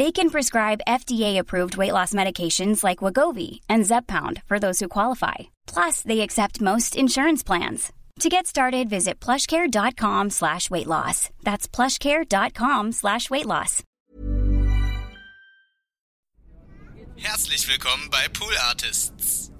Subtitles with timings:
[0.00, 5.34] They can prescribe FDA-approved weight loss medications like Wagovi and Zepbound for those who qualify.
[5.66, 7.92] Plus, they accept most insurance plans.
[8.20, 11.28] To get started, visit plushcare.com slash weight loss.
[11.44, 13.84] That's plushcare.com slash weight loss.
[17.16, 19.50] Herzlich willkommen bei Pool Artists.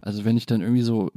[0.00, 1.10] Also wenn ich dann irgendwie so,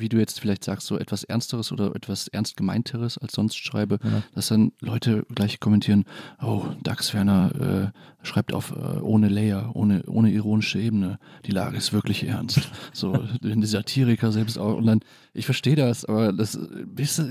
[0.00, 3.98] wie du jetzt vielleicht sagst, so etwas Ernsteres oder etwas ernst gemeinteres als sonst schreibe,
[4.02, 4.22] Ja.
[4.34, 6.04] dass dann Leute gleich kommentieren,
[6.42, 11.18] oh, Dax Werner äh, schreibt auf äh, ohne Layer, ohne, ohne ironische Ebene.
[11.46, 12.60] Die Lage ist wirklich ernst.
[12.92, 15.00] So, wenn die Satiriker selbst auch, und dann,
[15.34, 16.58] ich verstehe das, aber das,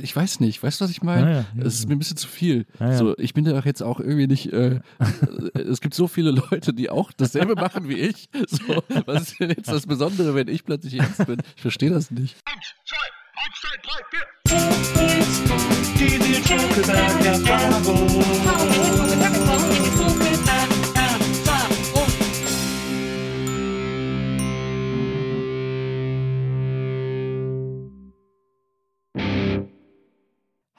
[0.02, 1.32] ich weiß nicht, weißt du, was ich meine?
[1.32, 1.64] Ja, ja.
[1.66, 2.66] Es ist mir ein bisschen zu viel.
[2.98, 4.80] So, ich bin da auch jetzt auch irgendwie nicht, äh,
[5.54, 8.30] es gibt so viele Leute, die auch dasselbe machen wie ich.
[8.48, 11.42] So, was ist denn jetzt das Besondere, wenn ich plötzlich ernst bin?
[11.56, 12.36] Ich verstehe das nicht.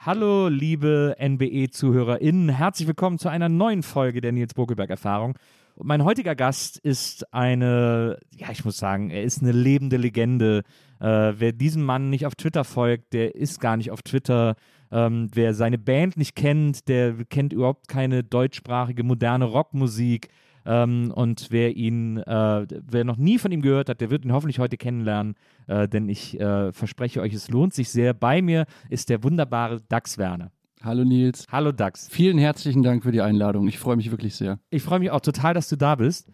[0.01, 2.49] Hallo, liebe NBE-ZuhörerInnen.
[2.49, 5.37] Herzlich willkommen zu einer neuen Folge der Nils Bokelberg-Erfahrung.
[5.79, 10.63] Und mein heutiger Gast ist eine, ja, ich muss sagen, er ist eine lebende Legende.
[10.99, 14.57] Äh, wer diesem Mann nicht auf Twitter folgt, der ist gar nicht auf Twitter.
[14.91, 20.27] Ähm, wer seine Band nicht kennt, der kennt überhaupt keine deutschsprachige moderne Rockmusik.
[20.65, 24.33] Ähm, und wer ihn, äh, wer noch nie von ihm gehört hat, der wird ihn
[24.33, 25.35] hoffentlich heute kennenlernen,
[25.67, 28.13] äh, denn ich äh, verspreche euch, es lohnt sich sehr.
[28.13, 30.51] Bei mir ist der wunderbare Dax Werner.
[30.81, 31.45] Hallo Nils.
[31.51, 32.07] Hallo Dax.
[32.09, 33.67] Vielen herzlichen Dank für die Einladung.
[33.67, 34.59] Ich freue mich wirklich sehr.
[34.69, 36.29] Ich freue mich auch total, dass du da bist.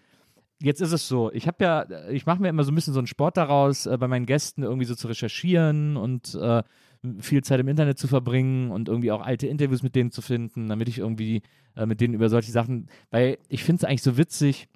[0.62, 3.00] Jetzt ist es so, ich habe ja, ich mache mir immer so ein bisschen so
[3.00, 6.62] einen Sport daraus, äh, bei meinen Gästen irgendwie so zu recherchieren und äh,
[7.20, 10.70] viel Zeit im Internet zu verbringen und irgendwie auch alte Interviews mit denen zu finden,
[10.70, 11.42] damit ich irgendwie
[11.76, 14.70] äh, mit denen über solche Sachen, weil ich finde es eigentlich so witzig,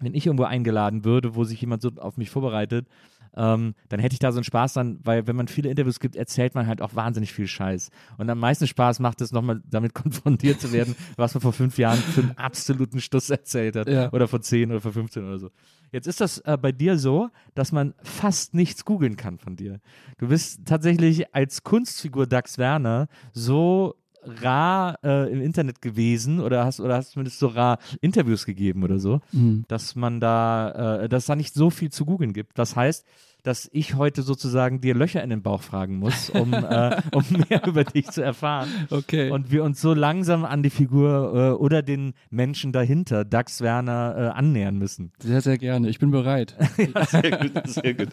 [0.00, 2.86] wenn ich irgendwo eingeladen würde, wo sich jemand so auf mich vorbereitet,
[3.36, 6.16] ähm, dann hätte ich da so einen Spaß dran, weil wenn man viele Interviews gibt,
[6.16, 7.90] erzählt man halt auch wahnsinnig viel Scheiß.
[8.18, 11.78] Und am meisten Spaß macht es nochmal damit konfrontiert zu werden, was man vor fünf
[11.78, 13.88] Jahren für einen absoluten Stuss erzählt hat.
[13.88, 14.12] Ja.
[14.12, 15.50] Oder vor zehn oder vor 15 oder so.
[15.92, 19.80] Jetzt ist das äh, bei dir so, dass man fast nichts googeln kann von dir.
[20.18, 23.94] Du bist tatsächlich als Kunstfigur Dax Werner so
[24.42, 28.98] rar äh, im Internet gewesen oder hast oder hast zumindest so rar Interviews gegeben oder
[28.98, 29.20] so,
[29.68, 32.58] dass man da, äh, dass es da nicht so viel zu googeln gibt.
[32.58, 33.06] Das heißt,
[33.46, 37.64] dass ich heute sozusagen dir Löcher in den Bauch fragen muss, um, äh, um mehr
[37.64, 38.68] über dich zu erfahren.
[38.90, 39.30] Okay.
[39.30, 44.14] Und wir uns so langsam an die Figur äh, oder den Menschen dahinter, Dax Werner,
[44.16, 45.12] äh, annähern müssen.
[45.20, 45.88] Sehr, sehr gerne.
[45.88, 46.56] Ich bin bereit.
[47.08, 48.08] sehr gut, sehr gut.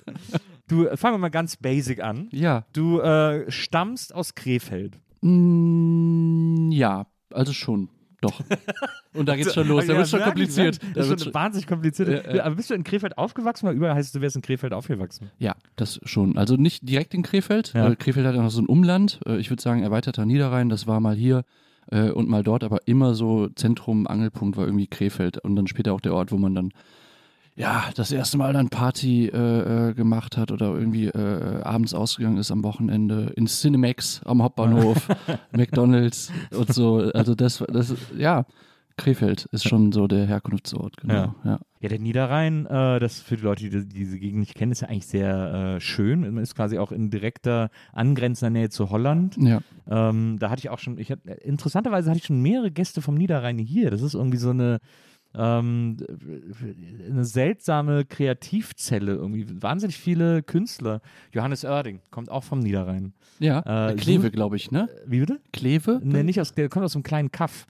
[0.68, 2.30] Du, äh, fangen wir mal ganz basic an.
[2.32, 2.66] Ja.
[2.72, 5.00] Du äh, stammst aus Krefeld.
[5.24, 7.90] Mm, ja, also schon.
[8.22, 8.42] Doch.
[9.14, 9.86] Und da geht's schon los.
[9.86, 10.80] Da Ja, wird's schon kompliziert.
[10.82, 12.26] Da Das ist schon wahnsinnig kompliziert.
[12.40, 13.68] Aber bist du in Krefeld aufgewachsen?
[13.68, 15.30] Weil überall heißt es, du wärst in Krefeld aufgewachsen.
[15.40, 16.38] ja, das schon.
[16.38, 17.74] Also nicht direkt in Krefeld.
[17.74, 17.90] Ja.
[17.90, 19.20] Äh, Krefeld hat ja noch so ein Umland.
[19.26, 20.70] Äh, ich würde sagen, erweiterter Niederrhein.
[20.70, 21.44] Das war mal hier
[21.92, 25.38] äh, und mal dort, aber immer so Zentrum, Angelpunkt war irgendwie Krefeld.
[25.40, 26.72] Und dann später auch der Ort, wo man dann
[27.56, 32.38] ja, das erste Mal dann Party äh, äh, gemacht hat oder irgendwie äh, abends ausgegangen
[32.38, 35.08] ist am Wochenende in Cinemax am Hauptbahnhof,
[35.52, 37.12] McDonalds und so.
[37.14, 38.46] Also das, das, ja,
[38.98, 41.14] Krefeld ist schon so der Herkunftsort, genau.
[41.14, 41.36] Ja.
[41.44, 41.60] Ja.
[41.82, 44.88] Ja, der Niederrhein, äh, das für die Leute, die diese Gegend nicht kennen, ist ja
[44.88, 46.22] eigentlich sehr äh, schön.
[46.22, 49.36] Man ist quasi auch in direkter angrenzender Nähe zu Holland.
[49.38, 49.62] ja.
[49.90, 53.16] Ähm, da hatte ich auch schon, ich hatte, interessanterweise hatte ich schon mehrere Gäste vom
[53.16, 53.92] Niederrhein hier.
[53.92, 54.80] Das ist irgendwie so eine,
[55.36, 55.98] ähm,
[57.10, 59.46] eine seltsame Kreativzelle irgendwie.
[59.62, 61.02] Wahnsinnig viele Künstler.
[61.32, 63.14] Johannes Oerding kommt auch vom Niederrhein.
[63.40, 64.90] Ja, Äh, Kleve, so- glaube ich, ne?
[65.06, 65.40] Wie bitte?
[65.52, 66.00] Kleve?
[66.04, 67.66] Nee, nicht aus, der kommt aus einem kleinen Kaff.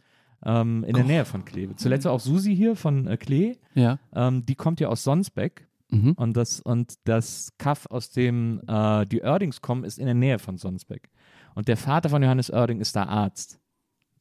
[0.46, 1.78] ähm, in der Nähe von Kleve.
[1.78, 3.98] Zuletzt auch Susi hier von äh, Klee, Ja.
[4.14, 5.70] ähm, die kommt ja aus Sonsbeck.
[5.90, 6.12] Mhm.
[6.18, 10.40] Und das, und das Kaff, aus dem äh, die Oerdings kommen, ist in der Nähe
[10.40, 11.10] von Sonsbeck.
[11.56, 13.58] Und der Vater von Johannes Oerding ist da Arzt.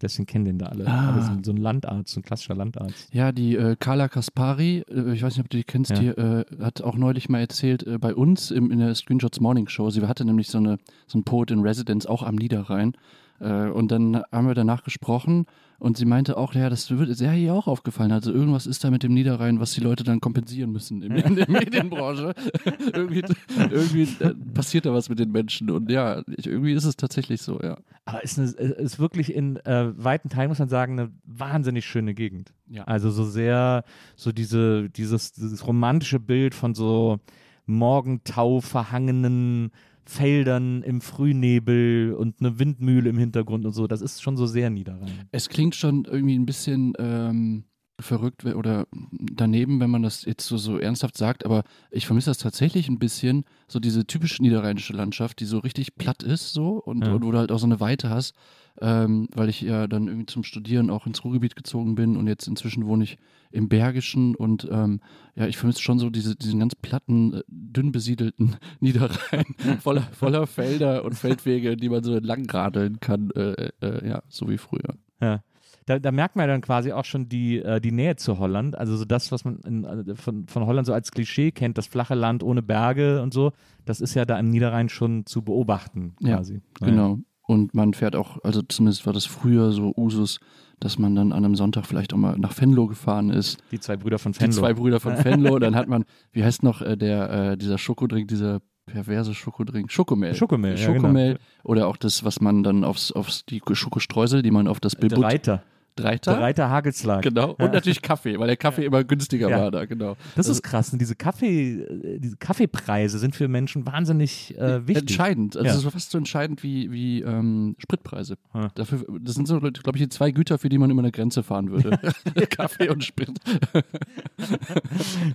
[0.02, 0.86] Deswegen kennen den da alle.
[0.86, 1.38] Ah.
[1.42, 3.08] So ein Landarzt, so ein klassischer Landarzt.
[3.12, 5.98] Ja, die äh, Carla Kaspari, äh, ich weiß nicht, ob du die kennst, Ja.
[5.98, 9.68] die äh, hat auch neulich mal erzählt, äh, bei uns im, in der Screenshots Morning
[9.68, 12.94] Show, sie hatte nämlich so, eine, so einen Poet in Residence auch am Niederrhein.
[13.40, 15.46] Äh, und dann haben wir danach gesprochen
[15.82, 18.12] und sie meinte auch, ja, das wird sehr hier auch aufgefallen.
[18.12, 21.34] Also irgendwas ist da mit dem Niederrhein, was die Leute dann kompensieren müssen in, in
[21.34, 22.34] der Medienbranche.
[22.92, 23.24] irgendwie
[23.68, 25.70] irgendwie äh, passiert da was mit den Menschen.
[25.70, 27.78] Und ja, ich, irgendwie ist es tatsächlich so, ja.
[28.04, 32.14] Aber ist, eine, ist wirklich in äh, weiten Teilen, muss man sagen, eine wahnsinnig schöne
[32.14, 32.52] Gegend.
[32.68, 32.84] Ja.
[32.84, 33.82] Also so sehr,
[34.14, 37.18] so diese, dieses, dieses romantische Bild von so
[37.66, 39.72] Morgentau verhangenen
[40.04, 44.70] Feldern im Frühnebel und eine Windmühle im Hintergrund und so, das ist schon so sehr
[44.70, 45.28] Niederrhein.
[45.30, 47.64] Es klingt schon irgendwie ein bisschen ähm,
[48.02, 52.38] verrückt oder daneben, wenn man das jetzt so, so ernsthaft sagt, aber ich vermisse das
[52.38, 57.04] tatsächlich ein bisschen, so diese typische niederrheinische Landschaft, die so richtig platt ist so und,
[57.06, 57.12] Ja.
[57.14, 58.34] und wo du halt auch so eine Weite hast,
[58.80, 62.46] ähm, weil ich ja dann irgendwie zum Studieren auch ins Ruhrgebiet gezogen bin und jetzt
[62.48, 63.18] inzwischen wohne ich
[63.50, 65.00] im Bergischen und ähm,
[65.34, 69.44] ja, ich vermisse schon so diese, diesen ganz platten, äh, dünn besiedelten Niederrhein,
[69.80, 74.48] voller, voller Felder und Feldwege, die man so entlang radeln kann, äh, äh, ja, so
[74.48, 74.96] wie früher.
[75.20, 75.42] Ja.
[75.86, 78.76] Da, da merkt man ja dann quasi auch schon die, äh, die Nähe zu Holland.
[78.78, 81.86] Also so das, was man in, äh, von, von Holland so als Klischee kennt, das
[81.86, 83.52] flache Land ohne Berge und so,
[83.84, 86.60] das ist ja da im Niederrhein schon zu beobachten Ja, quasi.
[86.80, 87.18] Genau.
[87.44, 90.38] Und man fährt auch, also zumindest war das früher so Usus,
[90.78, 93.58] dass man dann an einem Sonntag vielleicht auch mal nach Venlo gefahren ist.
[93.72, 94.52] Die zwei Brüder von Die Venlo.
[94.56, 95.58] zwei Brüder von Venlo.
[95.58, 99.90] dann hat man, wie heißt noch äh, der, äh, dieser Schokodrink, dieser perverse Schokodrink?
[99.90, 100.34] Schokomel.
[100.34, 101.34] Schokomel, ja, Schokomel.
[101.34, 101.40] genau.
[101.64, 105.00] Oder auch das, was man dann aufs, aufs die Schokostreusel, die man auf das Der
[105.00, 105.24] Bilbut.
[105.24, 105.62] Reiter.
[105.96, 106.32] Dreiter.
[106.32, 107.22] Der Reiter Hagelslag.
[107.22, 107.50] Genau.
[107.52, 109.60] Und natürlich Kaffee, weil der Kaffee immer günstiger Ja.
[109.60, 110.16] war da, genau.
[110.36, 110.92] Das ist krass.
[110.92, 115.02] Und diese Kaffee, äh, diese Kaffeepreise sind für Menschen wahnsinnig äh, wichtig.
[115.10, 115.56] Entscheidend.
[115.56, 115.74] Also Ja.
[115.74, 118.36] so fast so entscheidend wie, wie ähm, Spritpreise.
[118.54, 118.68] Ja.
[118.74, 121.42] Dafür, das sind so, glaube ich, die zwei Güter, für die man immer eine Grenze
[121.42, 121.98] fahren würde.
[122.50, 123.30] Kaffee und Sprit.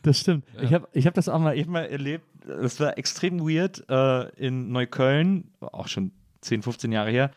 [0.03, 0.45] Das stimmt.
[0.61, 3.83] Ich habe ich hab das auch mal, ich hab mal erlebt, das war extrem weird
[3.89, 6.11] äh, in Neukölln, auch schon
[6.41, 7.31] 10, 15 Jahre her.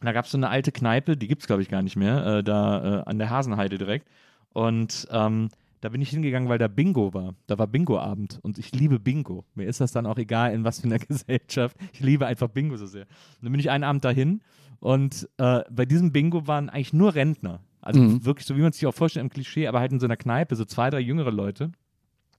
[0.00, 2.24] Da gab es so eine alte Kneipe, die gibt es, glaube ich, gar nicht mehr,
[2.26, 4.08] äh, da äh, an der Hasenheide direkt.
[4.52, 5.48] Und ähm,
[5.80, 7.34] da bin ich hingegangen, weil da Bingo war.
[7.46, 9.44] Da war Bingo-Abend und ich liebe Bingo.
[9.54, 11.76] Mir ist das dann auch egal, in was für einer Gesellschaft.
[11.92, 13.02] Ich liebe einfach Bingo so sehr.
[13.02, 14.40] Und dann bin ich einen Abend dahin
[14.80, 17.60] und äh, bei diesem Bingo waren eigentlich nur Rentner.
[17.80, 18.24] Also Mhm.
[18.24, 20.56] wirklich so, wie man sich auch vorstellt im Klischee, aber halt in so einer Kneipe,
[20.56, 21.70] so zwei, drei jüngere Leute.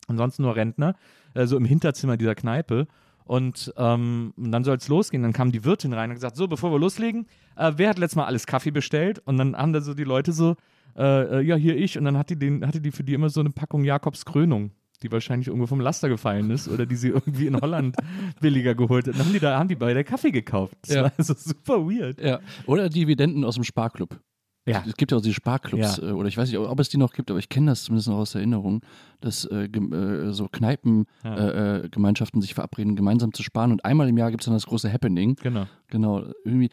[0.08, 0.96] Ansonsten nur Rentner,
[1.36, 2.88] äh, so im Hinterzimmer dieser Kneipe.
[3.26, 5.24] Und ähm, dann soll es losgehen.
[5.24, 7.26] Dann kam die Wirtin rein und gesagt: So, bevor wir loslegen,
[7.58, 9.20] äh, wer hat letztes Mal alles Kaffee bestellt?
[9.26, 10.56] Und dann haben da so die Leute so:
[10.96, 11.98] äh, äh, Ja, hier ich.
[11.98, 14.72] Und dann hat die, den, hatte die für die immer so eine Packung Jakobs Krönung,
[15.02, 17.96] die wahrscheinlich irgendwo vom Laster gefallen ist oder die sie irgendwie in Holland
[18.42, 19.16] billiger geholt hat.
[19.16, 20.76] Dann haben die da haben die beide Kaffee gekauft.
[20.84, 21.04] Das Ja.
[21.06, 22.22] war also super weird.
[22.22, 22.40] Ja.
[22.68, 24.20] Oder Dividenden aus dem Sparclub.
[24.68, 24.84] Ja.
[24.88, 26.10] Es gibt ja auch diese Sparclubs, Ja.
[26.10, 28.08] äh, oder ich weiß nicht, ob es die noch gibt, aber ich kenne das zumindest
[28.10, 28.82] noch aus Erinnerung,
[29.22, 31.84] dass äh, äh, so Kneipengemeinschaften Ja.
[31.84, 33.72] äh, Gemeinschaften sich verabreden, gemeinsam zu sparen.
[33.72, 35.36] Und einmal im Jahr gibt es dann das große Happening.
[35.42, 35.68] Genau.
[35.90, 36.24] Genau.
[36.44, 36.70] Irgendwie,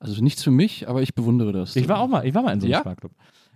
[0.00, 1.76] also nichts für mich, aber ich bewundere das.
[1.76, 2.80] Ich war auch mal, ich war mal in so einem Ja?
[2.80, 3.12] Sparklub.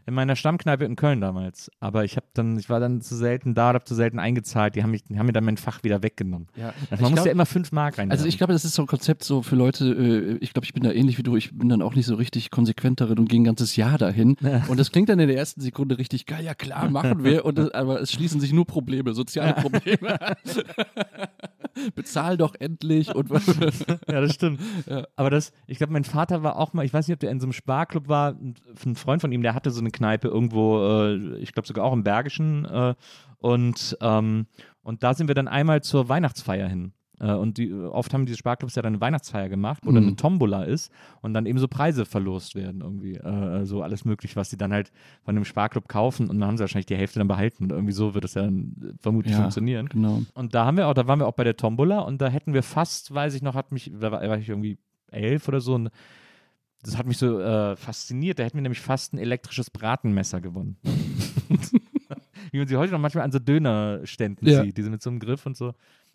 [0.06, 1.70] In meiner Stammkneipe in Köln damals.
[1.81, 4.75] Aber ich habe dann, ich war dann zu selten da, habe zu selten eingezahlt.
[4.75, 6.49] Die haben, mich, die haben mir dann mein Fach wieder weggenommen.
[6.56, 6.73] Ja.
[6.90, 8.11] Man Ich muss ja immer fünf Mark rein.
[8.11, 10.73] Also ich glaube, das ist so ein Konzept so für Leute, äh, ich glaube, ich
[10.73, 13.28] bin da ähnlich wie du, ich bin dann auch nicht so richtig konsequent darin und
[13.28, 14.37] gehe ein ganzes Jahr dahin.
[14.68, 17.44] Und das klingt dann in der ersten Sekunde richtig geil, ja klar, machen wir.
[17.44, 20.18] Und das, aber es schließen sich nur Probleme, soziale Probleme.
[21.95, 23.31] Bezahl doch endlich und
[24.09, 24.61] ja, das stimmt.
[25.17, 27.41] Aber das, ich glaube, mein Vater war auch mal, ich weiß nicht, ob der in
[27.41, 30.83] so einem Sparklub war, ein, ein Freund von ihm, der hatte so eine Kneipe irgendwo,
[30.85, 32.64] äh, ich glaube sogar auch im Bergischen.
[32.64, 32.95] Äh,
[33.38, 34.47] und, ähm,
[34.83, 36.93] und da sind wir dann einmal zur Weihnachtsfeier hin.
[37.23, 40.09] Äh, Und die, oft haben diese Sparclubs ja dann eine Weihnachtsfeier gemacht, wo dann Mhm.
[40.09, 43.14] eine Tombola ist und dann eben so Preise verlost werden irgendwie.
[43.14, 44.91] Äh, so alles mögliche, was sie dann halt
[45.25, 47.93] von dem Sparclub kaufen und dann haben sie wahrscheinlich die Hälfte dann behalten und irgendwie
[47.93, 49.38] so wird es ja dann äh, vermutlich Ja.
[49.41, 49.87] funktionieren.
[49.88, 50.23] genau.
[50.35, 52.55] Und da haben wir auch, da waren wir auch bei der Tombola und da hätten
[52.55, 54.79] wir fast, weiß ich noch, hat mich, da war, war ich irgendwie
[55.12, 55.91] elf oder so und
[56.83, 58.41] das hat mich so äh, fasziniert.
[58.41, 60.76] Da hätten wir nämlich fast ein elektrisches Bratenmesser gewonnen.
[62.50, 64.62] Wie man sie heute noch manchmal an so Dönerständen Ja.
[64.64, 65.75] sieht, diese mit so einem Griff und so.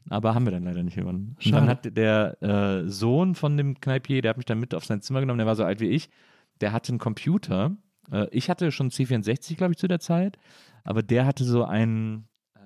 [0.09, 1.35] Aber haben wir dann leider nicht gewonnen.
[1.43, 4.85] Und dann hat der äh, Sohn von dem Kneipier, der hat mich dann mit auf
[4.85, 6.09] sein Zimmer genommen, der war so alt wie ich,
[6.61, 7.75] der hatte einen Computer.
[8.11, 10.37] Äh, ich hatte schon C64, glaube ich, zu der Zeit,
[10.83, 12.59] aber der hatte so einen äh,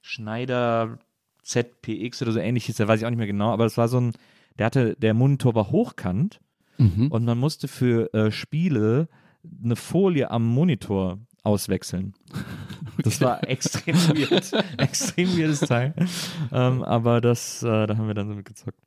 [0.00, 0.98] Schneider
[1.42, 4.00] ZPX oder so ähnliches, da weiß ich auch nicht mehr genau, aber das war so
[4.00, 4.12] ein,
[4.58, 6.40] der hatte, der Monitor war hochkant
[6.78, 7.08] Mhm.
[7.08, 9.08] und man musste für äh, Spiele
[9.62, 12.14] eine Folie am Monitor auswechseln.
[13.02, 14.52] Das war extrem weird.
[14.78, 15.94] extrem weirdes Teil.
[16.52, 18.78] Ähm, aber das, äh, da haben wir dann so mitgezockt.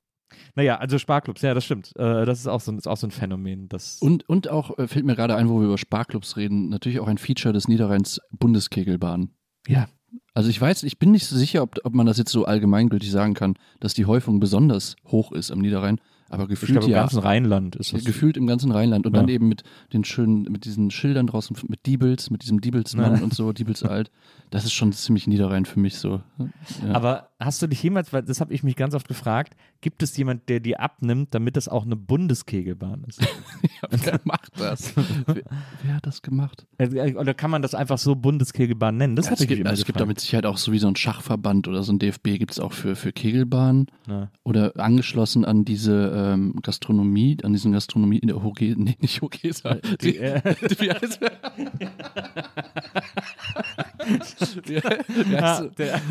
[0.56, 1.96] Naja, also Sparklubs, ja, das stimmt.
[1.96, 3.70] Äh, das ist auch, so, ist auch so ein Phänomen.
[3.70, 7.00] Das Und, und auch, äh, fällt mir gerade ein, wo wir über Sparklubs reden, natürlich
[7.00, 9.30] auch ein Feature des Niederrheins Bundeskegelbahn.
[9.68, 9.88] Ja.
[10.36, 13.10] Also ich weiß, ich bin nicht so sicher, ob, ob man das jetzt so allgemeingültig
[13.12, 16.00] sagen kann, dass die Häufung besonders hoch ist am Niederrhein.
[16.34, 17.00] Aber ich gefühlt glaube, im ja.
[17.02, 18.04] ganzen Rheinland ist das.
[18.04, 19.22] Gefühlt im ganzen Rheinland und Ja.
[19.22, 19.63] dann eben mit
[19.94, 23.24] den schönen, mit diesen Schildern draußen, mit Diebels, mit diesem Diebelsmann Ja.
[23.24, 24.12] und so, Diebels alt.
[24.50, 26.22] Das ist schon ziemlich Niederrhein für mich so.
[26.38, 26.94] Ja.
[26.94, 30.16] Aber hast du dich jemals, weil das habe ich mich ganz oft gefragt, gibt es
[30.16, 33.20] jemand, der die abnimmt, damit das auch eine Bundeskegelbahn ist?
[33.90, 34.94] wer macht das?
[35.25, 35.44] wer,
[35.84, 36.66] wer hat das gemacht?
[36.78, 39.16] Äh, Oder kann man das einfach so Bundeskegelbahn nennen?
[39.16, 40.72] Das Ja, hatte es ich gibt, immer also es gibt da mit Sicherheit auch so
[40.72, 44.30] wie so ein Schachverband oder so ein DFB gibt es auch für, für Kegelbahn Ja.
[44.44, 49.75] oder angeschlossen an diese ähm, Gastronomie, an diesen Gastronomie in der Hoge, nee, nicht Hogesa.
[50.01, 50.42] Die, äh,
[50.80, 51.20] wie heißt
[54.63, 56.01] wie, wie ja, heißt, der,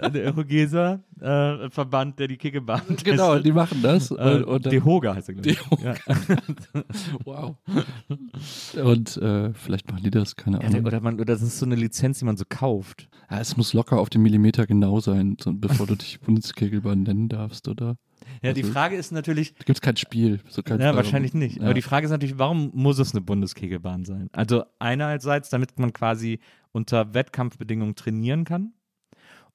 [0.00, 3.46] der, der Eurogeser äh, Verband, der die Kegelbahn genau, testet.
[3.46, 4.10] die machen das.
[4.10, 5.58] Äh, und, und dann, die Hoga heißt er, glaube ich.
[5.82, 5.94] Ja.
[7.24, 7.56] wow.
[8.82, 10.86] Und äh, vielleicht machen die das, keine Ja, Ahnung.
[10.86, 13.08] oder, man, oder das ist so eine Lizenz, die man so kauft.
[13.30, 17.68] Ja, es muss locker auf den Millimeter genau sein, bevor du dich Bundeskegelbahn nennen darfst,
[17.68, 17.96] oder?
[18.42, 20.40] Ja, die Also- Frage ist natürlich, Da gibt es kein Spiel.
[20.48, 20.96] So kein ja, Fall.
[20.96, 21.56] wahrscheinlich nicht.
[21.56, 21.64] Ja.
[21.64, 24.28] Aber die Frage ist natürlich, warum muss es eine Bundeskegelbahn sein?
[24.32, 26.38] Also einerseits, damit man quasi
[26.72, 28.72] unter Wettkampfbedingungen trainieren kann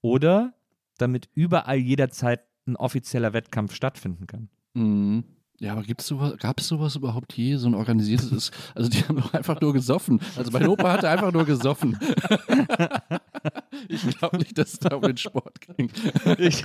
[0.02, 0.54] oder
[0.98, 4.50] damit überall jederzeit ein offizieller Wettkampf stattfinden kann.
[4.74, 5.24] Mhm.
[5.60, 9.18] Ja, aber gibt's sowas, gab es sowas überhaupt je, so ein organisiertes, also die haben
[9.18, 10.20] doch einfach nur gesoffen.
[10.36, 11.98] Also mein Opa hatte einfach nur gesoffen.
[13.88, 15.90] ich glaube nicht, dass es da um den Sport ging.
[16.38, 16.64] Ich,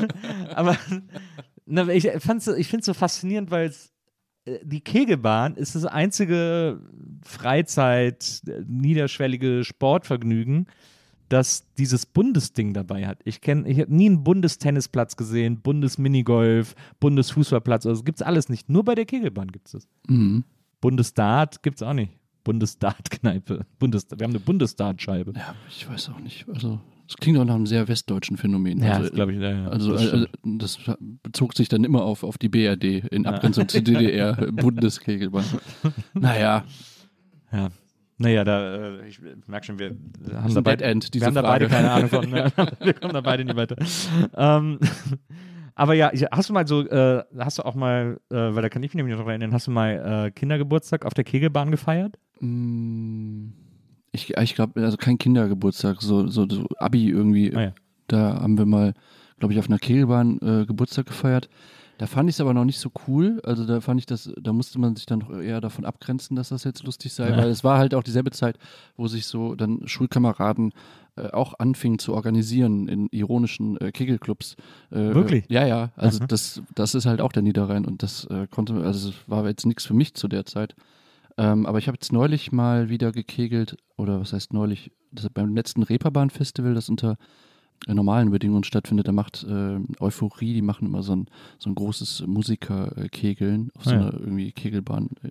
[0.54, 0.76] aber
[1.68, 3.72] na, ich, ich finde es so faszinierend, weil
[4.44, 6.80] äh, die Kegelbahn ist das einzige
[7.22, 10.66] Freizeit, äh, niederschwellige Sportvergnügen,
[11.28, 13.20] das dieses Bundesding dabei hat.
[13.25, 18.70] Ich kenne, ich habe nie einen Bundestennisplatz gesehen, Bundesminigolf, Bundesfußballplatz, also gibt es alles nicht.
[18.70, 19.88] Nur bei der Kegelbahn gibt es das.
[20.08, 20.44] Mhm.
[20.80, 22.12] Bundesdart gibt es auch nicht.
[22.44, 23.66] Bundesdart-Kneipe.
[23.78, 25.34] Bundes, wir haben eine Bundesdart-Scheibe.
[25.37, 26.48] Ja, ich weiß auch nicht.
[26.48, 28.78] Also, es klingt auch nach einem sehr westdeutschen Phänomen.
[28.82, 29.40] Ja, also, das glaube ich.
[29.40, 30.28] Ja, ja, Also das stimmt.
[30.42, 30.78] das
[31.22, 35.44] bezog sich dann immer auf, auf die BRD in Abgrenzung zur DDR, Bundeskegelbahn.
[36.14, 36.64] Naja,
[37.52, 37.68] Ja.
[38.20, 39.96] Naja, da, äh, ich merke schon, wir
[40.34, 42.28] haben da Dead End, wir haben da beide keine Ahnung von.
[42.28, 42.52] Ne?
[42.80, 43.76] wir kommen da beide nicht weiter.
[44.36, 44.80] Ähm,
[45.76, 48.82] aber ja, hast du mal so, äh, hast du auch mal, äh, weil da kann
[48.82, 52.18] ich mich nämlich noch erinnern, hast du mal äh, Kindergeburtstag auf der Kegelbahn gefeiert?
[52.40, 53.50] Mm,
[54.12, 57.54] Ich, ich glaube, also kein Kindergeburtstag, so, so, so Abi irgendwie.
[57.54, 57.72] Ah ja.
[58.06, 58.94] Da haben wir mal,
[59.38, 61.48] glaube ich, auf einer Kegelbahn äh, Geburtstag gefeiert.
[61.98, 63.40] Da fand ich es aber noch nicht so cool.
[63.44, 66.50] Also da fand ich das, da musste man sich dann noch eher davon abgrenzen, dass
[66.50, 67.36] das jetzt lustig sei, Ja.
[67.36, 68.56] weil es war halt auch dieselbe Zeit,
[68.96, 70.72] wo sich so dann Schulkameraden
[71.16, 74.54] äh, auch anfingen zu organisieren in ironischen äh, Kegelclubs.
[74.92, 75.50] Äh, Wirklich?
[75.50, 75.90] Äh, ja, ja.
[75.96, 76.28] Also Aha.
[76.28, 79.66] das, das ist halt auch der Niederrhein und das äh, konnte, also es war jetzt
[79.66, 80.76] nichts für mich zu der Zeit.
[81.38, 85.54] Ähm, aber ich habe jetzt neulich mal wieder gekegelt, oder was heißt neulich, das beim
[85.54, 87.16] letzten Reeperbahn-Festival, das unter
[87.87, 91.26] äh, normalen Bedingungen stattfindet, da macht äh, Euphorie, die machen immer so ein,
[91.59, 94.00] so ein großes Musiker-Kegeln auf so Ah ja.
[94.00, 95.28] einer irgendwie Kegelbahn äh,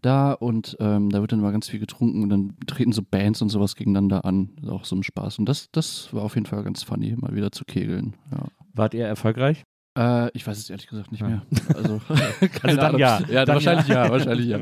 [0.00, 3.40] da und ähm, da wird dann mal ganz viel getrunken und dann treten so Bands
[3.42, 5.38] und sowas gegeneinander an, auch so ein Spaß.
[5.38, 8.14] Und das, das war auf jeden Fall ganz funny, mal wieder zu kegeln.
[8.30, 8.46] Ja.
[8.74, 9.64] Wart ihr erfolgreich?
[9.96, 11.28] Äh, ich weiß es ehrlich gesagt nicht Ja.
[11.28, 11.42] mehr.
[11.74, 13.20] Also, keine Also dann ja.
[13.30, 14.04] Ja, Dann wahrscheinlich ja.
[14.06, 14.60] ja, wahrscheinlich ja.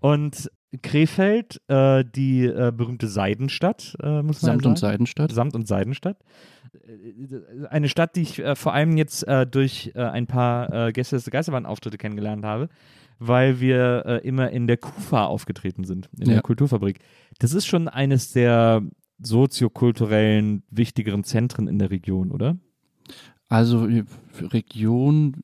[0.00, 0.50] Und
[0.82, 4.66] Krefeld, äh, die äh, berühmte Seidenstadt, äh, muss man Samt sagen.
[4.72, 5.32] und Seidenstadt.
[5.32, 6.18] Samt und Seidenstadt.
[6.74, 11.26] Äh, Eine Stadt, die ich äh, vor allem jetzt durch ein paar äh, Gäste des
[11.30, 12.68] Geisterbahn-Auftritte kennengelernt habe,
[13.18, 16.98] weil wir immer in der KUFA aufgetreten sind, in der Kulturfabrik.
[17.38, 18.82] Das ist schon eines der
[19.20, 22.56] soziokulturellen wichtigeren Zentren in der Region, oder?
[23.48, 24.04] Also äh,
[24.40, 25.42] Region,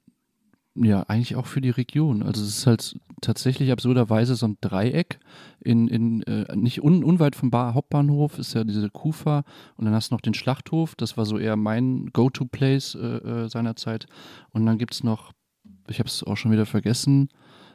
[0.74, 2.22] ja, eigentlich auch für die Region.
[2.22, 5.18] Also es ist halt tatsächlich absurderweise so ein Dreieck
[5.60, 9.44] in, in äh, nicht un, unweit vom Bar Hauptbahnhof ist ja diese Kufa
[9.76, 13.48] und dann hast du noch den Schlachthof, das war so eher mein Go-To-Place äh, äh,
[13.48, 14.06] seinerzeit.
[14.50, 15.32] Und dann gibt es noch,
[15.88, 17.28] ich habe es auch schon wieder vergessen,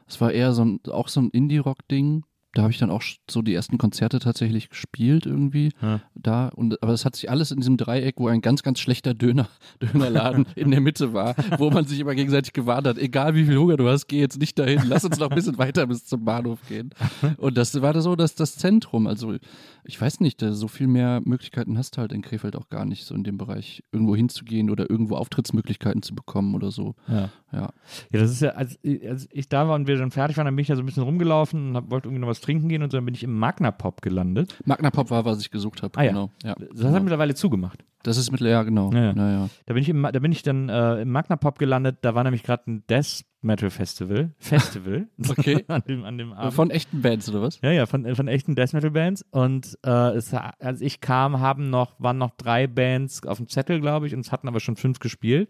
[0.07, 2.23] es war eher so ein, auch so ein Indie-Rock-Ding.
[2.55, 5.71] Da habe ich dann auch so die ersten Konzerte tatsächlich gespielt irgendwie.
[5.81, 6.01] Ja.
[6.15, 6.47] da.
[6.47, 9.49] Und, aber es hat sich alles in diesem Dreieck, wo ein ganz, ganz schlechter Döner,
[9.81, 13.57] Dönerladen in der Mitte war, wo man sich immer gegenseitig gewarnt hat, egal wie viel
[13.57, 16.23] Hunger du hast, geh jetzt nicht dahin, lass uns noch ein bisschen weiter bis zum
[16.23, 16.91] Bahnhof gehen.
[17.37, 19.05] Und das war so dass das Zentrum.
[19.05, 19.35] Also
[19.83, 23.03] ich weiß nicht, so viel mehr Möglichkeiten hast du halt in Krefeld auch gar nicht,
[23.03, 26.95] so in dem Bereich irgendwo hinzugehen oder irgendwo Auftrittsmöglichkeiten zu bekommen oder so.
[27.07, 27.29] Ja.
[27.51, 27.69] Ja.
[28.11, 30.55] Ja, das ist ja, als, als ich da war und wir dann fertig waren, dann
[30.55, 32.83] bin ich ja so ein bisschen rumgelaufen und hab, wollte irgendwie noch was trinken gehen
[32.83, 34.57] und so, dann bin ich im Magna Pop gelandet.
[34.65, 35.97] Magna Pop war, was ich gesucht habe.
[35.97, 36.11] Ah, ja.
[36.11, 36.31] genau.
[36.43, 36.55] Ja.
[36.55, 36.93] Das genau.
[36.93, 37.83] hat mittlerweile zugemacht.
[38.03, 38.91] Das ist mit, ja, genau.
[38.93, 39.13] Ja, ja.
[39.13, 39.49] Naja.
[39.65, 42.23] Da bin ich, im, da bin ich dann äh, im Magna Pop gelandet, da war
[42.23, 44.31] nämlich gerade ein Death Metal Festival.
[44.37, 45.07] Festival.
[45.29, 45.65] Okay.
[45.67, 46.53] an, dem, an dem Abend.
[46.53, 47.59] Von echten Bands oder was?
[47.61, 49.25] Ja, ja, von, von echten Death Metal Bands.
[49.31, 53.81] Und äh, es, als ich kam, haben noch, waren noch drei Bands auf dem Zettel,
[53.81, 55.49] glaube ich, und es hatten aber schon fünf gespielt.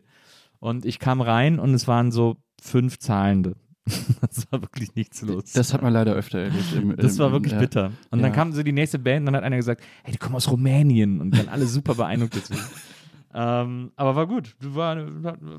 [0.59, 3.55] Und ich kam rein und es waren so fünf Zahlende.
[4.21, 5.51] das war wirklich nichts los.
[5.53, 6.73] Das hat man leider öfter erlebt.
[6.75, 7.59] Im, Das im, war im, wirklich ja.
[7.59, 7.85] bitter.
[8.09, 8.35] Und dann Ja.
[8.35, 11.21] kam so die nächste Band und dann hat einer gesagt, hey, die kommen aus Rumänien
[11.21, 12.61] und dann alle super beeindruckt deswegen.
[13.33, 14.55] ähm, aber war gut.
[14.59, 14.97] War,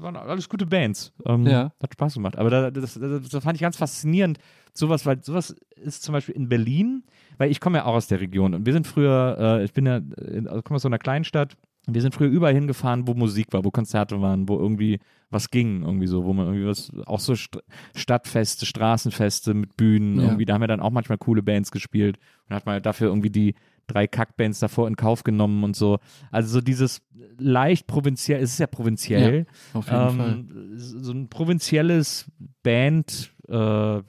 [0.02, 1.12] waren alles gute Bands.
[1.25, 1.73] Ähm, Ja.
[1.83, 2.37] Hat Spaß gemacht.
[2.37, 4.38] Aber da, das, das, das fand ich ganz faszinierend.
[4.73, 7.04] Sowas, weil sowas ist zum Beispiel in Berlin,
[7.38, 9.87] weil ich komme ja auch aus der Region und wir sind früher, äh, ich bin
[9.87, 11.56] ja, in, also komme aus so einer kleinen Stadt.
[11.88, 14.99] Wir sind früher überall hingefahren, wo Musik war, wo Konzerte waren, wo irgendwie
[15.31, 17.59] was ging, irgendwie so, wo man irgendwie was, auch so St
[17.95, 20.25] Stadtfeste, Straßenfeste mit Bühnen, Ja.
[20.25, 23.31] irgendwie, da haben wir dann auch manchmal coole Bands gespielt und hat man dafür irgendwie
[23.31, 23.55] die
[23.87, 25.99] drei Kackbands davor in Kauf genommen und so.
[26.33, 27.02] Also so dieses
[27.38, 30.31] leicht provinziell, es ist ja provinziell, Auf jeden Fall.
[30.33, 32.28] ähm, so ein provinzielles
[32.64, 34.00] Band, äh,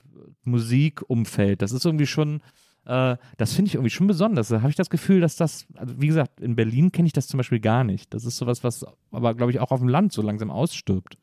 [0.42, 2.40] Musikumfeld, das ist irgendwie schon,
[2.88, 4.48] äh, das finde ich irgendwie schon besonders.
[4.48, 7.28] Da habe ich das Gefühl, dass das, also wie gesagt, in Berlin kenne ich das
[7.28, 8.12] zum Beispiel gar nicht.
[8.14, 11.18] Das ist sowas, was aber, glaube ich, auch auf dem Land so langsam ausstirbt.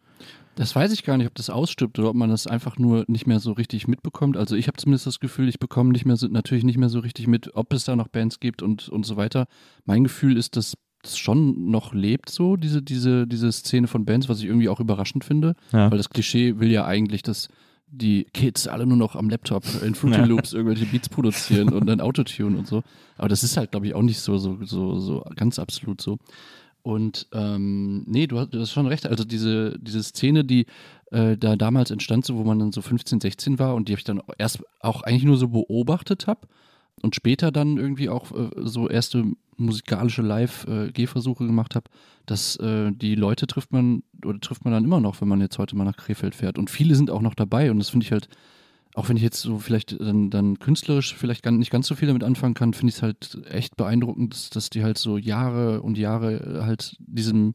[0.55, 3.27] Das weiß ich gar nicht, ob das ausstirbt oder ob man das einfach nur nicht
[3.27, 4.37] mehr so richtig mitbekommt.
[4.37, 6.99] Also ich habe zumindest das Gefühl, ich bekomme nicht mehr so, natürlich nicht mehr so
[6.99, 9.47] richtig mit, ob es da noch Bands gibt und, und so weiter.
[9.83, 14.29] Mein Gefühl ist, dass das schon noch lebt so, diese, diese, diese Szene von Bands,
[14.29, 15.55] was ich irgendwie auch überraschend finde.
[15.71, 15.91] Ja.
[15.91, 17.49] Weil das Klischee will ja eigentlich, dass
[17.87, 20.21] die Kids alle nur noch am Laptop in Fruity.
[20.21, 22.83] Loops irgendwelche Beats produzieren und dann Autotune und so.
[23.17, 26.17] Aber das ist halt, glaube ich, auch nicht so, so, so, so ganz absolut so.
[26.81, 29.07] Und ähm, nee, du hast, du hast schon recht.
[29.07, 30.65] Also diese, diese Szene, die
[31.11, 33.99] äh, da damals entstand, so wo man dann so 15, 16 war und die habe
[33.99, 36.41] ich dann erst auch eigentlich nur so beobachtet habe
[37.01, 39.25] und später dann irgendwie auch äh, so erste
[39.57, 41.89] musikalische Live-Gehversuche gemacht habe,
[42.25, 45.57] dass äh, die Leute trifft man oder trifft man dann immer noch, wenn man jetzt
[45.57, 46.57] heute mal nach Krefeld fährt.
[46.57, 48.27] Und viele sind auch noch dabei und das finde ich halt,
[48.95, 52.07] auch wenn ich jetzt so vielleicht dann, dann künstlerisch vielleicht gar nicht ganz so viel
[52.07, 55.81] damit anfangen kann, finde ich es halt echt beeindruckend, dass, dass die halt so Jahre
[55.81, 57.53] und Jahre halt diesem,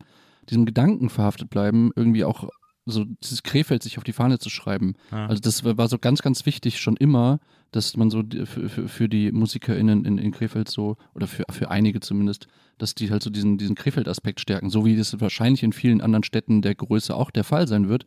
[0.48, 2.48] diesem Gedanken verhaftet bleiben, irgendwie auch
[2.90, 4.94] so dieses Krefeld sich auf die Fahne zu schreiben.
[5.10, 5.26] Ja.
[5.26, 7.40] Also das war so ganz, ganz wichtig schon immer,
[7.72, 11.70] dass man so für, für, für die MusikerInnen in, in Krefeld so, oder für, für
[11.70, 12.48] einige zumindest,
[12.78, 16.24] dass die halt so diesen, diesen Krefeld-Aspekt stärken, so wie das wahrscheinlich in vielen anderen
[16.24, 18.06] Städten der Größe auch der Fall sein wird.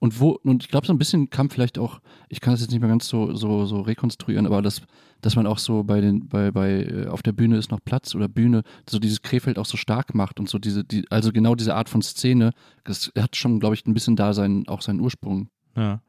[0.00, 2.70] Und wo, und ich glaube, so ein bisschen kam vielleicht auch, ich kann das jetzt
[2.70, 4.82] nicht mehr ganz so, so, so rekonstruieren, aber das,
[5.24, 8.14] dass man auch so bei den, bei, bei, äh, auf der Bühne ist noch Platz
[8.14, 11.54] oder Bühne, so dieses Krefeld auch so stark macht und so diese, die, also genau
[11.54, 12.52] diese Art von Szene,
[12.84, 15.48] das hat schon, glaube ich, ein bisschen da sein, auch seinen Ursprung.
[15.76, 16.02] Ja.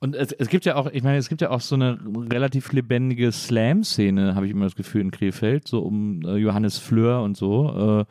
[0.00, 1.98] Und es, es gibt ja auch, ich meine, es gibt ja auch so eine
[2.30, 7.22] relativ lebendige Slam-Szene, habe ich immer das Gefühl, in Krefeld, so um äh, Johannes Fleur
[7.22, 8.04] und so, äh,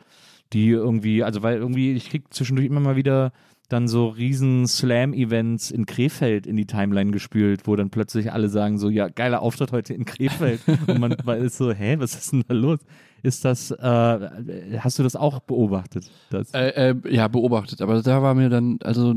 [0.54, 3.32] die irgendwie, also weil irgendwie, ich krieg zwischendurch immer mal wieder
[3.68, 8.78] dann so riesen Slam-Events in Krefeld in die Timeline gespült, wo dann plötzlich alle sagen
[8.78, 10.60] so, ja, geiler Auftritt heute in Krefeld.
[10.86, 12.78] und man, man ist so, hä, was ist denn da los?
[13.22, 16.10] Ist das, äh, hast du das auch beobachtet?
[16.30, 19.14] Das, Äh, äh, ja, beobachtet, aber da war mir dann, also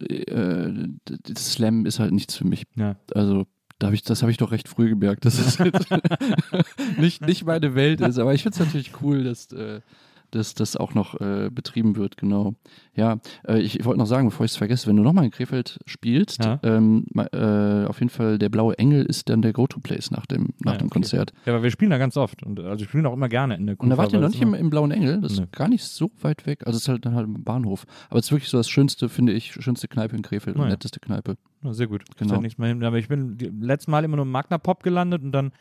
[0.00, 0.70] äh,
[1.04, 2.64] das Slam ist halt nichts für mich.
[2.76, 2.96] ja.
[3.14, 3.46] Also
[3.78, 5.86] da hab ich, das habe ich doch recht früh gemerkt, dass es jetzt
[6.98, 8.18] nicht, nicht meine Welt ist.
[8.18, 9.80] Aber ich finde es natürlich cool, dass, äh,
[10.30, 12.54] dass das auch noch äh, betrieben wird, genau.
[12.94, 15.78] Ja, äh, ich wollte noch sagen, bevor ich es vergesse, wenn du nochmal in Krefeld
[15.86, 16.58] spielst, Ja.
[16.62, 20.72] ähm, äh, auf jeden Fall der Blaue Engel ist dann der Go-To-Place nach dem, nach
[20.72, 20.94] Ja, dem okay.
[20.94, 21.32] Konzert.
[21.46, 23.66] ja, aber wir spielen da ganz oft und also wir spielen auch immer gerne in
[23.66, 25.44] der Und da Kufa, wart ihr noch nicht im, im Blauen Engel, das Nee.
[25.44, 26.66] ist gar nicht so weit weg.
[26.66, 27.86] Also es ist halt dann halt im Bahnhof.
[28.10, 30.66] Aber es ist wirklich so das schönste, finde ich, schönste Kneipe in Krefeld und Ah
[30.66, 30.70] ja.
[30.72, 31.36] netteste Kneipe.
[31.62, 32.02] Ja, sehr gut.
[32.18, 32.32] Genau.
[32.32, 32.84] Ist ja nichts mehr hin.
[32.84, 35.52] Aber ich bin die letzten Mal immer nur im Magna Pop gelandet und dann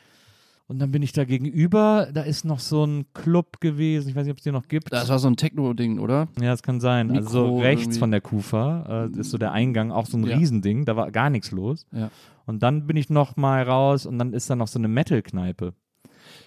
[0.67, 2.08] und dann bin ich da gegenüber.
[2.13, 4.10] Da ist noch so ein Club gewesen.
[4.10, 4.91] Ich weiß nicht, ob es den noch gibt.
[4.91, 6.27] Das war so ein Techno-Ding, oder?
[6.39, 7.12] ja, das kann sein.
[7.12, 7.99] also so Mikro rechts irgendwie.
[7.99, 10.38] von der Kufa äh, ist so der Eingang, auch so ein Ja.
[10.38, 10.86] Riesending.
[10.86, 11.86] Da war gar nichts los.
[11.91, 12.10] Ja.
[12.45, 15.73] Und dann bin ich noch mal raus und dann ist da noch so eine Metal-Kneipe.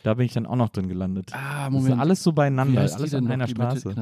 [0.03, 1.31] Da bin ich dann auch noch drin gelandet.
[1.35, 3.95] Ah, Das ist alles so beieinander, alles an einer die Straße.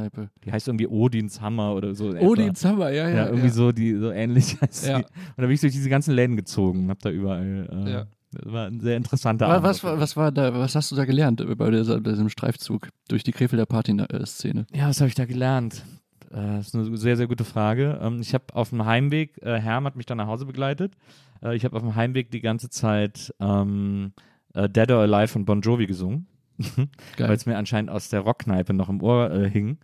[0.45, 2.09] Die heißt irgendwie Odins Hammer oder so.
[2.11, 3.17] Odins Hammer, ja, ja.
[3.17, 4.99] Ja, irgendwie so, die, so ähnlich heißt Ja.
[4.99, 5.05] die.
[5.05, 7.69] Und da bin ich durch diese ganzen Läden gezogen, hab da überall.
[7.87, 8.07] Äh, Ja.
[8.33, 9.65] Das war ein sehr interessanter Was, Abend.
[9.69, 13.23] was, war- was war da, was hast du da gelernt bei dieser, diesem Streifzug durch
[13.25, 14.67] die Krefelder Party-Szene?
[14.75, 15.85] Ja, was habe ich da gelernt?
[16.31, 17.99] Äh, Das ist eine sehr, sehr gute Frage.
[18.03, 20.93] Ähm, Ich habe auf dem Heimweg, äh, Herm hat mich dann nach Hause begleitet.
[21.43, 24.13] Äh, Ich habe auf dem Heimweg die ganze Zeit ähm,
[24.55, 26.27] äh, Dead or Alive von Bon Jovi gesungen,
[27.17, 29.79] weil es mir anscheinend aus der Rockkneipe noch im Ohr äh, hing.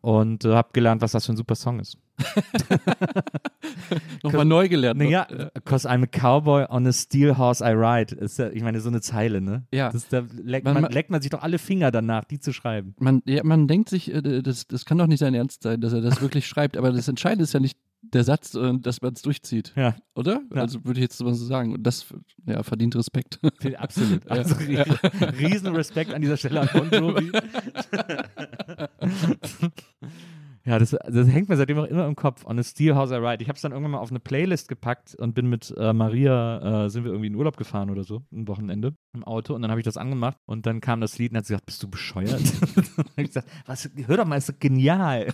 [0.00, 1.98] Und äh, habe gelernt, was das für ein super Song ist.
[4.22, 4.98] Nochmal neu gelernt.
[4.98, 5.04] ne?
[5.04, 5.26] Naja,
[5.64, 8.14] cause I'm a cowboy on a steel horse I ride.
[8.14, 9.64] Ist ja, ich meine, so eine Zeile, ne?
[9.72, 9.90] Ja.
[9.90, 12.94] Das, da leckt Man- man, leckt man sich doch alle Finger danach, die zu schreiben.
[12.98, 15.92] Man, ja, man denkt sich, äh, das, das kann doch nicht sein Ernst sein, dass
[15.92, 19.14] er das wirklich schreibt, aber das Entscheidende ist ja nicht der Satz, sondern dass man
[19.14, 20.40] es durchzieht, Ja, oder?
[20.54, 20.60] Ja.
[20.62, 21.74] Also würde ich jetzt mal so sagen.
[21.74, 22.06] Und das
[22.46, 23.40] ja, verdient Respekt.
[23.78, 24.20] absolut.
[24.30, 24.84] Also Ja.
[24.84, 27.32] rie- riesen Respekt an dieser Stelle an Bon Jovi.
[30.66, 32.44] Ja, das, das hängt mir seitdem auch immer im Kopf.
[32.44, 33.40] On a Steel House I Ride.
[33.40, 36.86] Ich habe es dann irgendwann mal auf eine Playlist gepackt und bin mit äh, Maria,
[36.86, 39.54] äh, sind wir irgendwie in Urlaub gefahren oder so, ein Wochenende im Auto.
[39.54, 41.66] Und dann habe ich das angemacht und dann kam das Lied und hat sie gesagt,
[41.66, 42.40] bist du bescheuert?
[42.96, 45.28] und ich gesagt, was, hör doch mal, ist doch genial.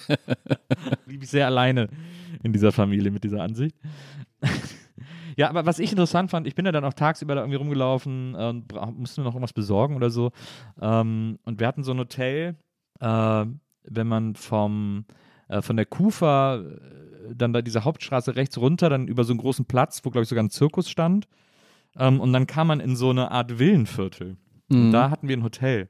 [1.06, 1.88] Blieb ich sehr alleine
[2.42, 3.76] in dieser Familie mit dieser Ansicht.
[5.34, 8.34] Ja, aber was ich interessant fand, ich bin ja dann auch tagsüber da irgendwie rumgelaufen
[8.34, 10.30] äh, und musste mir noch irgendwas besorgen oder so.
[10.78, 12.56] Ähm, und wir hatten so ein Hotel,
[13.00, 13.46] äh,
[13.84, 15.06] wenn man vom,
[15.52, 19.40] äh, von der Kufa äh, dann da diese Hauptstraße rechts runter, dann über so einen
[19.40, 21.28] großen Platz, wo, glaube ich, sogar ein Zirkus stand.
[21.96, 24.36] Ähm, und dann kam man in so eine Art Villenviertel.
[24.70, 24.92] Und Mhm.
[24.92, 25.88] da hatten wir ein Hotel.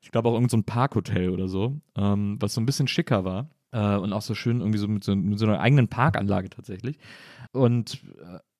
[0.00, 3.24] Ich glaube auch irgend so ein Parkhotel oder so, ähm, was so ein bisschen schicker
[3.24, 3.50] war.
[3.72, 6.98] Äh, und auch so schön irgendwie so mit, so mit so einer eigenen Parkanlage tatsächlich.
[7.52, 8.02] Und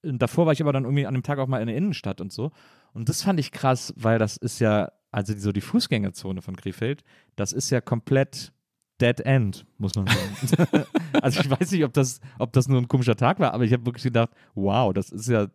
[0.02, 2.20] äh, davor war ich aber dann irgendwie an dem Tag auch mal in der Innenstadt
[2.20, 2.50] und so.
[2.92, 6.56] Und das fand ich krass, weil das ist ja, also die, so die Fußgängerzone von
[6.56, 7.04] Krefeld,
[7.36, 8.52] das ist ja komplett
[9.00, 10.84] Dead End, muss man sagen.
[11.22, 13.72] also ich weiß nicht, ob das, ob das nur ein komischer Tag war, aber ich
[13.72, 15.48] habe wirklich gedacht, wow, das ist ja,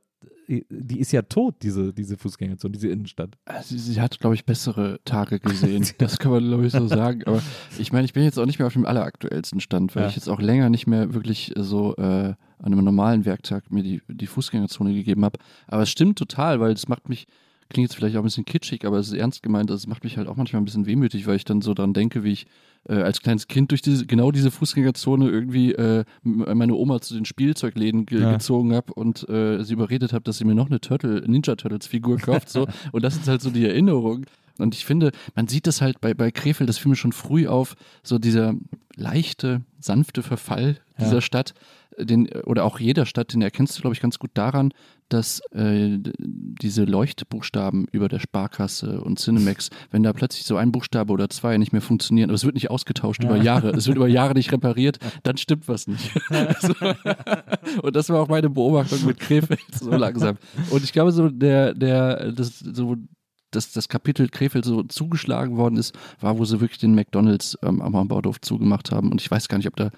[0.47, 3.37] die ist ja tot, diese, diese Fußgängerzone, diese Innenstadt.
[3.63, 5.85] Sie, sie hat, glaube ich, bessere Tage gesehen.
[5.97, 7.23] Das kann man, glaube ich, so sagen.
[7.25, 7.41] Aber
[7.79, 10.09] ich meine, ich bin jetzt auch nicht mehr auf dem alleraktuellsten Stand, weil Ja.
[10.09, 14.01] ich jetzt auch länger nicht mehr wirklich so äh, an einem normalen Werktag mir die,
[14.09, 15.39] die Fußgängerzone gegeben habe.
[15.67, 17.27] Aber es stimmt total, weil es macht mich,
[17.71, 20.03] klingt jetzt vielleicht auch ein bisschen kitschig, aber es ist ernst gemeint, also es macht
[20.03, 22.45] mich halt auch manchmal ein bisschen wehmütig, weil ich dann so dran denke, wie ich
[22.87, 27.25] äh, als kleines Kind durch diese, genau diese Fußgängerzone irgendwie äh, meine Oma zu den
[27.25, 28.33] Spielzeugläden ge Ja.
[28.33, 31.87] gezogen habe und äh, sie überredet habe, dass sie mir noch eine Turtle, Ninja Turtles
[31.87, 32.49] Figur kauft.
[32.49, 32.67] So.
[32.91, 34.25] und das ist halt so die Erinnerung.
[34.57, 37.47] Und ich finde, man sieht das halt bei, bei Krefeld, das fiel mir schon früh
[37.47, 38.53] auf, so dieser
[38.95, 41.07] leichte, sanfte Verfall Ja.
[41.07, 41.53] dieser Stadt,
[41.97, 44.73] äh, den, oder auch jeder Stadt, den erkennst du, glaube ich, ganz gut daran,
[45.09, 51.11] dass äh, diese Leuchtbuchstaben über der Sparkasse und Cinemax, wenn da plötzlich so ein Buchstabe
[51.11, 54.07] oder zwei nicht mehr funktionieren, aber es wird nicht ausgetauscht über Jahre, es wird über
[54.07, 56.11] Jahre nicht repariert, dann stimmt was nicht.
[56.61, 56.73] so.
[57.81, 60.37] Und das war auch meine Beobachtung mit Krefeld so langsam.
[60.69, 62.95] Und ich glaube, so der, der, das, so
[63.51, 67.81] dass das Kapitel Krefeld so zugeschlagen worden ist, war, wo sie wirklich den McDonalds ähm,
[67.81, 69.11] am Hambaudorf zugemacht haben.
[69.11, 69.91] Und ich weiß gar nicht, ob da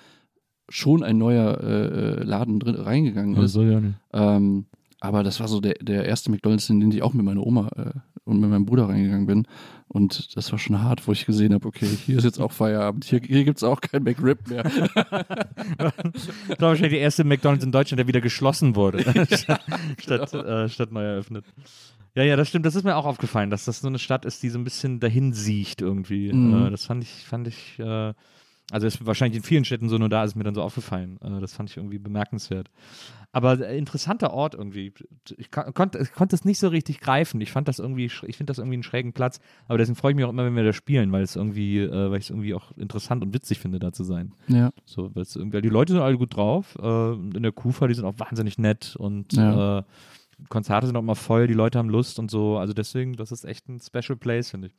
[0.74, 3.56] schon ein neuer äh, Laden drin reingegangen ist.
[3.56, 3.96] ja nicht.
[4.12, 4.66] Ähm,
[5.00, 7.70] aber das war so der, der erste McDonalds, in den ich auch mit meiner Oma
[7.76, 7.92] äh,
[8.24, 9.48] und mit meinem Bruder reingegangen bin.
[9.88, 13.06] Und das war schon hart, wo ich gesehen habe, okay, hier ist jetzt auch Feierabend,
[13.06, 14.64] hier, hier gibt es auch kein McRib mehr.
[15.76, 19.04] Das war wahrscheinlich der erste McDonalds in Deutschland, der wieder geschlossen wurde,
[20.00, 21.46] statt, äh, statt neu eröffnet.
[22.16, 22.66] Ja, ja, das stimmt.
[22.66, 25.00] Das ist mir auch aufgefallen, dass das so eine Stadt ist, die so ein bisschen
[25.00, 26.34] dahin siecht irgendwie.
[26.34, 26.68] Mhm.
[26.68, 28.14] Äh, das fand ich, fand ich, äh,
[28.74, 31.20] also ist wahrscheinlich in vielen Städten so, nur da ist mir dann so aufgefallen.
[31.22, 32.70] Äh, das fand ich irgendwie bemerkenswert.
[33.32, 34.94] Aber äh, interessanter Ort irgendwie.
[35.38, 37.40] Ich, kon- konnte, ich konnte es nicht so richtig greifen.
[37.42, 39.40] Ich fand das irgendwie, ich finde das irgendwie einen schrägen Platz.
[39.68, 42.12] Aber deswegen freue ich mich auch immer, wenn wir da spielen, weil es irgendwie, äh,
[42.12, 44.34] weil ich es irgendwie auch interessant und witzig finde, da zu sein.
[44.48, 44.72] ja.
[44.86, 46.76] So, weil die Leute sind alle gut drauf.
[46.76, 49.80] In der Kufa, die sind auch wahnsinnig nett und Ja.
[49.80, 49.84] äh,
[50.50, 52.58] Konzerte sind auch immer voll, die Leute haben Lust und so.
[52.58, 54.74] Also deswegen, das ist echt ein Special Place, finde ich.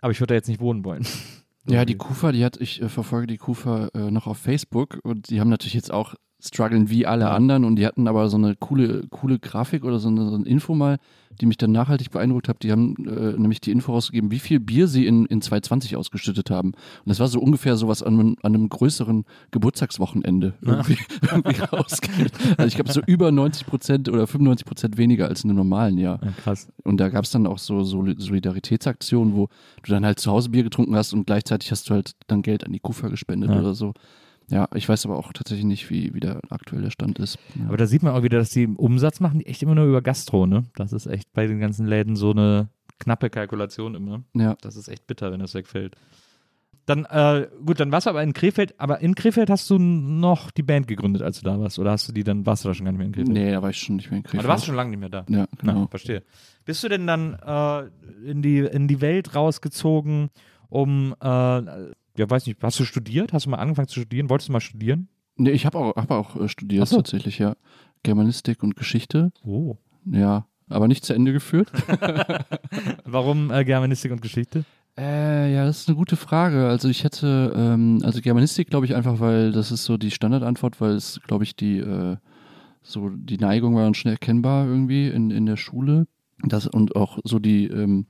[0.00, 1.04] Aber ich würde da jetzt nicht wohnen wollen.
[1.68, 5.30] Ja, die Kufa, die hat, ich äh, verfolge die Kufa äh, noch auf Facebook und
[5.30, 8.56] die haben natürlich jetzt auch strugglen wie alle anderen und die hatten aber so eine
[8.56, 10.98] coole, coole Grafik oder so eine, so ein Info mal,
[11.40, 12.62] die mich dann nachhaltig beeindruckt hat.
[12.62, 16.50] Die haben äh, nämlich die Info rausgegeben, wie viel Bier sie in, in 2020 ausgeschüttet
[16.50, 16.68] haben.
[16.72, 22.32] Und das war so ungefähr sowas an, an einem größeren Geburtstagswochenende irgendwie, irgendwie rausgeht.
[22.58, 25.96] Also ich glaube so über 90 Prozent oder 95 Prozent weniger als in einem normalen
[25.96, 26.20] Jahr.
[26.22, 26.68] Ja, krass.
[26.84, 29.48] Und da gab es dann auch so, so Solidaritätsaktionen, wo
[29.82, 32.64] du dann halt zu Hause Bier getrunken hast und gleichzeitig hast du halt dann Geld
[32.64, 33.60] an die Kufa gespendet Ja.
[33.60, 33.94] oder so.
[34.48, 37.38] Ja, ich weiß aber auch tatsächlich nicht, wie, wie der aktuell der Stand ist.
[37.54, 37.66] Ja.
[37.68, 40.02] Aber da sieht man auch wieder, dass die Umsatz machen, die echt immer nur über
[40.02, 40.64] Gastro, ne?
[40.76, 44.22] Das ist echt bei den ganzen Läden so eine knappe Kalkulation immer.
[44.34, 44.56] ja.
[44.60, 45.96] Das ist echt bitter, wenn das wegfällt.
[46.86, 50.50] dann, äh, gut, dann warst du aber in Krefeld, aber in Krefeld hast du noch
[50.50, 52.74] die Band gegründet, als du da warst, oder hast du die dann, warst du da
[52.74, 53.32] schon gar nicht mehr in Krefeld?
[53.32, 54.40] Nee, da war ich schon nicht mehr in Krefeld.
[54.40, 55.24] Aber du warst schon lange nicht mehr da.
[55.28, 55.80] Ja, genau.
[55.82, 56.22] Na, verstehe.
[56.64, 60.30] Bist du denn dann äh, in, die, in die Welt rausgezogen,
[60.68, 61.62] um, äh,
[62.16, 63.32] ja, weiß nicht, hast du studiert?
[63.32, 64.30] Hast du mal angefangen zu studieren?
[64.30, 65.08] Wolltest du mal studieren?
[65.36, 66.96] Nee, ich habe auch, hab auch äh, studiert so.
[66.96, 67.56] tatsächlich, ja.
[68.02, 69.32] Germanistik und Geschichte.
[69.44, 69.76] Oh.
[70.04, 71.70] Ja, aber nicht zu Ende geführt.
[73.04, 74.64] Warum äh, Germanistik und Geschichte?
[74.98, 76.68] Äh, ja, das ist eine gute Frage.
[76.68, 80.80] Also ich hätte, ähm, also Germanistik glaube ich einfach, weil das ist so die Standardantwort,
[80.80, 82.16] weil es, glaube ich, die, äh,
[82.82, 86.06] so die Neigung war dann schnell erkennbar irgendwie in, in der Schule.
[86.44, 88.06] Das, und auch so die, ähm,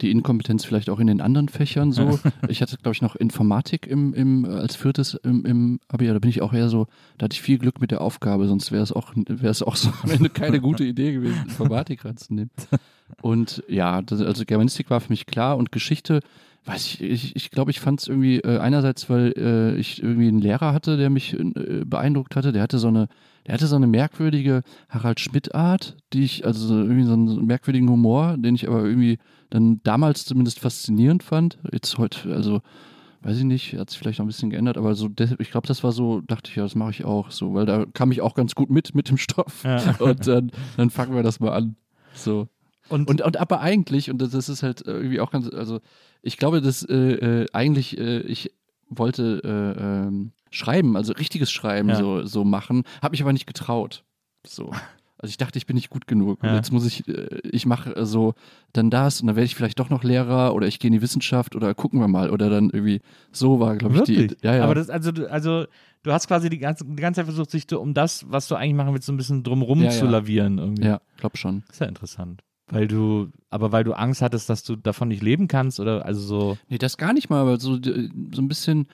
[0.00, 2.18] die Inkompetenz vielleicht auch in den anderen Fächern so.
[2.48, 6.30] ich hatte, glaube ich, noch Informatik im, im, als viertes im, im Abi, da bin
[6.30, 6.86] ich auch eher so,
[7.18, 9.76] da hatte ich viel Glück mit der Aufgabe, sonst wäre es auch, wäre es auch
[9.76, 12.50] so am Ende keine gute Idee gewesen, Informatik ranzunehmen.
[13.22, 16.20] Und ja, das, also Germanistik war für mich klar und Geschichte,
[16.64, 20.28] weiß ich, ich, ich glaube, ich fand es irgendwie äh, einerseits, weil äh, ich irgendwie
[20.28, 23.08] einen Lehrer hatte, der mich äh, beeindruckt hatte, der hatte so eine,
[23.46, 27.88] der hatte so eine merkwürdige Harald Schmidt-Art, die ich, also so irgendwie so einen merkwürdigen
[27.88, 29.18] Humor, den ich aber irgendwie
[29.50, 31.58] dann damals zumindest faszinierend fand.
[31.72, 32.60] Jetzt heute, also
[33.22, 35.82] weiß ich nicht, hat sich vielleicht noch ein bisschen geändert, aber so, ich glaube, das
[35.84, 38.34] war so, dachte ich, ja, das mache ich auch so, weil da kam ich auch
[38.34, 39.64] ganz gut mit, mit dem Stoff.
[39.64, 39.96] Ja.
[39.98, 41.76] Und dann, dann fangen wir das mal an.
[42.14, 42.48] So.
[42.88, 45.80] Und, Und, und aber eigentlich, und das, das ist halt irgendwie auch ganz, also
[46.22, 48.52] ich glaube, dass äh, äh, eigentlich äh, ich
[48.88, 51.96] wollte äh, ähm, schreiben, also richtiges Schreiben Ja.
[51.96, 54.04] so, so machen, habe mich aber nicht getraut.
[54.46, 54.70] So.
[55.18, 56.42] Also ich dachte, ich bin nicht gut genug.
[56.42, 56.56] Und Ja.
[56.56, 58.34] jetzt muss ich, äh, ich mache äh, so
[58.74, 61.00] dann das und dann werde ich vielleicht doch noch Lehrer oder ich gehe in die
[61.00, 62.30] Wissenschaft oder gucken wir mal.
[62.30, 63.00] Oder dann irgendwie
[63.32, 64.36] so war, glaube ich, Wirklich?
[64.40, 64.46] die.
[64.46, 64.64] Ja, ja.
[64.64, 65.64] Aber das, also, du- also,
[66.02, 68.74] du hast quasi die ganze, die ganze Zeit versucht, sich um das, was du eigentlich
[68.74, 70.10] machen willst, so ein bisschen drumrum Ja, zu ja.
[70.10, 70.84] lavieren irgendwie.
[70.84, 71.64] ja, glaub schon.
[71.70, 72.42] ist ja interessant.
[72.68, 76.20] Weil du, aber weil du Angst hattest, dass du davon nicht leben kannst oder also
[76.20, 76.58] so.
[76.68, 78.86] Nee, das gar nicht mal, aber so, äh, so ein bisschen,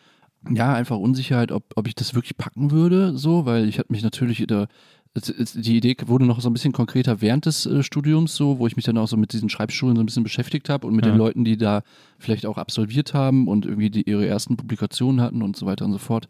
[0.51, 4.03] ja, einfach Unsicherheit, ob, ob ich das wirklich packen würde, so, weil ich hatte mich
[4.03, 4.67] natürlich da,
[5.15, 8.77] die Idee wurde noch so ein bisschen konkreter während des äh, Studiums, so, wo ich
[8.77, 11.13] mich dann auch so mit diesen Schreibschulen so ein bisschen beschäftigt habe und mit Ja.
[11.13, 11.83] den Leuten, die da
[12.19, 15.93] vielleicht auch absolviert haben und irgendwie die, ihre ersten Publikationen hatten und so weiter und
[15.93, 16.29] so fort.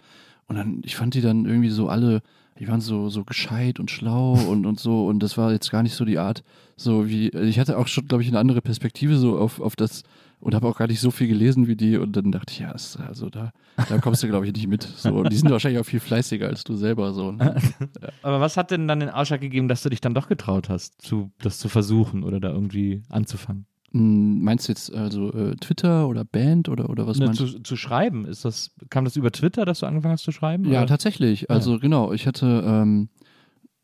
[0.48, 2.22] Und dann, ich fand die dann irgendwie so alle,
[2.59, 5.07] die waren so, so gescheit und schlau und, und so.
[5.07, 6.42] Und das war jetzt gar nicht so die Art,
[6.77, 10.03] so wie, ich hatte auch schon, glaube ich, eine andere Perspektive so auf, auf das
[10.42, 11.96] und habe auch gar nicht so viel gelesen wie die.
[11.96, 12.72] Und dann dachte ich, ja,
[13.07, 13.52] also da,
[13.88, 14.83] da kommst du, glaube ich, nicht mit.
[14.83, 17.12] So, und die sind wahrscheinlich auch viel fleißiger als du selber.
[17.14, 17.33] So.
[17.33, 17.57] ne?
[18.22, 21.00] Aber was hat denn dann den Ausschlag gegeben, dass du dich dann doch getraut hast,
[21.00, 23.66] zu, das zu versuchen oder da irgendwie anzufangen?
[23.92, 27.46] Hm, Meinst du jetzt also äh, Twitter oder Band oder, oder was Ne, meinst du?
[27.46, 30.64] zu, zu schreiben, ist das, kam das über Twitter, dass du angefangen hast zu schreiben?
[30.64, 30.87] Ja, oder?
[30.88, 31.50] tatsächlich.
[31.50, 33.11] Also genau, ich hatte, ähm,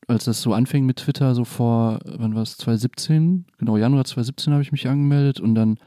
[0.08, 3.44] als das so anfing mit Twitter, so vor, wann war es, 2017?
[3.58, 5.78] Genau, Januar 2017 habe ich mich angemeldet und dann,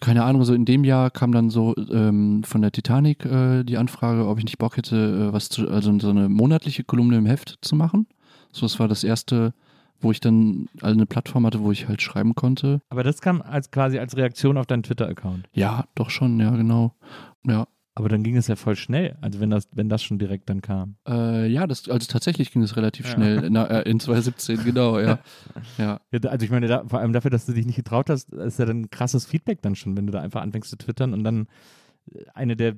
[0.00, 3.78] keine Ahnung, so in dem Jahr kam dann so ähm, von der Titanic äh, die
[3.78, 7.26] Anfrage, ob ich nicht Bock hätte, äh, was zu, also so eine monatliche Kolumne im
[7.26, 8.06] Heft zu machen.
[8.52, 9.52] So, das war das erste,
[10.00, 12.80] wo ich dann also eine Plattform hatte, wo ich halt schreiben konnte.
[12.90, 15.48] Aber das kam als quasi als Reaktion auf deinen Twitter-Account.
[15.52, 16.94] Ja, doch schon, ja, genau.
[17.46, 17.66] Ja.
[17.98, 20.62] Aber dann ging es ja voll schnell, also wenn das, wenn das schon direkt dann
[20.62, 20.94] kam.
[21.08, 23.12] Äh, ja, das, also tatsächlich ging es relativ Ja.
[23.12, 23.50] schnell.
[23.50, 25.18] Na, äh, in 2017, genau, ja.
[25.78, 26.00] ja.
[26.12, 28.60] Ja, also ich meine, da, vor allem dafür, dass du dich nicht getraut hast, ist
[28.60, 31.24] ja dann ein krasses Feedback dann schon, wenn du da einfach anfängst zu twittern und
[31.24, 31.48] dann
[32.14, 32.76] äh, eine der äh,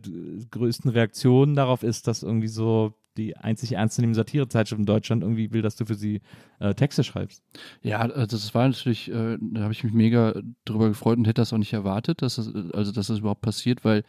[0.50, 5.60] größten Reaktionen darauf ist, dass irgendwie so die einzig ernstzunehmende Satirezeitschrift in Deutschland irgendwie will,
[5.60, 6.22] dass du für sie
[6.60, 7.42] äh, Texte schreibst.
[7.82, 11.42] Ja, also das war natürlich, äh, da habe ich mich mega drüber gefreut und hätte
[11.42, 14.04] das auch nicht erwartet, dass das, also dass das überhaupt passiert, weil,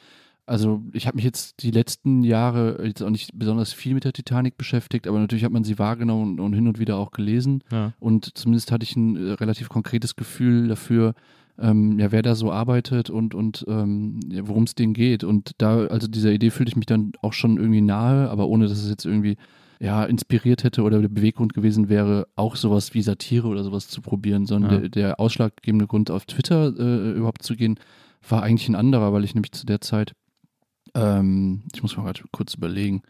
[0.51, 4.13] also ich habe mich jetzt die letzten Jahre jetzt auch nicht besonders viel mit der
[4.13, 7.63] Titanic beschäftigt, aber natürlich hat man sie wahrgenommen und, und hin und wieder auch gelesen
[7.71, 7.93] Ja.
[7.99, 11.13] und zumindest hatte ich ein äh, relativ konkretes Gefühl dafür,
[11.59, 15.23] ähm, ja, wer da so arbeitet und, und ähm, ja, worum es denen geht.
[15.23, 18.67] Und da, also dieser Idee fühlte ich mich dann auch schon irgendwie nahe, aber ohne
[18.67, 19.37] dass es jetzt irgendwie
[19.79, 24.01] ja, inspiriert hätte oder der Beweggrund gewesen wäre, auch sowas wie Satire oder sowas zu
[24.01, 24.79] probieren, sondern Ja.
[24.79, 27.75] der, der ausschlaggebende Grund, auf Twitter äh, überhaupt zu gehen,
[28.27, 30.13] war eigentlich ein anderer, weil ich nämlich zu der Zeit,
[30.95, 33.01] ähm, ich muss mal gerade kurz überlegen,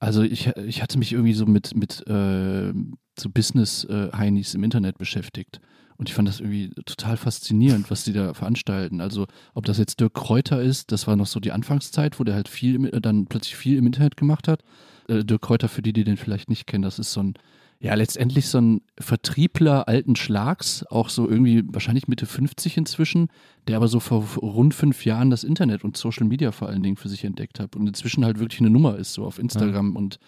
[0.00, 2.72] also ich, ich hatte mich irgendwie so mit, mit äh,
[3.18, 5.60] so Business-Heinis im Internet beschäftigt.
[5.96, 9.00] Und ich fand das irgendwie total faszinierend, was die da veranstalten.
[9.00, 12.36] Also, ob das jetzt Dirk Kräuter ist, das war noch so die Anfangszeit, wo der
[12.36, 14.62] halt viel, dann plötzlich viel im Internet gemacht hat.
[15.08, 17.34] Äh, Dirk Kräuter, für die, die den vielleicht nicht kennen, das ist so ein,
[17.80, 23.28] ja, letztendlich so ein Vertriebler alten Schlags, auch so irgendwie wahrscheinlich Mitte 50 inzwischen,
[23.68, 26.96] der aber so vor rund fünf Jahren das Internet und Social Media vor allen Dingen
[26.96, 30.18] für sich entdeckt hat und inzwischen halt wirklich eine Nummer ist, so auf Instagram und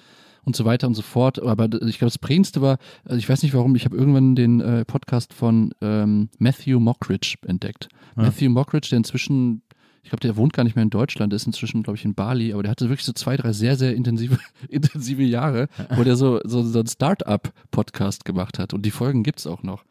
[0.45, 1.43] und so weiter und so fort.
[1.43, 4.61] Aber ich glaube, das Prägendste war, also ich weiß nicht warum, ich habe irgendwann den
[4.61, 7.89] äh, Podcast von ähm, Matthew Mockridge entdeckt.
[8.17, 8.25] Ja.
[8.25, 9.63] Matthew Mockridge, der inzwischen,
[10.03, 12.53] ich glaube, der wohnt gar nicht mehr in Deutschland, ist inzwischen, glaube ich, in Bali,
[12.53, 16.41] aber der hatte wirklich so zwei, drei sehr, sehr intensive, intensive Jahre, wo der so,
[16.45, 18.73] so, so einen Start-up-Podcast gemacht hat.
[18.73, 19.85] Und die Folgen gibt's auch noch.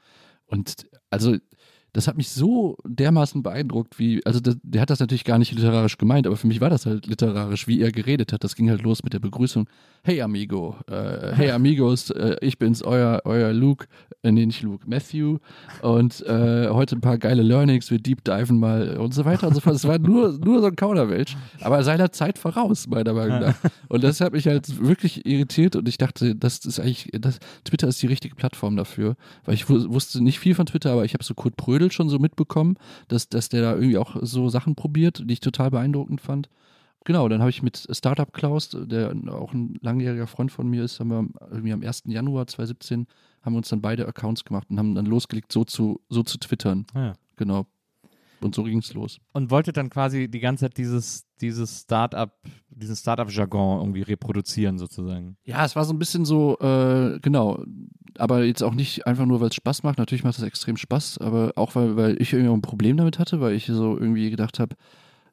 [0.47, 1.37] Und also
[1.93, 5.51] das hat mich so dermaßen beeindruckt, wie, also das, der hat das natürlich gar nicht
[5.51, 8.43] literarisch gemeint, aber für mich war das halt literarisch, wie er geredet hat.
[8.43, 9.67] Das ging halt los mit der Begrüßung.
[10.03, 13.87] Hey Amigo, äh, hey Amigos, äh, ich bin's, euer, euer Luke,
[14.23, 15.39] äh, nee, nicht Luke, Matthew
[15.81, 19.55] und äh, heute ein paar geile Learnings, wir deep diven mal und so weiter und
[19.55, 19.75] so fort.
[19.75, 23.55] Es war nur, nur so ein Kauderwelsch, aber seiner Zeit voraus, meiner Meinung nach.
[23.89, 27.87] Und das hat mich halt wirklich irritiert und ich dachte, das ist eigentlich, das, Twitter
[27.87, 31.23] ist die richtige Plattform dafür, weil ich wusste nicht viel von Twitter, aber ich habe
[31.23, 35.23] so Kurt Brödel schon so mitbekommen, dass, dass der da irgendwie auch so Sachen probiert,
[35.25, 36.49] die ich total beeindruckend fand.
[37.05, 40.99] Genau, dann habe ich mit Startup Klaus, der auch ein langjähriger Freund von mir ist,
[40.99, 42.03] haben wir irgendwie am 1.
[42.07, 43.07] Januar 2017
[43.41, 46.37] haben wir uns dann beide Accounts gemacht und haben dann losgelegt, so zu, so zu
[46.39, 46.85] twittern.
[46.93, 47.13] Ja.
[47.37, 47.67] Genau.
[48.41, 49.19] Und so ging es los.
[49.33, 52.31] Und wolltet dann quasi die ganze Zeit dieses, dieses Startup,
[52.69, 55.37] diesen Startup-Jargon irgendwie reproduzieren, sozusagen.
[55.43, 57.63] Ja, es war so ein bisschen so, äh, genau,
[58.17, 59.97] aber jetzt auch nicht einfach nur, weil es Spaß macht.
[59.97, 63.19] Natürlich macht es extrem Spaß, aber auch weil, weil ich irgendwie auch ein Problem damit
[63.19, 64.75] hatte, weil ich so irgendwie gedacht habe,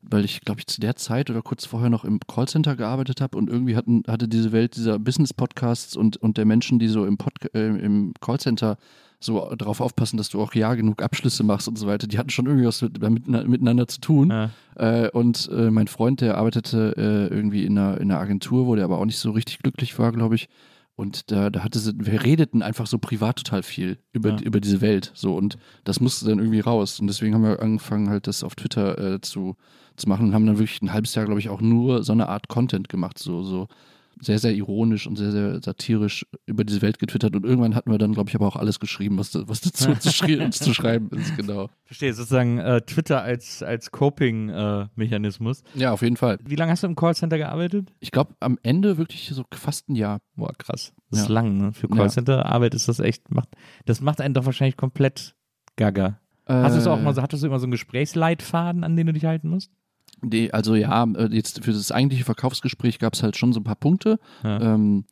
[0.03, 3.37] weil ich, glaube ich, zu der Zeit oder kurz vorher noch im Callcenter gearbeitet habe
[3.37, 7.17] und irgendwie hatten, hatte diese Welt dieser Business-Podcasts und, und der Menschen, die so im,
[7.19, 8.79] Pod, äh, im Callcenter
[9.21, 12.31] so darauf aufpassen, dass du auch ja genug Abschlüsse machst und so weiter, die hatten
[12.31, 14.31] schon irgendwie was mit, mit, miteinander zu tun.
[14.31, 14.51] Ja.
[14.77, 18.75] Äh, und äh, mein Freund, der arbeitete äh, irgendwie in einer, in einer Agentur, wo
[18.75, 20.49] der aber auch nicht so richtig glücklich war, glaube ich.
[20.99, 24.41] Und da, da hatte sie, wir redeten einfach so privat total viel über, Ja.
[24.41, 25.13] über diese Welt.
[25.15, 27.01] So, und das musste dann irgendwie raus.
[27.01, 29.57] Und deswegen haben wir angefangen, halt das auf Twitter äh, zu,
[29.97, 32.29] zu machen und haben dann wirklich ein halbes Jahr, glaube ich, auch nur so eine
[32.31, 33.19] Art Content gemacht.
[33.19, 33.69] So, so
[34.21, 37.37] sehr, sehr ironisch und sehr, sehr satirisch über diese Welt getwittert.
[37.37, 40.09] Und irgendwann hatten wir dann, glaube ich, aber auch alles geschrieben, was, was dazu zu,
[40.09, 41.69] schrie- zu schreiben ist, genau.
[41.85, 45.63] Verstehe, sozusagen äh, Twitter als, als Coping-Mechanismus.
[45.75, 46.39] Ja, auf jeden Fall.
[46.45, 47.93] Wie lange hast du im Callcenter gearbeitet?
[48.01, 50.21] Ich glaube, am Ende wirklich so fast ein Jahr.
[50.35, 50.93] Boah, krass.
[51.11, 51.35] Das ist Ja.
[51.35, 51.73] lang, ne?
[51.73, 51.89] Für.
[51.89, 53.49] Callcenter-Arbeit ist das echt, macht,
[53.85, 55.35] das macht einen doch wahrscheinlich komplett
[55.77, 56.21] gaga.
[56.49, 59.09] Hast du es auch Äh, mal so, hattest du immer so einen Gesprächsleitfaden, an den
[59.09, 59.73] du dich halten musst?
[60.23, 63.65] Die, also ja, äh, jetzt für das eigentliche Verkaufsgespräch gab es halt schon so ein
[63.65, 64.19] paar Punkte.
[64.43, 64.75] Ja.
[64.75, 65.05] Ähm,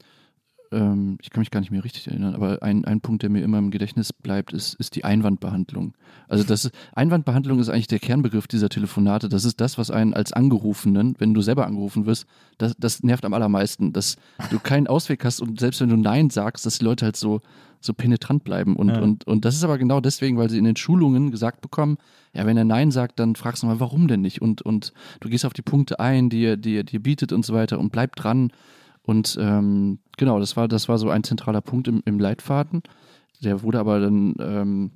[0.74, 3.42] ähm, ich kann mich gar nicht mehr richtig erinnern, aber ein, ein Punkt, der mir
[3.42, 5.94] immer im Gedächtnis bleibt, ist, ist die Einwandbehandlung.
[6.28, 9.28] Also das ist, Einwandbehandlung ist eigentlich der Kernbegriff dieser Telefonate.
[9.28, 12.26] Das ist das, was einen als Angerufenen, wenn du selber angerufen wirst,
[12.58, 14.16] das, das nervt am allermeisten, dass
[14.50, 17.40] du keinen Ausweg hast und selbst wenn du Nein sagst, dass die Leute halt so,
[17.80, 18.76] so penetrant bleiben.
[18.76, 19.00] Und, Ja.
[19.00, 21.98] und, und das ist aber genau deswegen, weil sie in den Schulungen gesagt bekommen,
[22.32, 24.42] ja, wenn er Nein sagt, dann fragst du mal, warum denn nicht?
[24.42, 27.44] Und, und du gehst auf die Punkte ein, die er, die er dir bietet und
[27.44, 28.50] so weiter und bleib dran.
[29.02, 32.82] Und ähm, genau, das war, das war so ein zentraler Punkt im, im Leitfaden.
[33.42, 34.90] Der wurde aber dann ähm,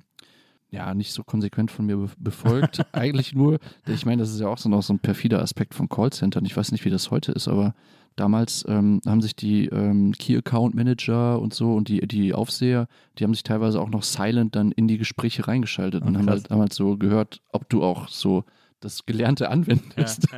[0.71, 2.85] ja nicht so konsequent von mir be befolgt.
[2.93, 5.89] Eigentlich nur, ich meine, das ist ja auch so noch so ein perfider Aspekt von
[5.89, 6.45] Callcentern.
[6.45, 7.73] Ich weiß nicht, wie das heute ist, aber
[8.15, 12.87] damals ähm, haben sich die ähm, Key Account Manager und so und die, die Aufseher,
[13.17, 16.29] die haben sich teilweise auch noch silent dann in die Gespräche reingeschaltet und Ah, haben
[16.29, 18.43] halt damals so gehört, ob du auch so
[18.79, 20.27] das Gelernte anwendest.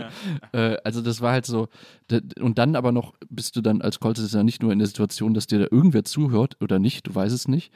[0.54, 1.70] Äh, also das war halt so,
[2.40, 5.48] und dann aber noch bist du dann als Callcenter nicht nur in der Situation, dass
[5.48, 7.72] dir da irgendwer zuhört oder nicht, du weißt es nicht,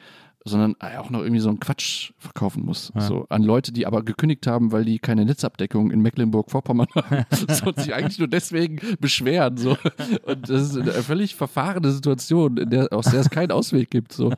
[0.48, 2.94] sondern auch noch irgendwie so einen Quatsch verkaufen musst.
[2.94, 3.02] Ja.
[3.02, 7.66] So an Leute, die aber gekündigt haben, weil die keine Netzabdeckung in Mecklenburg-Vorpommern haben so,
[7.66, 9.58] und sich eigentlich nur deswegen beschweren.
[9.58, 9.76] So.
[10.24, 14.14] Und das ist eine völlig verfahrene Situation, in der, aus der es keinen Ausweg gibt.
[14.14, 14.32] So.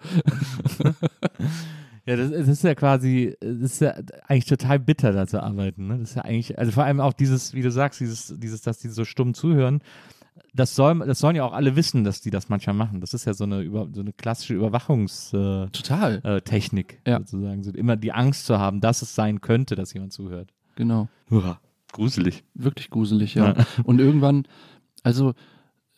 [2.08, 3.94] Ja, das, das ist ja quasi, das ist ja
[4.28, 5.88] eigentlich total bitter, da zu arbeiten.
[5.88, 6.00] Ne?
[6.00, 8.78] Das ist ja eigentlich, also vor allem auch dieses, wie du sagst, dieses, dieses, dass
[8.80, 9.82] die so stumm zuhören.
[10.54, 13.02] Das, soll, das sollen ja auch alle wissen, dass die das manchmal machen.
[13.02, 17.20] Das ist ja so eine, über, so eine klassische Überwachungstechnik, äh, Technik, Ja.
[17.20, 17.64] sozusagen.
[17.64, 20.54] So immer die Angst zu haben, dass es sein könnte, dass jemand zuhört.
[20.76, 21.10] Genau.
[21.30, 21.60] Uah,
[21.92, 22.44] gruselig.
[22.54, 23.54] Wirklich gruselig, ja.
[23.84, 24.48] Und irgendwann,
[25.04, 25.34] also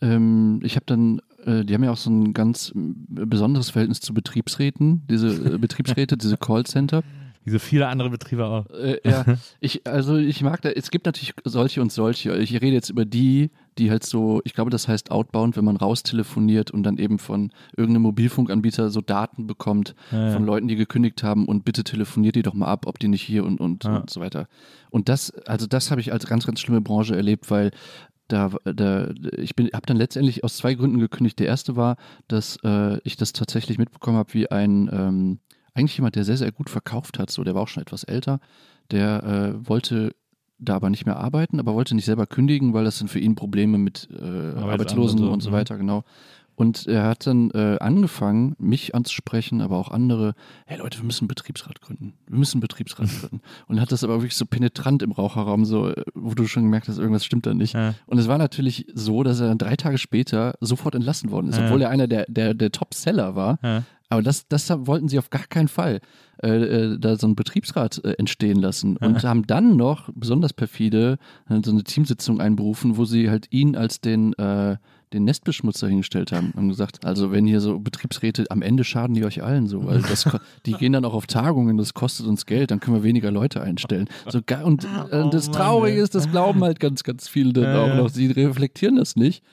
[0.01, 3.99] ähm, ich habe dann, äh, die haben ja auch so ein ganz äh, besonderes Verhältnis
[4.01, 7.03] zu Betriebsräten, diese äh, Betriebsräte, diese Callcenter.
[7.45, 8.65] Wie so viele andere Betriebe auch.
[8.71, 9.23] Äh, ja,
[9.61, 12.35] ich, also ich mag da, es gibt natürlich solche und solche.
[12.37, 15.77] Ich rede jetzt über die, die halt so, ich glaube, das heißt outbound, wenn man
[15.77, 20.31] raustelefoniert und dann eben von irgendeinem Mobilfunkanbieter so Daten bekommt Ja, ja.
[20.33, 23.21] von Leuten, die gekündigt haben und bitte telefoniert die doch mal ab, ob die nicht
[23.21, 23.97] hier und, und, Ja.
[23.99, 24.47] und so weiter.
[24.89, 27.71] Und das, also das habe ich als ganz, ganz schlimme Branche erlebt, weil
[28.29, 31.39] da, da ich bin, habe dann letztendlich aus zwei Gründen gekündigt.
[31.39, 35.39] Der erste war, dass äh, ich das tatsächlich mitbekommen habe, wie ein ähm,
[35.73, 38.39] eigentlich jemand, der sehr, sehr gut verkauft hat, so, der war auch schon etwas älter,
[38.91, 40.15] der äh, wollte
[40.57, 43.35] da aber nicht mehr arbeiten, aber wollte nicht selber kündigen, weil das sind für ihn
[43.35, 45.53] Probleme mit äh, Arbeitslosen und so, und so mhm.
[45.53, 46.03] weiter, genau.
[46.59, 50.33] Und er hat dann äh, angefangen, mich anzusprechen, aber auch andere,
[50.65, 52.11] hey Leute, wir müssen einen Betriebsrat gründen.
[52.27, 53.41] Wir müssen einen Betriebsrat gründen.
[53.67, 56.89] Und hat das aber wirklich so penetrant im Raucherraum, so, äh, wo du schon gemerkt
[56.89, 57.75] hast, irgendwas stimmt da nicht.
[57.75, 57.93] Ja.
[58.07, 61.57] Und es war natürlich so, dass er dann drei Tage später sofort entlassen worden ist,
[61.57, 61.65] Ja.
[61.67, 63.57] obwohl er einer der, der, der Top-Seller war.
[63.63, 63.83] Ja.
[64.09, 66.01] Aber das, das wollten sie auf gar keinen Fall,
[66.43, 68.97] äh, äh, da so einen Betriebsrat äh, entstehen lassen.
[68.97, 73.77] Und haben dann noch, besonders perfide, äh, so eine Teamsitzung einberufen, wo sie halt ihn
[73.77, 74.75] als den, äh,
[75.13, 79.25] den Nestbeschmutzer hingestellt haben und gesagt, also wenn hier so Betriebsräte, am Ende schaden die
[79.25, 80.29] euch allen so, weil das,
[80.65, 83.61] die gehen dann auch auf Tagungen, das kostet uns Geld, dann können wir weniger Leute
[83.61, 84.07] einstellen.
[84.27, 84.87] So, und äh,
[85.23, 88.09] Oh das Mann, Traurige ist, das glauben halt ganz, ganz viele dann auch noch.
[88.09, 89.43] Sie reflektieren das nicht.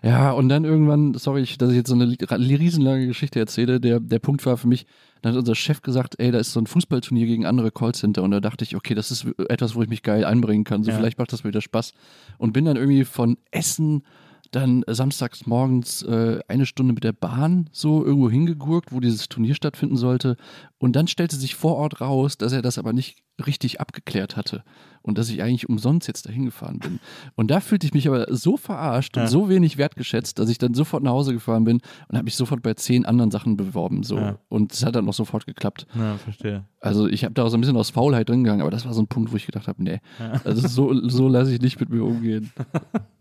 [0.00, 2.06] Ja, und dann irgendwann, sorry, ich- dass ich jetzt so eine
[2.40, 4.86] riesenlange Geschichte erzähle, der, der Punkt war für mich,
[5.22, 8.30] dann hat unser Chef gesagt, ey, da ist so ein Fußballturnier gegen andere Callcenter und
[8.30, 10.96] da dachte ich, okay, das ist etwas, wo ich mich geil einbringen kann, so Ja.
[10.96, 11.94] vielleicht macht das mir wieder Spaß
[12.38, 14.04] und bin dann irgendwie von Essen
[14.50, 19.54] dann samstags morgens äh, eine Stunde mit der Bahn so irgendwo hingegurkt, wo dieses Turnier
[19.54, 20.36] stattfinden sollte.
[20.78, 24.64] Und dann stellte sich vor Ort raus, dass er das aber nicht richtig abgeklärt hatte
[25.02, 26.98] und dass ich eigentlich umsonst jetzt dahin gefahren bin.
[27.36, 29.28] Und da fühlte ich mich aber so verarscht und Ja.
[29.28, 32.62] so wenig wertgeschätzt, dass ich dann sofort nach Hause gefahren bin und habe mich sofort
[32.62, 34.02] bei zehn anderen Sachen beworben.
[34.02, 34.16] So.
[34.16, 34.38] Ja.
[34.48, 35.86] Und es hat dann auch sofort geklappt.
[35.94, 36.64] Ja, verstehe.
[36.80, 39.02] Also ich habe da so ein bisschen aus Faulheit drin gegangen, aber das war so
[39.02, 40.00] ein Punkt, wo ich gedacht habe, nee,
[40.44, 42.50] also so, so lasse ich nicht mit mir umgehen.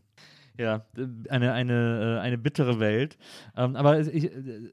[0.58, 0.86] Ja,
[1.30, 3.18] eine, eine, äh, eine bittere Welt.
[3.56, 4.72] Ähm, aber ich, äh,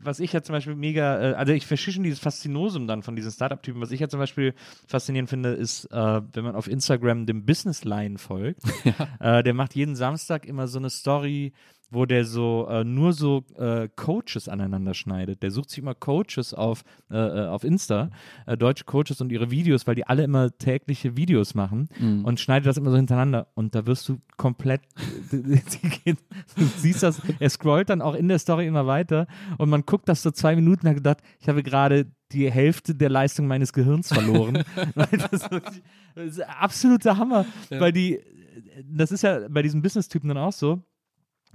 [0.00, 3.16] was ich ja zum Beispiel mega, äh, also ich verstehe schon dieses Faszinosum dann von
[3.16, 3.80] diesen Startup-Typen.
[3.80, 4.54] Was ich ja zum Beispiel
[4.86, 8.60] faszinierend finde, ist, wenn man auf Instagram dem Business Line folgt.
[9.18, 11.52] Äh, der macht jeden Samstag immer so eine Story,
[11.96, 15.42] wo der so äh, nur so äh, Coaches aneinander schneidet.
[15.42, 18.10] Der sucht sich immer Coaches auf, äh, äh, auf Insta,
[18.46, 21.88] äh, deutsche Coaches und ihre Videos, weil die alle immer tägliche Videos machen
[22.24, 23.48] und schneidet das immer so hintereinander.
[23.54, 24.82] Und da wirst du komplett,
[25.30, 29.26] du siehst das, er scrollt dann auch in der Story immer weiter
[29.58, 32.94] und man guckt das so zwei Minuten und hat gedacht, ich habe gerade die Hälfte
[32.94, 34.64] der Leistung meines Gehirns verloren.
[34.94, 35.48] Weil das,
[36.16, 38.20] ist absoluter Hammer, weil die,
[38.84, 40.82] das ist ja bei diesen Business-Typen dann auch so,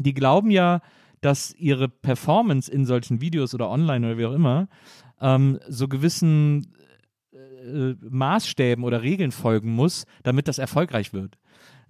[0.03, 0.81] die glauben ja,
[1.21, 4.67] dass ihre Performance in solchen Videos oder online oder wie auch immer
[5.21, 6.73] ähm, so gewissen
[7.33, 11.37] äh, Maßstäben oder Regeln folgen muss, damit das erfolgreich wird.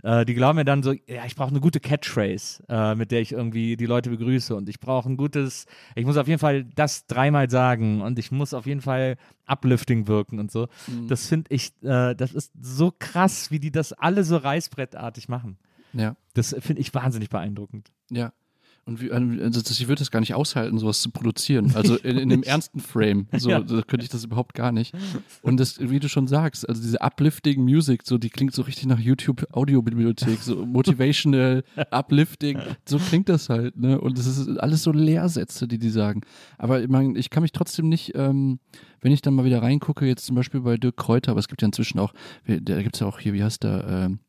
[0.03, 3.21] Äh, die glauben ja dann so, ja, ich brauche eine gute Catchphrase, äh, mit der
[3.21, 6.65] ich irgendwie die Leute begrüße und ich brauche ein gutes, ich muss auf jeden Fall
[6.75, 10.67] das dreimal sagen und ich muss auf jeden Fall uplifting wirken und so.
[11.07, 15.57] Das finde ich, äh, das ist so krass, wie die das alle so reißbrettartig machen.
[15.93, 16.15] Ja.
[16.33, 17.91] Das finde ich wahnsinnig beeindruckend.
[18.11, 18.33] Ja.
[18.83, 21.75] Und wie, also das, ich würde das gar nicht aushalten, sowas zu produzieren.
[21.75, 23.27] Also in, in dem ernsten Frame.
[23.37, 23.59] So Ja.
[23.59, 24.95] da könnte ich das überhaupt gar nicht.
[25.43, 28.87] Und das, wie du schon sagst, also diese uplifting Music, so die klingt so richtig
[28.87, 32.57] nach YouTube Audiobibliothek, so motivational, uplifting.
[32.89, 34.01] So klingt das halt, ne?
[34.01, 36.21] Und das ist alles so Lehrsätze, die die sagen.
[36.57, 38.59] Aber ich, mein, ich kann mich trotzdem nicht, ähm,
[38.99, 41.61] wenn ich dann mal wieder reingucke, jetzt zum Beispiel bei Dirk Kräuter, aber es gibt
[41.61, 42.13] ja inzwischen auch,
[42.47, 44.19] da gibt es ja auch hier, wie heißt der, ähm,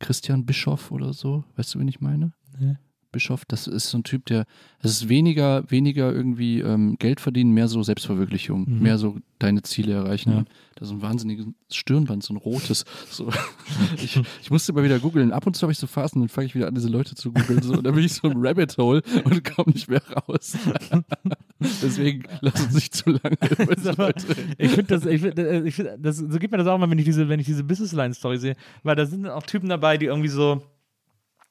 [0.00, 2.32] Christian Bischoff oder so, weißt du, wen ich meine?
[2.58, 2.76] Nee.
[3.10, 4.44] Bischoff, das ist so ein Typ, der,
[4.82, 8.82] das ist weniger, weniger irgendwie ähm, Geld verdienen, mehr so Selbstverwirklichung, Mhm.
[8.82, 10.30] mehr so deine Ziele erreichen.
[10.32, 10.44] Ja.
[10.74, 12.84] Das ist ein wahnsinniges Stirnband, so ein rotes.
[13.10, 13.30] So.
[14.02, 15.32] Ich, ich musste immer wieder googeln.
[15.32, 17.32] Ab und zu habe ich so Phasen, dann fange ich wieder an, diese Leute zu
[17.32, 17.62] googeln.
[17.62, 17.74] So.
[17.74, 20.56] Und dann bin ich so im Rabbit Hole und komme nicht mehr raus.
[21.60, 23.36] Deswegen lass uns nicht zu lange
[23.86, 24.12] Aber
[24.58, 26.88] ich finde das, ich find, äh, ich find, das, so geht mir das auch mal,
[26.90, 29.42] wenn ich diese, wenn ich diese Business Line Story sehe, weil da sind dann auch
[29.42, 30.62] Typen dabei, die irgendwie so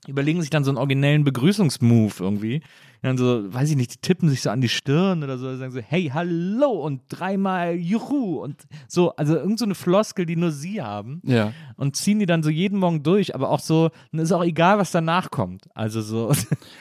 [0.07, 2.61] überlegen sich dann so einen originellen Begrüßungsmove irgendwie.
[3.03, 5.71] Dann so, weiß ich nicht, die tippen sich so an die Stirn oder so, sagen
[5.71, 10.51] so, hey, hallo und dreimal Juhu und so, also irgend so eine Floskel, die nur
[10.51, 11.53] sie haben Ja.
[11.75, 14.79] und ziehen die dann so jeden Morgen durch, aber auch so, dann ist auch egal,
[14.79, 15.65] was danach kommt.
[15.75, 16.31] Also so.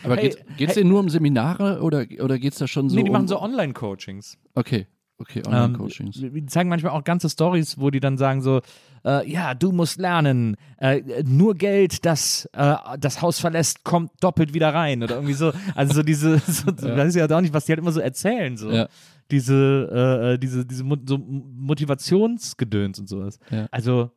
[0.03, 0.83] Aber Hey, geht es hey.
[0.83, 3.13] denn nur um Seminare oder, oder geht es da schon so nee, die um...
[3.13, 4.39] machen so Online-Coachings.
[4.55, 4.87] Okay,
[5.19, 6.17] okay, Ähm, Online-Coachings.
[6.21, 8.61] die zeigen manchmal auch ganze Stories, wo die dann sagen so,
[9.05, 14.53] äh, ja, du musst lernen, äh, nur Geld, das äh, das Haus verlässt, kommt doppelt
[14.55, 15.53] wieder rein oder irgendwie so.
[15.75, 16.97] Also so diese, so, ja.
[16.97, 18.71] weiß ich ja auch nicht, was die halt immer so erzählen, so.
[18.71, 18.89] Ja.
[19.31, 23.39] Diese, äh, äh, diese, diese so Motivationsgedöns und sowas.
[23.51, 23.67] Ja.
[23.71, 24.11] Also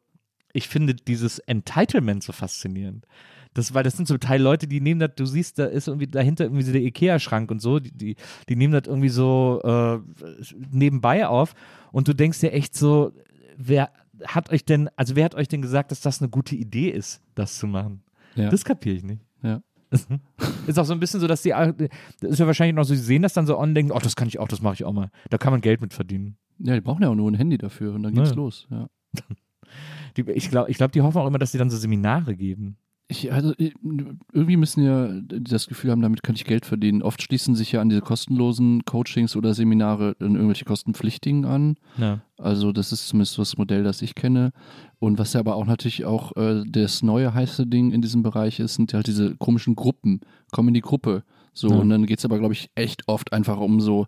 [0.54, 3.06] ich finde dieses Entitlement so faszinierend.
[3.54, 6.08] Das, weil das sind zum Teil Leute, die nehmen das, du siehst, da ist irgendwie
[6.08, 8.16] dahinter irgendwie so der Ikea-Schrank und so, die, die,
[8.48, 9.98] die nehmen das irgendwie so äh,
[10.72, 11.56] nebenbei auf
[11.92, 13.12] und du denkst dir echt so,
[13.58, 13.90] wer
[14.26, 17.22] hat euch denn, also wer hat euch denn gesagt, dass das eine gute Idee ist,
[17.36, 18.04] das zu machen?
[18.36, 18.50] Ja.
[18.50, 19.22] Das kapiere ich nicht.
[19.42, 19.62] Ja.
[20.68, 23.02] Ist auch so ein bisschen so, dass die, das ist ja wahrscheinlich noch so, sie
[23.02, 24.84] sehen das dann so on und denken, oh, das kann ich auch, das mache ich
[24.86, 25.10] auch mal.
[25.32, 26.38] Da kann man Geld mit verdienen.
[26.60, 28.36] Ja, die brauchen ja auch nur ein Handy dafür und dann geht's Ja.
[28.36, 28.68] los.
[28.70, 28.88] Ja.
[30.18, 32.78] Die, ich glaube, ich glaub, die hoffen auch immer, dass sie dann so Seminare geben.
[33.12, 37.02] Ich, also, irgendwie müssen ja das Gefühl haben, damit könnte ich Geld verdienen.
[37.02, 41.78] Oft schließen sich ja an diese kostenlosen Coachings oder Seminare dann irgendwelche kostenpflichtigen an.
[41.98, 42.20] Ja.
[42.38, 44.52] Also das ist zumindest so das Modell, das ich kenne.
[45.00, 48.60] Und was ja aber auch natürlich auch äh, das neue heiße Ding in diesem Bereich
[48.60, 50.22] ist, sind halt diese komischen Gruppen.
[50.52, 51.24] Komm in die Gruppe.
[51.54, 51.78] So, Ja.
[51.78, 54.06] und dann geht es aber, glaube ich, echt oft einfach um so,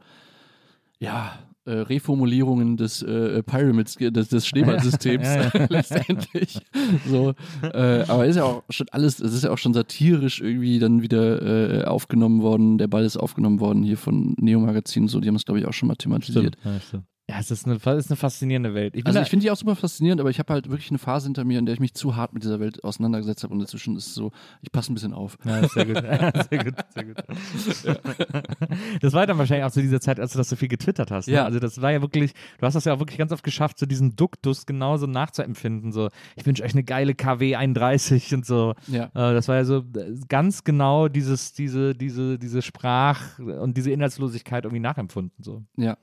[0.99, 5.65] ja, äh, Reformulierungen des äh, Pyramids, des, des Schneeballsystems Ja, ja.
[5.69, 6.59] letztendlich.
[7.07, 10.79] So, äh, aber ist ja auch schon alles, es ist ja auch schon satirisch irgendwie
[10.79, 12.77] dann wieder äh, aufgenommen worden.
[12.77, 15.67] Der Ball ist aufgenommen worden hier von Neo Magazin, so, die haben es, glaube ich,
[15.67, 16.57] auch schon mal thematisiert.
[16.63, 17.05] Ja, stimmt.
[17.29, 18.93] Ja, es ist eine, es ist eine faszinierende Welt.
[18.95, 20.97] Ich Also da- ich finde die auch super faszinierend, aber ich habe halt wirklich eine
[20.97, 23.61] Phase hinter mir, in der ich mich zu hart mit dieser Welt auseinandergesetzt habe und
[23.61, 25.37] inzwischen ist es so, ich passe ein bisschen auf.
[25.45, 25.95] Ja, sehr gut.
[26.49, 27.17] sehr gut, sehr gut.
[29.01, 31.27] Das war dann wahrscheinlich auch zu dieser Zeit, als du das so viel getwittert hast.
[31.27, 31.35] Ne?
[31.35, 31.45] Ja.
[31.45, 33.85] Also das war ja wirklich, du hast das ja auch wirklich ganz oft geschafft, so
[33.85, 35.91] diesen Duktus genauso nachzuempfinden.
[35.91, 38.73] So, ich wünsche euch eine geile KW 31 und so.
[38.87, 39.05] Ja.
[39.05, 43.91] Äh, das war ja so äh, ganz genau dieses, diese, diese, diese Sprach- und diese
[43.91, 45.43] Inhaltslosigkeit irgendwie nachempfunden.
[45.43, 45.63] So.
[45.77, 45.97] Ja.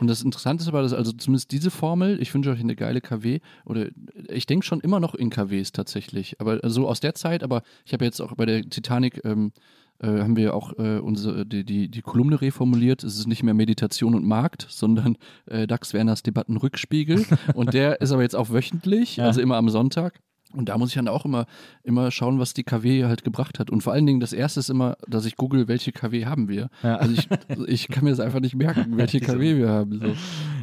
[0.00, 3.00] Und das Interessante ist aber, dass also zumindest diese Formel, ich wünsche euch eine geile
[3.00, 3.86] KW, oder
[4.28, 7.92] ich denke schon immer noch in KWs tatsächlich, aber so aus der Zeit, aber ich
[7.92, 9.52] habe jetzt auch bei der Titanic, ähm,
[10.00, 13.02] äh, haben wir auch äh, unsere, die, die, die Kolumne reformuliert.
[13.02, 15.16] Es ist nicht mehr Meditation und Markt, sondern
[15.46, 17.26] äh, Dax Werners Debattenrückspiegel.
[17.54, 19.24] und der ist aber jetzt auch wöchentlich, Ja.
[19.24, 20.20] also immer am Sonntag.
[20.54, 21.46] Und da muss ich dann auch immer,
[21.82, 23.70] immer schauen, was die KW halt gebracht hat.
[23.70, 26.70] Und vor allen Dingen das erste ist immer, dass ich google, welche KW haben wir.
[26.82, 26.96] Ja.
[26.96, 27.28] Also ich,
[27.66, 29.98] ich kann mir das einfach nicht merken, welche KW wir haben.
[29.98, 30.06] So.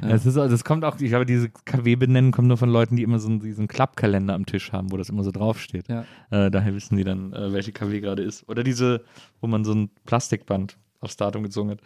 [0.08, 0.16] Ja.
[0.16, 3.04] Es ist, also es kommt auch, ich glaube, diese KW-Benennen kommen nur von Leuten, die
[3.04, 5.88] immer so einen, diesen Klappkalender am Tisch haben, wo das immer so draufsteht.
[5.88, 6.06] Ja.
[6.32, 8.48] Äh, daher wissen die dann, äh, welche KW gerade ist.
[8.50, 9.04] Oder diese,
[9.42, 11.80] wo man so ein Plastikband aufs Datum gezogen hat.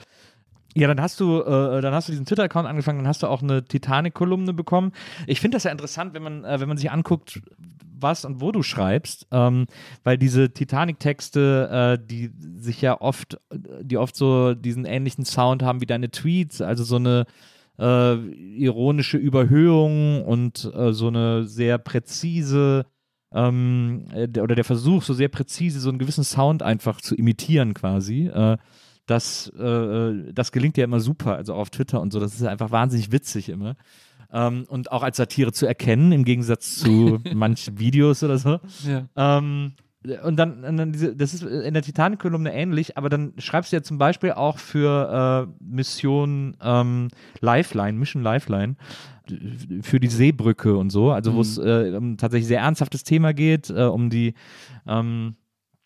[0.75, 3.41] Ja, dann hast du, äh, dann hast du diesen Twitter-Account angefangen, dann hast du auch
[3.41, 4.91] eine Titanic-Kolumne bekommen.
[5.25, 7.41] Ich finde das ja interessant, wenn man, äh, wenn man sich anguckt,
[8.01, 9.65] was und wo du schreibst, ähm,
[10.03, 13.39] weil diese Titanic-Texte, äh, die sich ja oft,
[13.81, 17.25] die oft so diesen ähnlichen Sound haben wie deine Tweets, also so eine
[17.79, 22.85] äh, ironische Überhöhung und äh, so eine sehr präzise
[23.33, 27.15] ähm, äh, der, oder der Versuch, so sehr präzise so einen gewissen Sound einfach zu
[27.15, 28.27] imitieren quasi.
[28.27, 28.57] Äh,
[29.05, 32.19] das, äh, das gelingt ja immer super, also auf Twitter und so.
[32.19, 33.75] Das ist einfach wahnsinnig witzig immer.
[34.31, 38.59] Ähm, und auch als Satire zu erkennen, im Gegensatz zu manchen Videos oder so.
[38.87, 39.07] Ja.
[39.15, 39.73] Ähm,
[40.23, 43.75] und dann, und dann diese, das ist in der Titanic-Kolumne ähnlich, aber dann schreibst du
[43.75, 47.09] ja zum Beispiel auch für äh, Mission ähm,
[47.41, 48.75] Lifeline, Mission Lifeline,
[49.81, 53.69] für die Seebrücke und so, also wo es äh, um tatsächlich sehr ernsthaftes Thema geht,
[53.69, 54.35] äh, um die
[54.87, 55.35] ähm,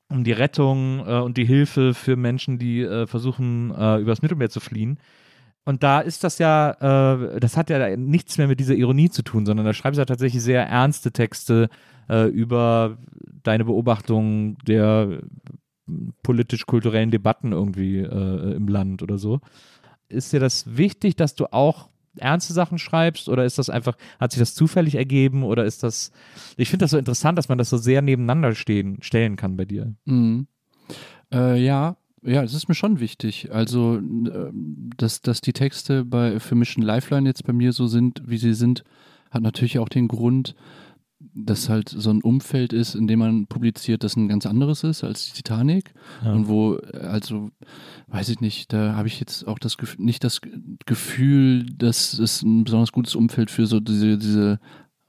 [0.10, 4.50] um die Rettung äh, und die Hilfe für Menschen, die äh, versuchen, äh, übers Mittelmeer
[4.50, 5.00] zu fliehen.
[5.66, 9.24] Und da ist das ja, äh, das hat ja nichts mehr mit dieser Ironie zu
[9.24, 11.70] tun, sondern da schreibst du ja tatsächlich sehr ernste Texte
[12.10, 12.98] äh, über
[13.44, 15.22] deine Beobachtung der
[16.22, 19.40] politisch-kulturellen Debatten irgendwie äh, im Land oder so.
[20.10, 24.32] Ist dir das wichtig, dass du auch ernste Sachen schreibst oder ist das einfach, hat
[24.32, 26.12] sich das zufällig ergeben oder ist das,
[26.58, 29.66] ich finde das so interessant, dass man das so sehr nebeneinander stehen, stellen kann bei
[29.66, 29.94] dir.
[30.06, 30.48] Mhm.
[31.34, 33.50] Äh, ja, ja, es ist mir schon wichtig.
[33.52, 34.52] Also, äh,
[34.98, 38.54] dass, dass die Texte bei für Mission Lifeline jetzt bei mir so sind, wie sie
[38.54, 38.84] sind,
[39.32, 40.56] hat natürlich auch den Grund,
[41.36, 45.04] dass halt so ein Umfeld ist, in dem man publiziert, das ein ganz anderes ist
[45.04, 45.94] als die Titanic.
[46.24, 46.34] Ja.
[46.34, 47.50] Und wo, also,
[48.08, 50.52] weiß ich nicht, da habe ich jetzt auch das Gefühl, nicht das Ge-
[50.86, 54.60] Gefühl, dass es ein besonders gutes Umfeld für so diese, diese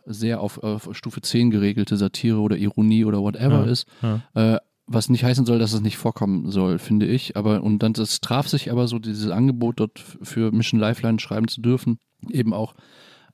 [0.06, 3.70] sehr auf, auf Stufe 10 geregelte Satire oder Ironie oder whatever Ja.
[3.70, 3.86] ist.
[4.02, 4.20] Ja.
[4.34, 7.36] Äh, was nicht heißen soll, dass es nicht vorkommen soll, finde ich.
[7.36, 11.48] Aber und dann das traf sich aber so dieses Angebot dort für Mission Lifeline schreiben
[11.48, 11.98] zu dürfen,
[12.30, 12.74] eben auch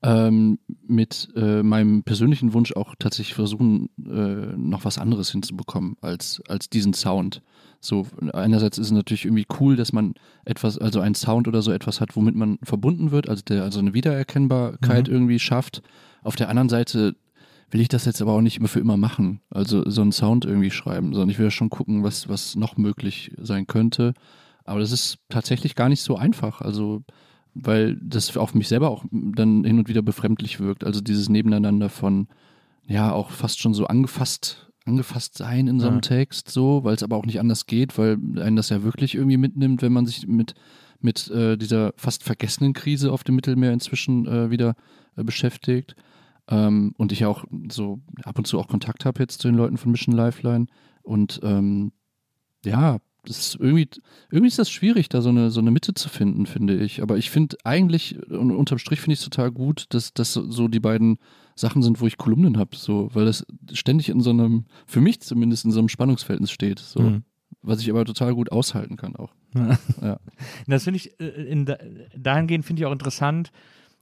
[0.03, 6.41] ähm, mit äh, meinem persönlichen Wunsch auch tatsächlich versuchen, äh, noch was anderes hinzubekommen als,
[6.49, 7.43] als diesen Sound.
[7.81, 11.73] So, einerseits ist es natürlich irgendwie cool, dass man etwas, also einen Sound oder so
[11.73, 15.15] etwas hat, womit man verbunden wird, also der also eine Wiedererkennbarkeit Mhm.
[15.15, 15.83] irgendwie schafft.
[16.23, 17.17] Auf der anderen Seite
[17.71, 19.41] will ich das jetzt aber auch nicht immer für immer machen.
[19.51, 22.77] Also so einen Sound irgendwie schreiben, sondern ich will ja schon gucken, was, was noch
[22.77, 24.15] möglich sein könnte.
[24.65, 26.61] Aber das ist tatsächlich gar nicht so einfach.
[26.61, 27.03] Also,
[27.55, 30.85] weil das auf mich selber auch dann hin und wieder befremdlich wirkt.
[30.85, 32.29] Also dieses Nebeneinander von,
[32.87, 36.01] ja, auch fast schon so angefasst, angefasst sein in so einem Ja.
[36.03, 39.37] Text, so, weil es aber auch nicht anders geht, weil einen das ja wirklich irgendwie
[39.37, 40.55] mitnimmt, wenn man sich mit,
[41.01, 44.75] mit äh, dieser fast vergessenen Krise auf dem Mittelmeer inzwischen äh, wieder
[45.17, 45.95] äh, beschäftigt.
[46.51, 49.57] Ähm, und ich ja auch so ab und zu auch Kontakt habe jetzt zu den
[49.57, 50.67] Leuten von Mission Lifeline.
[51.03, 51.93] Und ähm,
[52.65, 53.89] ja, das ist irgendwie,
[54.31, 57.03] irgendwie ist das schwierig, da so eine, so eine Mitte zu finden, finde ich.
[57.03, 60.69] Aber ich finde eigentlich, und unterm Strich finde ich es total gut, dass das so
[60.69, 61.19] die beiden
[61.55, 65.21] Sachen sind, wo ich Kolumnen habe, so, weil das ständig in so einem, für mich
[65.21, 66.79] zumindest in so einem Spannungsverhältnis steht.
[66.79, 67.01] So.
[67.01, 67.25] Mhm.
[67.63, 69.35] Was ich aber total gut aushalten kann auch.
[69.55, 70.19] Ja.
[70.67, 71.79] Das finde ich, äh, in, da-
[72.17, 73.51] dahingehend finde ich auch interessant,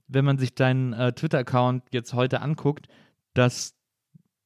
[0.09, 2.87] wenn man sich deinen äh, Twitter-Account jetzt heute anguckt,
[3.33, 3.75] dass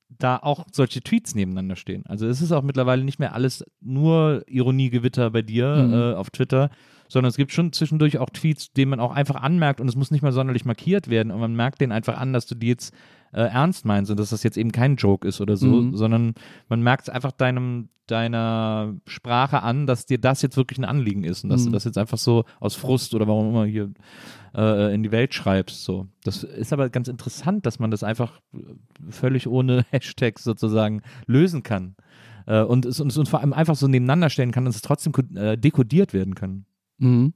[0.10, 2.06] da auch solche Tweets nebeneinander stehen.
[2.06, 5.94] Also es ist auch mittlerweile nicht mehr alles nur Ironiegewitter bei dir Mhm.
[5.94, 6.70] äh, auf Twitter,
[7.08, 10.12] sondern es gibt schon zwischendurch auch Tweets, denen man auch einfach anmerkt und es muss
[10.12, 12.94] nicht mal sonderlich markiert werden und man merkt denen einfach an, dass du die jetzt
[13.34, 15.96] äh, ernst meinst und dass das jetzt eben kein Joke ist oder so, Mhm.
[15.98, 16.34] sondern
[16.70, 21.24] man merkt es einfach deinem, deiner Sprache an, dass dir das jetzt wirklich ein Anliegen
[21.24, 21.74] ist und dass du Mhm.
[21.74, 23.92] das jetzt einfach so aus Frust oder warum immer hier
[24.56, 25.84] äh, in die Welt schreibst.
[25.84, 26.08] So.
[26.24, 28.40] Das ist aber ganz interessant, dass man das einfach
[29.10, 31.96] völlig ohne Hashtags sozusagen lösen kann.
[32.46, 34.82] Äh, und, es, und, es, und vor allem einfach so nebeneinander stellen kann, dass es
[34.82, 36.66] trotzdem äh, dekodiert werden kann.
[37.00, 37.34] Mhm.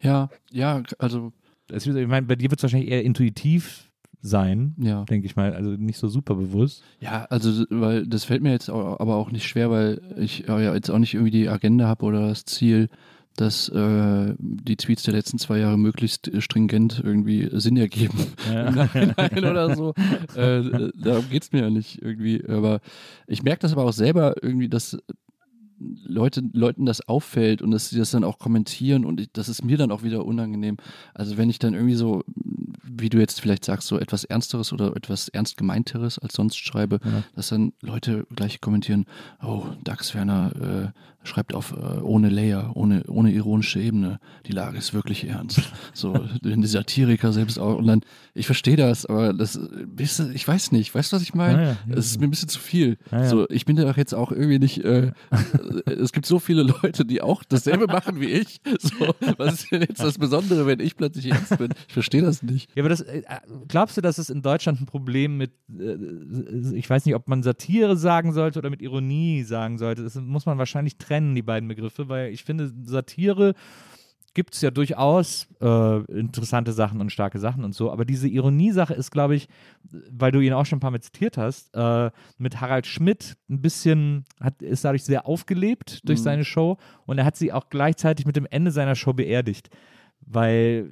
[0.00, 1.32] Ja, ja, also,
[1.70, 3.87] Ich meine, bei dir wird es wahrscheinlich eher intuitiv
[4.20, 5.04] sein, ja.
[5.04, 6.82] denke ich mal, also nicht so super bewusst.
[7.00, 10.74] Ja, also, weil das fällt mir jetzt aber auch nicht schwer, weil ich äh, ja
[10.74, 12.88] jetzt auch nicht irgendwie die Agenda habe oder das Ziel,
[13.36, 18.18] dass äh, die Tweets der letzten zwei Jahre möglichst äh, stringent irgendwie Sinn ergeben.
[18.50, 19.94] Im Nachhinein oder so.
[20.34, 22.44] Äh, darum geht's mir ja nicht irgendwie.
[22.48, 22.80] Aber
[23.28, 24.98] ich merke das aber auch selber irgendwie, dass
[25.78, 29.64] Leute, Leuten das auffällt und dass sie das dann auch kommentieren und ich, das ist
[29.64, 30.76] mir dann auch wieder unangenehm.
[31.14, 32.24] Also wenn ich dann irgendwie so,
[32.90, 36.98] wie du jetzt vielleicht sagst, so etwas Ernsteres oder etwas ernst gemeinteres als sonst schreibe,
[37.04, 37.22] Ja.
[37.34, 39.06] dass dann Leute gleich kommentieren,
[39.42, 44.78] oh, Dax Werner äh, schreibt auf äh, ohne Layer, ohne, ohne ironische Ebene, die Lage
[44.78, 45.60] ist wirklich ernst.
[45.92, 47.76] So, die Satiriker selbst auch.
[47.76, 48.00] Und dann,
[48.34, 51.62] ich verstehe das, aber das, ist, ich weiß nicht, weißt du, was ich meine?
[51.62, 51.96] Ja, ja.
[51.96, 52.98] Es ist mir ein bisschen zu viel.
[53.10, 53.28] Ja.
[53.28, 55.12] So, ich bin da jetzt auch irgendwie nicht, äh,
[55.86, 58.60] es gibt so viele Leute, die auch dasselbe machen wie ich.
[58.80, 61.70] So, was ist denn jetzt das Besondere, wenn ich plötzlich ernst bin?
[61.88, 62.70] Ich verstehe das nicht.
[62.74, 63.22] Ja, aber das, äh,
[63.66, 65.96] glaubst du, dass es in Deutschland ein Problem mit, äh,
[66.74, 70.02] ich weiß nicht, ob man Satire sagen sollte oder mit Ironie sagen sollte.
[70.02, 73.54] Das muss man wahrscheinlich trennen, die beiden Begriffe, weil ich finde, Satire
[74.34, 78.94] gibt es ja durchaus äh, interessante Sachen und starke Sachen und so, aber diese Ironie-Sache
[78.94, 79.48] ist, glaube ich,
[80.10, 83.60] weil du ihn auch schon ein paar Mal zitiert hast, äh, mit Harald Schmidt ein
[83.62, 86.24] bisschen, hat, ist dadurch sehr aufgelebt durch Mhm.
[86.24, 89.70] seine Show und er hat sie auch gleichzeitig mit dem Ende seiner Show beerdigt,
[90.20, 90.88] weil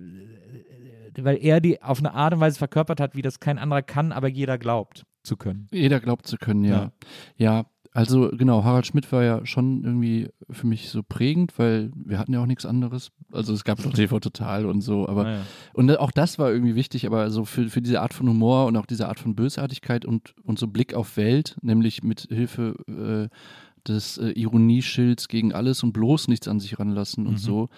[1.19, 4.13] weil er die auf eine Art und Weise verkörpert hat, wie das kein anderer kann,
[4.13, 5.67] aber jeder glaubt zu können.
[5.73, 6.93] Jeder glaubt zu können, ja.
[7.39, 7.65] Ja,
[7.97, 12.33] also genau, Harald Schmidt war ja schon irgendwie für mich so prägend, weil wir hatten
[12.33, 13.11] ja auch nichts anderes.
[13.33, 15.41] Also es gab noch TV Total und so, aber Naja.
[15.73, 18.77] Und auch das war irgendwie wichtig, aber so für, für diese Art von Humor und
[18.77, 22.75] auch diese Art von Bösartigkeit und, und so Blick auf Welt, nämlich mit Hilfe
[23.33, 23.37] äh,
[23.89, 27.39] des äh, Ironieschilds gegen alles und bloß nichts an sich ranlassen und Mhm.
[27.39, 27.69] so.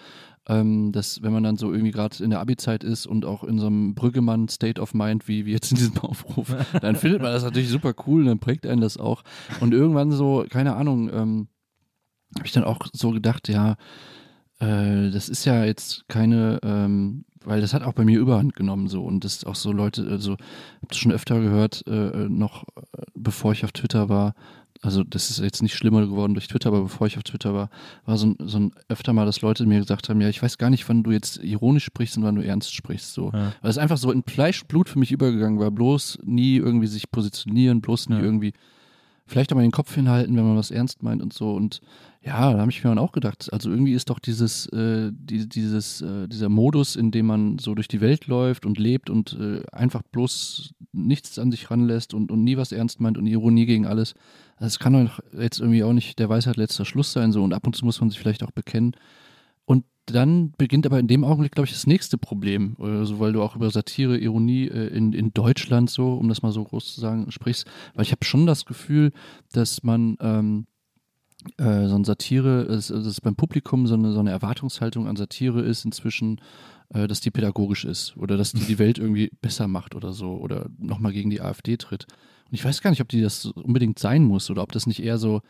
[0.49, 3.59] Ähm, dass, wenn man dann so irgendwie gerade in der Abi-Zeit ist und auch in
[3.59, 7.43] so einem Brüggemann-State of Mind, wie, wie jetzt in diesem Aufruf, dann findet man das
[7.43, 9.23] natürlich super cool und dann prägt einen das auch.
[9.59, 11.47] Und irgendwann so, keine Ahnung, ähm,
[12.35, 13.75] habe ich dann auch so gedacht, ja,
[14.59, 18.87] äh, das ist ja jetzt keine, ähm, weil das hat auch bei mir Überhand genommen
[18.87, 23.03] so und das auch so Leute, also habe das schon öfter gehört, äh, noch äh,
[23.15, 24.33] bevor ich auf Twitter war.
[24.81, 27.69] Also das ist jetzt nicht schlimmer geworden durch Twitter, aber bevor ich auf Twitter war,
[28.05, 30.57] war so ein, so ein öfter mal, dass Leute mir gesagt haben, ja, ich weiß
[30.57, 33.13] gar nicht, wann du jetzt ironisch sprichst und wann du ernst sprichst.
[33.13, 33.31] So.
[33.33, 33.53] Ja.
[33.61, 35.69] Weil es einfach so in Fleisch und Blut für mich übergegangen war.
[35.69, 38.21] Bloß nie irgendwie sich positionieren, bloß nie Ja.
[38.21, 38.53] irgendwie
[39.27, 41.53] vielleicht auch mal den Kopf hinhalten, wenn man was ernst meint und so.
[41.53, 41.81] Und
[42.21, 45.47] ja, da habe ich mir dann auch gedacht, also irgendwie ist doch dieses, äh, die,
[45.47, 49.37] dieses, äh, dieser Modus, in dem man so durch die Welt läuft und lebt und
[49.39, 53.65] äh, einfach bloß nichts an sich ranlässt und, und nie was ernst meint und Ironie
[53.65, 54.15] gegen alles.
[54.59, 57.65] Das kann doch jetzt irgendwie auch nicht der Weisheit letzter Schluss sein so und ab
[57.65, 58.97] und zu muss man sich vielleicht auch bekennen.
[59.63, 63.31] Und dann beginnt aber in dem Augenblick, glaube ich, das nächste Problem, äh, so weil
[63.31, 66.95] du auch über Satire, Ironie äh, in, in Deutschland so, um das mal so groß
[66.95, 69.13] zu sagen, sprichst, weil ich habe schon das Gefühl,
[69.53, 70.65] dass man ähm,
[71.57, 75.61] äh, so ein Satire, dass, dass beim Publikum so eine, so eine Erwartungshaltung an Satire
[75.61, 76.41] ist inzwischen,
[76.89, 80.37] äh, dass die pädagogisch ist oder dass die die Welt irgendwie besser macht oder so
[80.37, 82.07] oder nochmal gegen die AfD tritt.
[82.49, 85.01] Und ich weiß gar nicht, ob die das unbedingt sein muss oder ob das nicht
[85.01, 85.41] eher so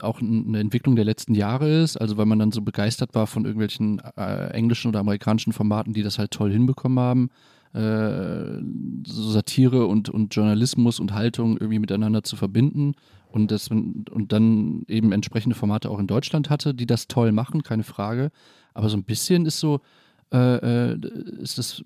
[0.00, 3.44] auch eine Entwicklung der letzten Jahre ist, also weil man dann so begeistert war von
[3.44, 7.30] irgendwelchen äh, englischen oder amerikanischen Formaten, die das halt toll hinbekommen haben,
[7.72, 8.62] äh,
[9.04, 12.94] so Satire und, und Journalismus und Haltung irgendwie miteinander zu verbinden
[13.34, 17.62] und, das, und dann eben entsprechende Formate auch in Deutschland hatte, die das toll machen,
[17.62, 18.30] keine Frage.
[18.74, 19.80] Aber so ein bisschen ist so,
[20.32, 20.98] äh, äh,
[21.40, 21.82] ist das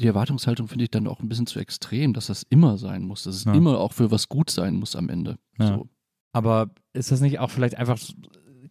[0.00, 3.24] die Erwartungshaltung finde ich dann auch ein bisschen zu extrem, dass das immer sein muss,
[3.24, 3.52] dass es Ja.
[3.54, 5.38] immer auch für was gut sein muss am Ende.
[5.58, 5.66] Ja.
[5.68, 5.88] So.
[6.32, 7.98] Aber ist das nicht auch vielleicht einfach,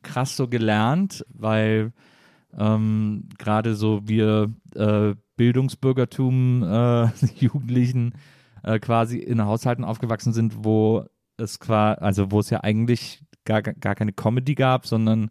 [0.02, 1.94] krass so gelernt, weil
[2.58, 7.08] ähm, gerade so wir äh, Bildungsbürgertum äh,
[7.40, 8.14] Jugendlichen
[8.64, 11.06] äh, quasi in Haushalten aufgewachsen sind, wo
[11.42, 15.30] es quasi, also wo es ja eigentlich gar, gar keine Comedy gab, sondern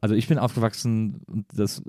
[0.00, 1.82] also ich bin aufgewachsen und das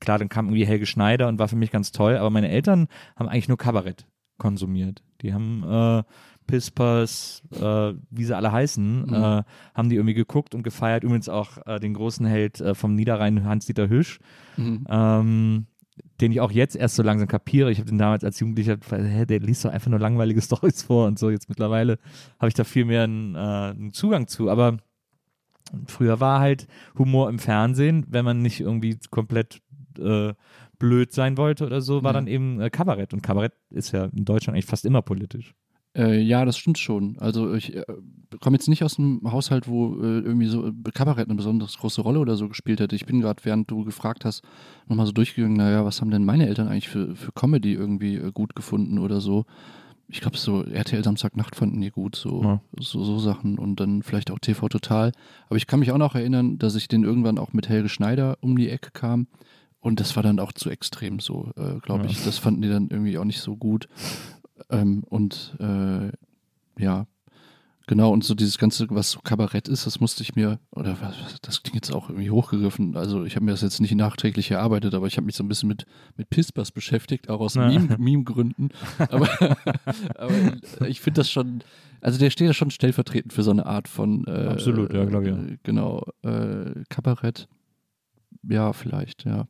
[0.00, 2.88] klar, dann kam irgendwie Helge Schneider und war für mich ganz toll, aber meine Eltern
[3.16, 4.06] haben eigentlich nur Kabarett
[4.38, 5.02] konsumiert.
[5.20, 6.02] Die haben äh,
[6.46, 9.14] Pispers, äh, wie sie alle heißen, Mhm.
[9.14, 9.42] äh,
[9.74, 11.04] haben die irgendwie geguckt und gefeiert.
[11.04, 14.18] Übrigens auch äh, den großen Held äh, vom Niederrhein, Hans-Dieter Hüsch,
[14.56, 14.86] Mhm.
[14.88, 15.66] ähm,
[16.20, 17.70] den ich auch jetzt erst so langsam kapiere.
[17.70, 21.06] Ich habe den damals als Jugendlicher, hä, der liest doch einfach nur langweilige Stories vor
[21.06, 21.30] und so.
[21.30, 21.98] Jetzt mittlerweile
[22.38, 24.50] habe ich da viel mehr einen, äh, einen Zugang zu.
[24.50, 24.76] Aber
[25.86, 26.66] früher war halt
[26.98, 29.60] Humor im Fernsehen, wenn man nicht irgendwie komplett
[29.98, 30.34] äh,
[30.78, 32.14] blöd sein wollte oder so, war Ja.
[32.14, 33.12] dann eben äh, Kabarett.
[33.12, 35.54] Und Kabarett ist ja in Deutschland eigentlich fast immer politisch.
[35.96, 37.16] Äh, ja, das stimmt schon.
[37.18, 37.84] Also ich äh,
[38.40, 42.00] komme jetzt nicht aus einem Haushalt, wo äh, irgendwie so äh, Kabarett eine besonders große
[42.00, 42.94] Rolle oder so gespielt hätte.
[42.94, 44.42] Ich bin gerade, während du gefragt hast,
[44.86, 48.30] nochmal so durchgegangen, naja, was haben denn meine Eltern eigentlich für, für Comedy irgendwie äh,
[48.32, 49.46] gut gefunden oder so.
[50.06, 52.60] Ich glaube, so RTL Samstagnacht fanden die gut, so, Ja.
[52.78, 55.12] so, so Sachen und dann vielleicht auch TV Total.
[55.48, 58.36] Aber ich kann mich auch noch erinnern, dass ich den irgendwann auch mit Helge Schneider
[58.40, 59.26] um die Ecke kam.
[59.80, 62.10] Und das war dann auch zu extrem so, äh, glaube Ja.
[62.10, 62.22] ich.
[62.24, 63.88] Das fanden die dann irgendwie auch nicht so gut.
[64.68, 66.12] Ähm, und äh,
[66.82, 67.06] ja,
[67.86, 71.40] genau, und so dieses Ganze, was so Kabarett ist, das musste ich mir, oder was,
[71.42, 74.94] das klingt jetzt auch irgendwie hochgegriffen, also ich habe mir das jetzt nicht nachträglich erarbeitet,
[74.94, 75.86] aber ich habe mich so ein bisschen mit,
[76.16, 77.54] mit Pispers beschäftigt, auch aus
[77.98, 78.70] Meme-Gründen.
[78.98, 79.28] aber,
[80.16, 81.62] aber ich finde das schon,
[82.00, 85.22] also der steht ja schon stellvertretend für so eine Art von äh, Absolut, ja, glaub
[85.22, 85.36] ich, ja.
[85.36, 87.48] äh, Genau, äh, Kabarett.
[88.48, 89.46] Ja, vielleicht, ja.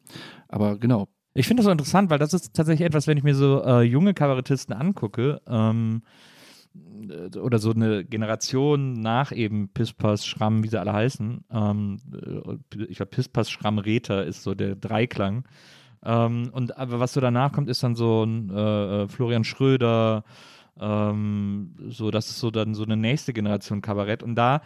[0.48, 1.08] Aber genau.
[1.34, 3.82] Ich finde das so interessant, weil das ist tatsächlich etwas, wenn ich mir so äh,
[3.82, 6.02] junge Kabarettisten angucke, ähm,
[6.74, 11.44] äh, oder so eine Generation nach eben Pispas, Schramm, wie sie alle heißen.
[11.50, 15.44] Ähm, äh, ich glaube, Pispas, Schramm, Räter ist so der Dreiklang.
[16.04, 20.24] Ähm, und aber was so danach kommt, ist dann so ein äh, äh, Florian Schröder,
[20.80, 24.22] ähm, so, das ist so dann so eine nächste Generation Kabarett.
[24.22, 24.62] Und da,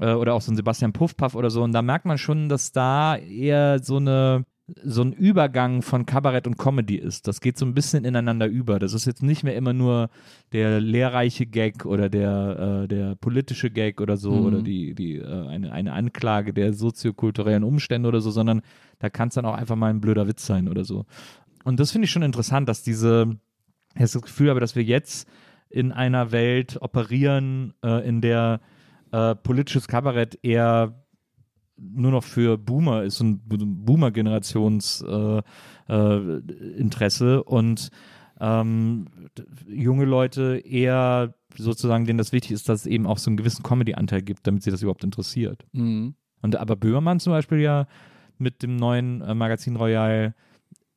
[0.00, 2.72] äh, oder auch so ein Sebastian Puffpaff oder so, und da merkt man schon, dass
[2.72, 4.44] da eher so eine
[4.84, 7.26] so ein Übergang von Kabarett und Comedy ist.
[7.26, 8.78] Das geht so ein bisschen ineinander über.
[8.78, 10.08] Das ist jetzt nicht mehr immer nur
[10.52, 14.44] der lehrreiche Gag oder der, äh, der politische Gag oder so Mhm.
[14.46, 18.62] oder die, die, äh, eine, eine Anklage der soziokulturellen Umstände oder so, sondern
[19.00, 21.06] da kann es dann auch einfach mal ein blöder Witz sein oder so.
[21.64, 23.36] Und das finde ich schon interessant, dass diese,
[23.94, 25.28] ich habe das Gefühl habe, dass wir jetzt
[25.68, 28.60] in einer Welt operieren, äh, in der
[29.10, 31.01] äh, politisches Kabarett eher
[31.76, 35.44] nur noch für Boomer ist und Boomer-Generations-Interesse
[35.88, 37.88] äh, Interesse und
[38.40, 39.06] ähm,
[39.68, 43.62] junge Leute eher sozusagen, denen das wichtig ist, dass es eben auch so einen gewissen
[43.62, 45.64] Comedy-Anteil gibt, damit sie das überhaupt interessiert.
[45.72, 46.14] Mhm.
[46.40, 47.86] Und aber Böhmermann zum Beispiel ja
[48.38, 50.34] mit dem neuen äh, Magazin Royal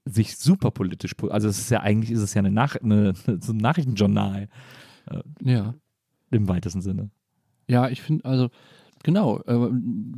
[0.05, 3.13] sich super politisch, po- also es ist ja eigentlich ist es ja eine, Nach eine
[3.41, 4.47] so ein Nachrichtenjournal
[5.41, 5.73] Ja.
[6.31, 7.09] im weitesten Sinne.
[7.67, 8.49] Ja, ich finde, also,
[9.05, 9.41] genau,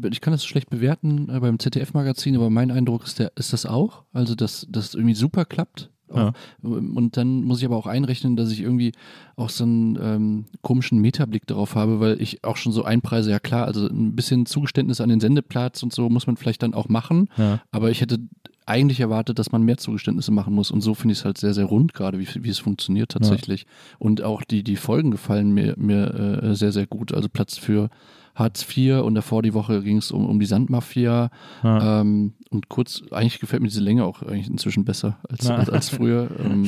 [0.09, 3.65] ich kann das schlecht bewerten äh, beim ZDF-Magazin, aber mein Eindruck ist, der, ist das
[3.65, 4.03] auch.
[4.13, 5.91] Also, dass das irgendwie super klappt.
[6.15, 6.31] Ja.
[6.61, 8.93] Und dann muss ich aber auch einrechnen, dass ich irgendwie
[9.35, 13.39] auch so einen ähm, komischen Metablick darauf habe, weil ich auch schon so einpreise, ja
[13.39, 16.87] klar, also ein bisschen Zugeständnis an den Sendeplatz und so muss man vielleicht dann auch
[16.87, 17.61] machen, Ja.
[17.71, 18.19] aber ich hätte
[18.65, 21.53] eigentlich erwartet, dass man mehr Zugeständnisse machen muss und so finde ich es halt sehr,
[21.53, 23.65] sehr rund gerade, wie, wie es funktioniert tatsächlich.
[23.99, 27.13] Und auch die, die Folgen gefallen mir, mir äh, sehr, sehr gut.
[27.13, 27.89] Also Platz für
[28.37, 31.29] Hartz IV und davor die Woche ging es um, um die Sandmafia.
[31.63, 32.01] Ja.
[32.01, 35.55] Ähm, und kurz, eigentlich gefällt mir diese Länge auch eigentlich inzwischen besser als, Ja.
[35.55, 36.29] als, als früher.
[36.39, 36.65] ähm,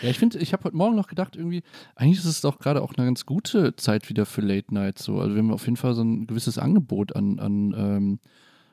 [0.00, 1.62] ja, ich finde, ich habe heute Morgen noch gedacht, irgendwie,
[1.96, 5.18] eigentlich ist es doch gerade auch eine ganz gute Zeit wieder für Late Night so.
[5.18, 8.18] Also wir haben auf jeden Fall so ein gewisses Angebot an, an ähm,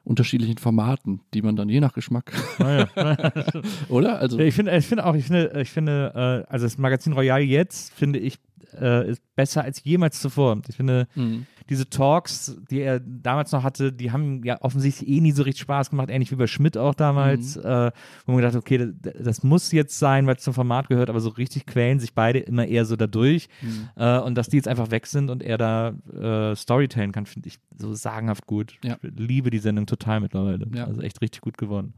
[0.03, 2.31] unterschiedlichen Formaten, die man dann je nach Geschmack,
[3.89, 4.19] oder?
[4.19, 7.13] Also Ja, Ich finde, ich finde auch, ich finde, ich finde, äh, also das Magazin
[7.13, 8.37] Royal jetzt finde ich
[8.79, 10.59] äh, ist besser als jemals zuvor.
[10.67, 11.45] Ich finde, Mhm.
[11.69, 15.61] diese Talks, die er damals noch hatte, die haben ja offensichtlich eh nie so richtig
[15.61, 17.61] Spaß gemacht, ähnlich wie bei Schmidt auch damals, Mhm.
[17.63, 17.91] äh,
[18.25, 21.09] wo man gedacht hat, okay, das, das muss jetzt sein, weil es zum Format gehört,
[21.09, 23.47] aber so richtig quälen sich beide immer eher so dadurch.
[23.61, 23.89] Mhm.
[23.95, 27.47] Äh, und dass die jetzt einfach weg sind und er da äh, Storytellen kann, finde
[27.49, 28.73] ich so sagenhaft gut.
[28.83, 28.97] Ja.
[29.01, 30.67] Ich liebe die Sendung total mittlerweile.
[30.73, 30.85] Ja.
[30.85, 31.93] Also echt richtig gut geworden.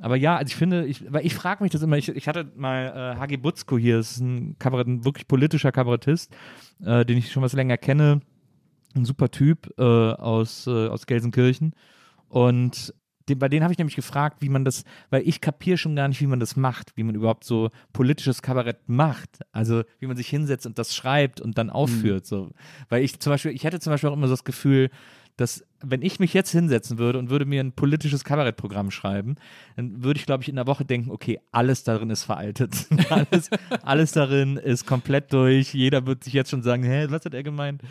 [0.00, 2.50] Aber ja, also ich finde, ich, weil ich frage mich das immer, ich, ich hatte
[2.54, 6.34] mal äh, Hagi Butzko hier, das ist ein, Kabarett, ein wirklich politischer Kabarettist,
[6.84, 8.20] äh, den ich schon was länger kenne,
[8.94, 11.72] ein super Typ äh, aus, äh, aus Gelsenkirchen
[12.28, 12.94] und
[13.28, 16.08] den, bei denen habe ich nämlich gefragt, wie man das, weil ich kapiere schon gar
[16.08, 19.40] nicht, wie man das macht, wie man überhaupt so politisches Kabarett macht.
[19.52, 22.26] Also wie man sich hinsetzt und das schreibt und dann aufführt.
[22.26, 22.52] So.
[22.88, 24.90] Weil ich zum Beispiel, ich hätte zum Beispiel auch immer so das Gefühl,
[25.36, 29.36] dass wenn ich mich jetzt hinsetzen würde und würde mir ein politisches Kabarettprogramm schreiben,
[29.76, 32.86] dann würde ich, glaube ich, in der Woche denken, okay, alles darin ist veraltet.
[33.10, 33.50] alles,
[33.82, 35.74] alles darin ist komplett durch.
[35.74, 37.82] Jeder wird sich jetzt schon sagen, hä, was hat er gemeint?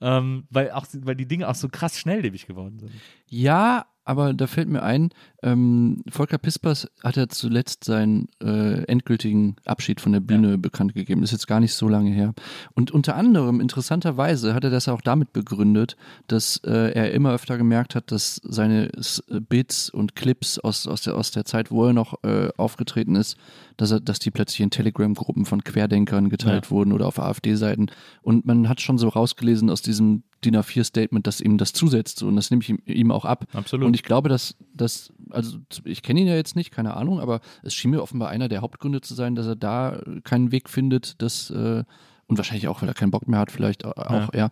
[0.00, 2.92] Ähm, weil, auch, weil die Dinge auch so krass schnelllebig geworden sind.
[3.28, 5.10] Ja, aber da fällt mir ein,
[5.42, 10.56] ähm, Volker Pispers hat ja zuletzt seinen äh, endgültigen Abschied von der Bühne ja.
[10.56, 11.22] bekannt gegeben.
[11.22, 12.34] Ist jetzt gar nicht so lange her.
[12.74, 17.56] Und unter anderem, interessanterweise, hat er das auch damit begründet, dass äh, er immer öfter
[17.56, 18.90] gemerkt hat, dass seine
[19.48, 23.36] Bits und Clips aus, aus, der, aus der Zeit, wo er noch äh, aufgetreten ist,
[23.76, 26.70] dass, er, dass die plötzlich in Telegram-Gruppen von Querdenkern geteilt ja.
[26.70, 27.86] wurden oder auf AfD-Seiten.
[28.20, 32.22] Und man hat schon so rausgelesen aus diesem DIN A4-Statement, dass ihm das zusetzt.
[32.22, 33.46] Und das nehme ich ihm, ihm, auch ab.
[33.52, 33.86] Absolut.
[33.86, 37.40] Und ich glaube, dass, dass also ich kenne ihn ja jetzt nicht, keine Ahnung, aber
[37.62, 41.20] es schien mir offenbar einer der Hauptgründe zu sein, dass er da keinen Weg findet,
[41.22, 41.84] dass, äh,
[42.26, 44.28] und wahrscheinlich auch, weil er keinen Bock mehr hat, vielleicht auch, ja.
[44.34, 44.50] ja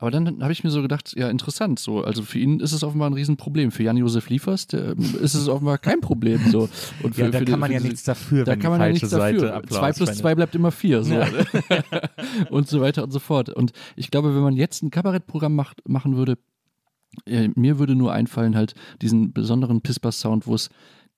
[0.00, 2.02] aber dann habe ich mir so gedacht, ja, interessant, so.
[2.02, 3.70] Also für ihn ist es offenbar ein Riesenproblem.
[3.70, 6.70] Für Jan-Josef Liefers der, ähm, ist es offenbar kein Problem, so.
[7.02, 8.88] Und für, ja, da für kann die, man ja nichts dafür, da kann man ja
[8.88, 9.54] nichts dafür.
[9.54, 11.12] Applaus zwei plus zwei bleibt immer vier, so.
[11.12, 11.28] Ja.
[12.50, 13.50] und so weiter und so fort.
[13.50, 16.38] Und ich glaube, wenn man jetzt ein Kabarettprogramm macht, machen würde,
[17.26, 20.70] mir würde nur einfallen, halt diesen besonderen Pispas-Sound, wo es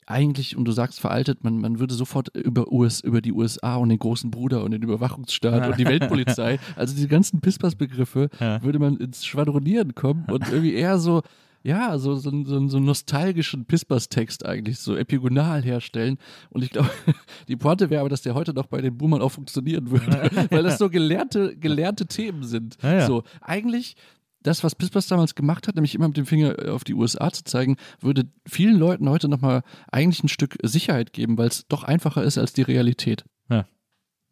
[0.07, 3.89] eigentlich, und du sagst veraltet, man, man würde sofort über, US, über die USA und
[3.89, 8.63] den großen Bruder und den Überwachungsstaat und die Weltpolizei, also diese ganzen Pispas-Begriffe, ja.
[8.63, 11.23] würde man ins Schwadronieren kommen und irgendwie eher so,
[11.63, 16.19] ja, so, so, so, so einen nostalgischen Pispers-Text eigentlich, so epigonal herstellen.
[16.51, 16.91] Und ich glaube,
[17.49, 20.65] die Pointe wäre aber, dass der heute noch bei den Boomern auch funktionieren würde, weil
[20.65, 22.77] das so gelernte, gelernte Themen sind.
[22.83, 23.07] Ja, ja.
[23.07, 23.95] So, eigentlich
[24.43, 27.31] das, was Pispers damals gemacht hat, nämlich immer mit dem Finger äh, auf die USA
[27.31, 31.85] zu zeigen, würde vielen Leuten heute nochmal eigentlich ein Stück Sicherheit geben, weil es doch
[31.85, 33.25] einfacher ist als die Realität.
[33.49, 33.67] Ja.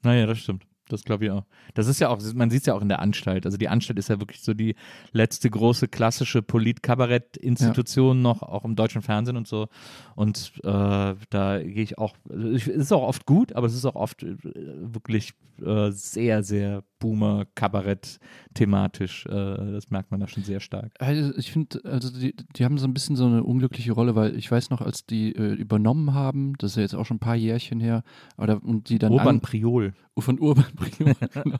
[0.02, 0.64] Naja, das stimmt.
[0.90, 1.44] Das glaube ich auch.
[1.74, 3.46] Das ist ja auch, man sieht es ja auch in der Anstalt.
[3.46, 4.74] Also die Anstalt ist ja wirklich so die
[5.12, 8.22] letzte große klassische Polit-Kabarett-Institution ja.
[8.22, 9.68] noch, auch im deutschen Fernsehen und so.
[10.16, 13.94] Und äh, da gehe ich auch, es ist auch oft gut, aber es ist auch
[13.94, 15.32] oft äh, wirklich
[15.64, 18.20] äh, sehr, sehr Boomer-Kabarett
[18.54, 19.26] thematisch.
[19.26, 20.92] Äh, das merkt man da schon sehr stark.
[20.98, 24.36] Also ich finde, also die, die haben so ein bisschen so eine unglückliche Rolle, weil
[24.36, 27.20] ich weiß noch, als die äh, übernommen haben, das ist ja jetzt auch schon ein
[27.20, 28.04] paar Jährchen her,
[28.36, 29.12] oder, und die dann.
[29.12, 29.94] Urban Priol.
[30.18, 31.56] Von Urban Priol, genau.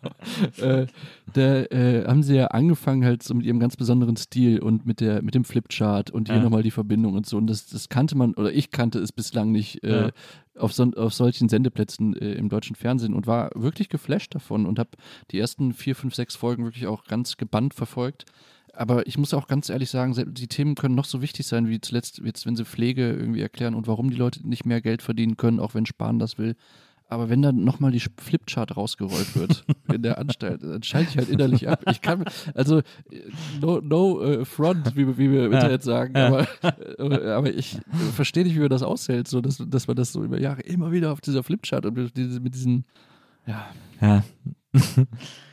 [0.59, 0.87] äh,
[1.33, 5.01] da äh, haben sie ja angefangen halt so mit ihrem ganz besonderen Stil und mit
[5.01, 6.43] der mit dem Flipchart und hier ja.
[6.43, 7.39] nochmal die Verbindung und so.
[7.39, 10.11] Und das, das kannte man, oder ich kannte es bislang nicht, äh, ja
[10.61, 14.79] auf, so, auf solchen Sendeplätzen äh, im deutschen Fernsehen und war wirklich geflasht davon und
[14.79, 14.91] habe
[15.31, 18.27] die ersten vier, fünf, sechs Folgen wirklich auch ganz gebannt verfolgt.
[18.73, 21.81] Aber ich muss auch ganz ehrlich sagen, die Themen können noch so wichtig sein, wie
[21.81, 25.37] zuletzt, jetzt, wenn sie Pflege irgendwie erklären und warum die Leute nicht mehr Geld verdienen
[25.37, 26.57] können, auch wenn Spahn das will.
[27.11, 31.29] Aber wenn dann nochmal die Flipchart rausgerollt wird in der Anstalt, dann schalte ich halt
[31.29, 31.83] innerlich ab.
[31.91, 32.83] Ich kann, also,
[33.61, 37.79] no, no uh, front, wie, wie wir im Internet sagen, aber, äh, aber ich
[38.15, 40.93] verstehe nicht, wie man das aushält, so dass, dass man das so über Jahre immer
[40.93, 42.85] wieder auf dieser Flipchart und mit, mit diesen,
[43.45, 43.67] ja.
[44.01, 44.23] Ja.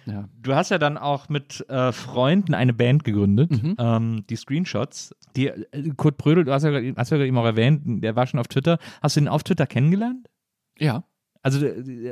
[0.05, 0.30] ja.
[0.41, 3.76] Du hast ja dann auch mit äh, Freunden eine Band gegründet, mhm.
[3.80, 5.16] ähm, die Screenshots.
[5.36, 8.39] Die, äh, Kurt Brödel, du hast ja, hast ja eben auch erwähnt, der war schon
[8.39, 8.78] auf Twitter.
[9.01, 10.28] Hast du ihn auf Twitter kennengelernt?
[10.78, 11.03] Ja.
[11.47, 11.65] Also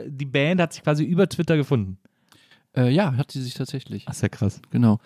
[0.07, 1.97] die Band hat sich quasi über Twitter gefunden.
[2.75, 4.05] Äh, ja, hat sie sich tatsächlich.
[4.07, 4.61] Ach, sehr krass.
[4.71, 4.99] Genau.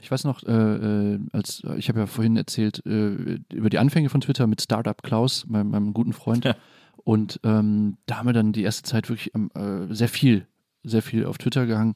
[0.00, 4.08] Ich weiß noch, äh, äh als ich habe ja vorhin erzählt äh, über die Anfänge
[4.08, 6.44] von Twitter mit Startup Klaus, meinem, meinem guten Freund.
[6.44, 6.56] Ja.
[6.96, 10.46] Und ähm, da haben wir dann die erste Zeit wirklich äh, sehr viel,
[10.82, 11.94] sehr viel auf Twitter gehangen.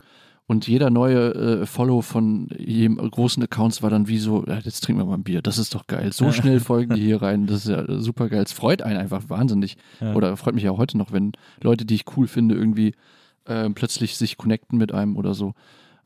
[0.51, 4.81] Und jeder neue äh, Follow von jedem großen Accounts war dann wie so, ja, jetzt
[4.81, 6.13] trinken wir mal ein Bier, das ist doch geil.
[6.13, 8.43] So schnell folgen die hier rein, das ist ja super geil.
[8.43, 9.77] Es freut einen einfach wahnsinnig.
[10.01, 10.13] Ja.
[10.13, 12.95] Oder freut mich ja heute noch, wenn Leute, die ich cool finde, irgendwie
[13.45, 15.55] äh, plötzlich sich connecten mit einem oder so.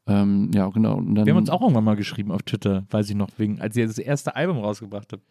[0.07, 0.97] Ähm, ja, genau.
[0.97, 3.75] Dann, wir haben uns auch irgendwann mal geschrieben auf Twitter, weiß ich noch, wegen, als
[3.77, 5.23] ihr das erste Album rausgebracht habt.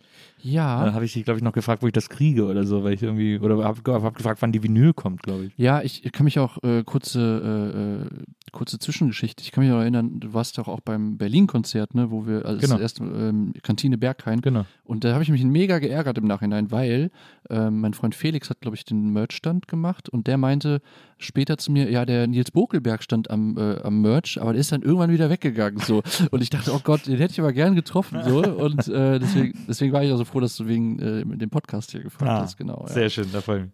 [0.42, 0.86] Ja.
[0.86, 2.94] Da habe ich dich, glaube ich, noch gefragt, wo ich das kriege oder so, weil
[2.94, 5.54] ich irgendwie, oder habe hab gefragt, wann die Vinyl kommt, glaube ich.
[5.58, 10.20] Ja, ich kann mich auch äh, kurze, äh, kurze Zwischengeschichte, ich kann mich auch erinnern,
[10.20, 12.80] du warst doch auch beim Berlin-Konzert, ne, wo wir als genau.
[12.80, 14.42] erste ähm, Kantine Berghain.
[14.42, 14.66] Genau.
[14.84, 17.12] Und da habe ich mich mega geärgert im Nachhinein, weil
[17.50, 20.82] äh, mein Freund Felix hat, glaube ich, den Merch-Stand gemacht und der meinte
[21.18, 24.72] später zu mir, ja, der Nils Bokelberg stand am, äh, am Merch, aber der ist
[24.72, 25.80] dann irgendwann wieder weggegangen.
[25.80, 26.02] So.
[26.32, 28.22] Und ich dachte, oh Gott, den hätte ich aber gern getroffen.
[28.24, 28.44] So.
[28.44, 31.92] Und äh, deswegen, deswegen war ich auch so froh, dass du wegen äh, dem Podcast
[31.92, 32.58] hier gefragt ah, hast.
[32.58, 32.94] Genau, ja.
[32.94, 33.70] Sehr schön, da freue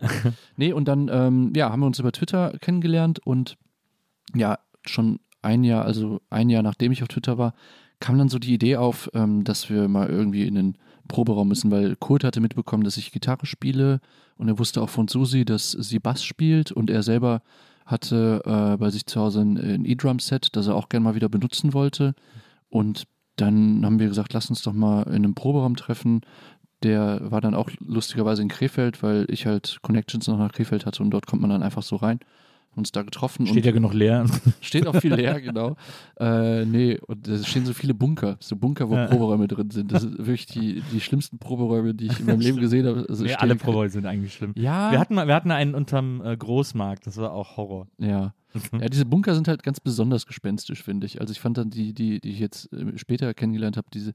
[0.00, 0.32] ich mich.
[0.56, 3.56] nee, und dann ähm, ja, haben wir uns über Twitter kennengelernt und
[4.34, 7.54] ja, schon ein Jahr, also ein Jahr nachdem ich auf Twitter war,
[8.00, 10.78] kam dann so die Idee auf, ähm, dass wir mal irgendwie in den
[11.12, 14.00] Proberaum müssen, weil Kurt hatte mitbekommen, dass ich Gitarre spiele
[14.38, 17.42] und er wusste auch von Susi, dass sie Bass spielt und er selber
[17.84, 21.28] hatte äh, bei sich zu Hause ein, ein E-Drum-Set, das er auch gerne mal wieder
[21.28, 22.14] benutzen wollte.
[22.70, 23.04] Und
[23.36, 26.22] dann haben wir gesagt, lass uns doch mal in einem Proberaum treffen.
[26.82, 31.02] Der war dann auch lustigerweise in Krefeld, weil ich halt Connections noch nach Krefeld hatte
[31.02, 32.20] und dort kommt man dann einfach so rein.
[32.74, 33.46] Uns da getroffen.
[33.46, 34.24] Steht und ja genug leer.
[34.62, 35.76] Steht auch viel leer, genau.
[36.18, 39.06] Äh, nee, und da stehen so viele Bunker, so Bunker, wo Ja.
[39.08, 39.92] Proberäume drin sind.
[39.92, 43.04] Das sind wirklich die, die schlimmsten Proberäume, die ich in meinem Leben gesehen habe.
[43.08, 44.54] Also nee, alle Proberäume sind eigentlich schlimm.
[44.56, 47.88] Ja, Wir hatten, mal, wir hatten einen unterm äh, Großmarkt, das war auch Horror.
[47.98, 48.32] ja.
[48.78, 51.22] Ja, diese Bunker sind halt ganz besonders gespenstisch, finde ich.
[51.22, 54.12] Also ich fand dann die, die, die ich jetzt äh, später kennengelernt habe, diese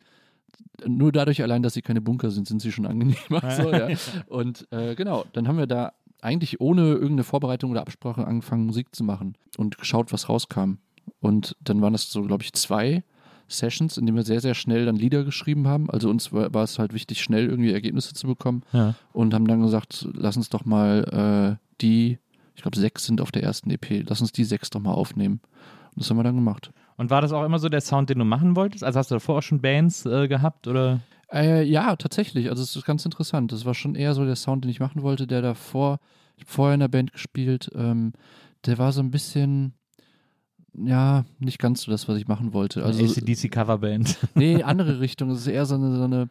[0.85, 3.41] nur dadurch allein, dass sie keine Bunker sind, sind sie schon angenehmer.
[3.57, 3.89] so, ja.
[4.27, 8.95] Und äh, genau, dann haben wir da eigentlich ohne irgendeine Vorbereitung oder Absprache angefangen, Musik
[8.95, 10.75] zu machen und geschaut, was rauskam.
[11.19, 13.03] Und dann waren das so, glaube ich, zwei
[13.47, 15.89] Sessions, in denen wir sehr, sehr schnell dann Lieder geschrieben haben.
[15.89, 18.95] Also uns war, war es halt wichtig, schnell irgendwie Ergebnisse zu bekommen Ja.
[19.13, 22.19] und haben dann gesagt, lass uns doch mal äh, die,
[22.55, 25.39] ich glaube sechs sind auf der ersten EP, lass uns die sechs doch mal aufnehmen.
[25.95, 26.71] Und das haben wir dann gemacht.
[26.97, 28.83] Und war das auch immer so der Sound, den du machen wolltest?
[28.83, 30.99] Also hast du davor auch schon Bands äh, gehabt oder?
[31.31, 32.49] Äh, ja, tatsächlich.
[32.49, 33.51] Also es ist ganz interessant.
[33.51, 35.99] Das war schon eher so der Sound, den ich machen wollte, der davor,
[36.35, 38.13] ich habe vorher in der Band gespielt, ähm,
[38.65, 39.73] der war so ein bisschen,
[40.73, 42.83] ja, nicht ganz so das, was ich machen wollte.
[42.83, 44.17] Also, ACDC Coverband.
[44.35, 45.29] nee, andere Richtung.
[45.31, 46.29] Es ist eher so eine, so eine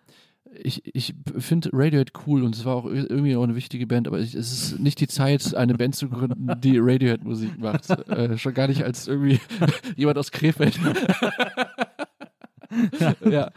[0.62, 4.18] ich, ich finde Radiohead cool und es war auch irgendwie auch eine wichtige Band, aber
[4.18, 7.90] es ist nicht die Zeit, eine Band zu gründen, die Radiohead-Musik macht.
[8.08, 9.40] Äh, schon gar nicht als irgendwie
[9.96, 10.78] jemand aus Krefeld.
[13.30, 13.50] ja,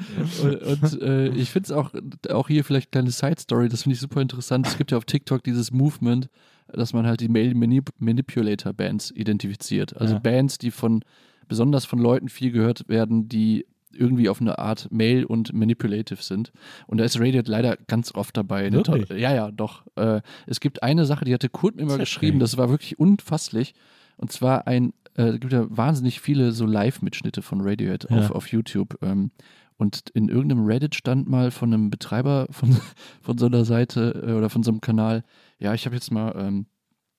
[0.43, 1.91] und, und äh, ich finde es auch,
[2.29, 4.67] auch hier vielleicht kleine Side-Story, das finde ich super interessant.
[4.67, 6.29] Es gibt ja auf TikTok dieses Movement,
[6.71, 9.95] dass man halt die Male Manip Manipulator Bands identifiziert.
[9.97, 10.19] Also Ja.
[10.19, 11.03] Bands, die von,
[11.47, 16.51] besonders von Leuten viel gehört werden, die irgendwie auf eine Art male und manipulative sind.
[16.87, 18.65] Und da ist Radiohead leider ganz oft dabei.
[18.65, 19.09] Eine Wirklich?
[19.09, 19.83] Ja, ja, doch.
[19.95, 23.73] Äh, es gibt eine Sache, die hatte Kurt mir mal geschrieben, das war wirklich unfasslich.
[24.17, 28.17] Und zwar ein, äh, es gibt ja wahnsinnig viele so Live-Mitschnitte von Radiohead Ja.
[28.17, 28.97] auf, auf YouTube.
[29.01, 29.31] Ähm,
[29.77, 32.75] und in irgendeinem Reddit stand mal von einem Betreiber von,
[33.21, 35.23] von so einer Seite äh, oder von so einem Kanal,
[35.59, 36.65] ja, ich habe jetzt mal, ähm,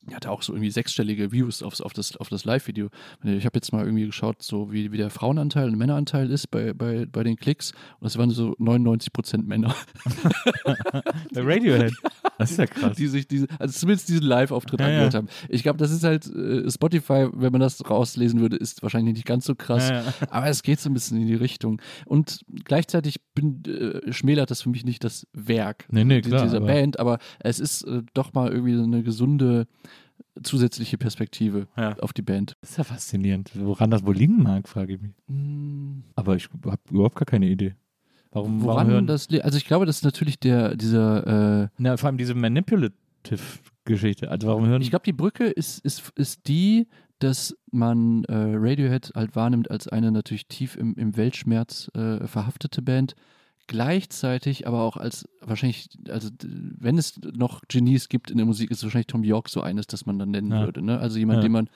[0.08, 2.88] er hatte auch so irgendwie sechsstellige Views aufs, auf das, auf das Live-Video.
[3.22, 6.72] Ich habe jetzt mal irgendwie geschaut, so wie, wie der Frauenanteil und Männeranteil ist bei,
[6.72, 7.72] bei, bei den Klicks.
[8.00, 9.74] Und das waren so 99% Männer,
[11.34, 11.92] Bei Radiohead.
[12.40, 12.96] Das ist ja krass.
[12.96, 15.18] die sich diese, also zumindest diesen Live-Auftritt Ja, angehört ja.
[15.18, 15.28] haben.
[15.48, 19.26] Ich glaube, das ist halt, äh, Spotify, wenn man das rauslesen würde, ist wahrscheinlich nicht
[19.26, 19.88] ganz so krass.
[19.90, 20.04] Ja.
[20.30, 21.80] Aber es geht so ein bisschen in die Richtung.
[22.06, 26.56] Und gleichzeitig bin, äh, schmälert das für mich nicht das Werk Nee, nee, klar, dieser
[26.58, 29.66] aber- Band, aber es ist äh, doch mal irgendwie so eine gesunde
[30.42, 31.96] zusätzliche Perspektive Ja.
[31.98, 32.56] auf die Band.
[32.60, 33.50] Das ist ja faszinierend.
[33.54, 35.12] Woran das wohl liegen mag, frage ich mich.
[36.14, 37.74] Aber ich habe überhaupt gar keine Idee.
[38.32, 41.96] Warum, warum Woran hören das Also ich glaube, das ist natürlich der, dieser, äh, Na,
[41.96, 44.30] vor allem diese Manipulative-Geschichte.
[44.30, 46.86] Also warum hören ich glaube, die Brücke ist, ist, ist die,
[47.18, 52.82] dass man äh, Radiohead halt wahrnimmt als eine natürlich tief im, im Weltschmerz äh, verhaftete
[52.82, 53.14] Band.
[53.66, 58.82] Gleichzeitig aber auch als wahrscheinlich, also wenn es noch Genies gibt in der Musik, ist
[58.82, 60.64] wahrscheinlich Tom York so eines, das man dann nennen Ja.
[60.64, 60.82] würde.
[60.82, 60.98] Ne?
[60.98, 61.42] Also jemand, Ja.
[61.42, 61.68] dem man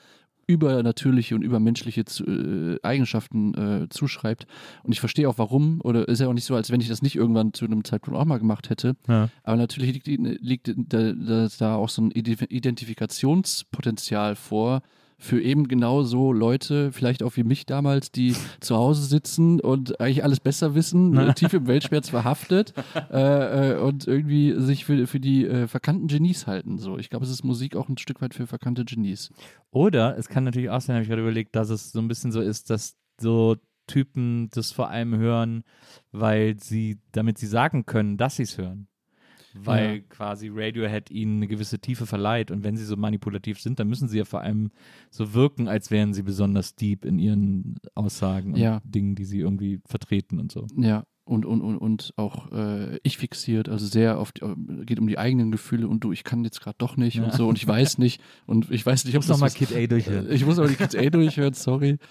[0.47, 4.45] übernatürliche und übermenschliche äh, Eigenschaften äh, zuschreibt.
[4.83, 7.01] Und ich verstehe auch warum, oder ist ja auch nicht so, als wenn ich das
[7.01, 8.95] nicht irgendwann zu einem Zeitpunkt auch mal gemacht hätte.
[9.07, 9.29] Ja.
[9.43, 10.07] Aber natürlich liegt,
[10.41, 14.81] liegt da, da, da auch so ein Ide- Identifikationspotenzial vor
[15.17, 19.99] für eben genau so Leute, vielleicht auch wie mich damals, die zu Hause sitzen und
[19.99, 22.73] eigentlich alles besser wissen, äh, tief im Weltschmerz verhaftet
[23.11, 26.77] äh, äh, und irgendwie sich für, für die äh, verkannten Genies halten.
[26.77, 29.31] So, ich glaube, es ist Musik auch ein Stück weit für verkannte Genies.
[29.71, 32.31] Oder es kann natürlich auch sein, habe ich gerade überlegt, dass es so ein bisschen
[32.31, 33.55] so ist, dass so
[33.87, 35.63] Typen das vor allem hören,
[36.11, 38.87] weil sie, damit sie sagen können, dass sie es hören.
[39.57, 40.01] Weil Ja.
[40.09, 42.51] quasi Radiohead ihnen eine gewisse Tiefe verleiht.
[42.51, 44.71] Und wenn sie so manipulativ sind, dann müssen sie ja vor allem
[45.09, 48.81] so wirken, als wären sie besonders deep in ihren Aussagen und Ja.
[48.83, 50.67] Dingen, die sie irgendwie vertreten und so.
[50.77, 54.45] Ja, und, und, und, und auch äh, ich fixiert, also sehr oft äh,
[54.85, 57.23] geht um die eigenen Gefühle und du, ich kann jetzt gerade doch nicht Ja.
[57.23, 59.49] und so und ich weiß nicht und ich weiß nicht, Ich ob muss das nochmal
[59.49, 60.31] Kid A durchhören.
[60.31, 61.97] Ich muss aber die Kids A durchhören, sorry.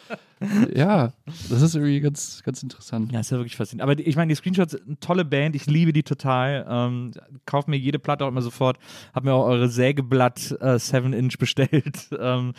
[0.75, 1.13] Ja,
[1.49, 3.11] das ist irgendwie ganz, ganz interessant.
[3.13, 3.83] Ja, ist ja wirklich faszinierend.
[3.85, 6.67] Aber die, ich meine, die Screenshots, eine tolle Band, ich liebe die total.
[6.69, 7.13] Ähm,
[7.47, 8.79] kauf mir jede Platte auch immer sofort.
[9.15, 12.09] Hab mir auch eure Sägeblatt äh, 7-Inch bestellt.
[12.21, 12.53] ähm,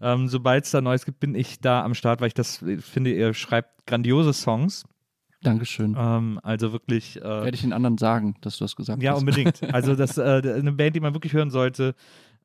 [0.00, 2.76] ähm, Sobald es da Neues gibt, bin ich da am Start, weil ich das äh,
[2.78, 4.84] finde, ihr schreibt grandiose Songs.
[5.42, 5.96] Dankeschön.
[5.98, 7.16] Ähm, also wirklich.
[7.20, 9.20] Äh, Werde ich den anderen sagen, dass du das gesagt ja, hast.
[9.20, 9.60] unbedingt.
[9.72, 11.94] Also das äh, eine Band, die man wirklich hören sollte.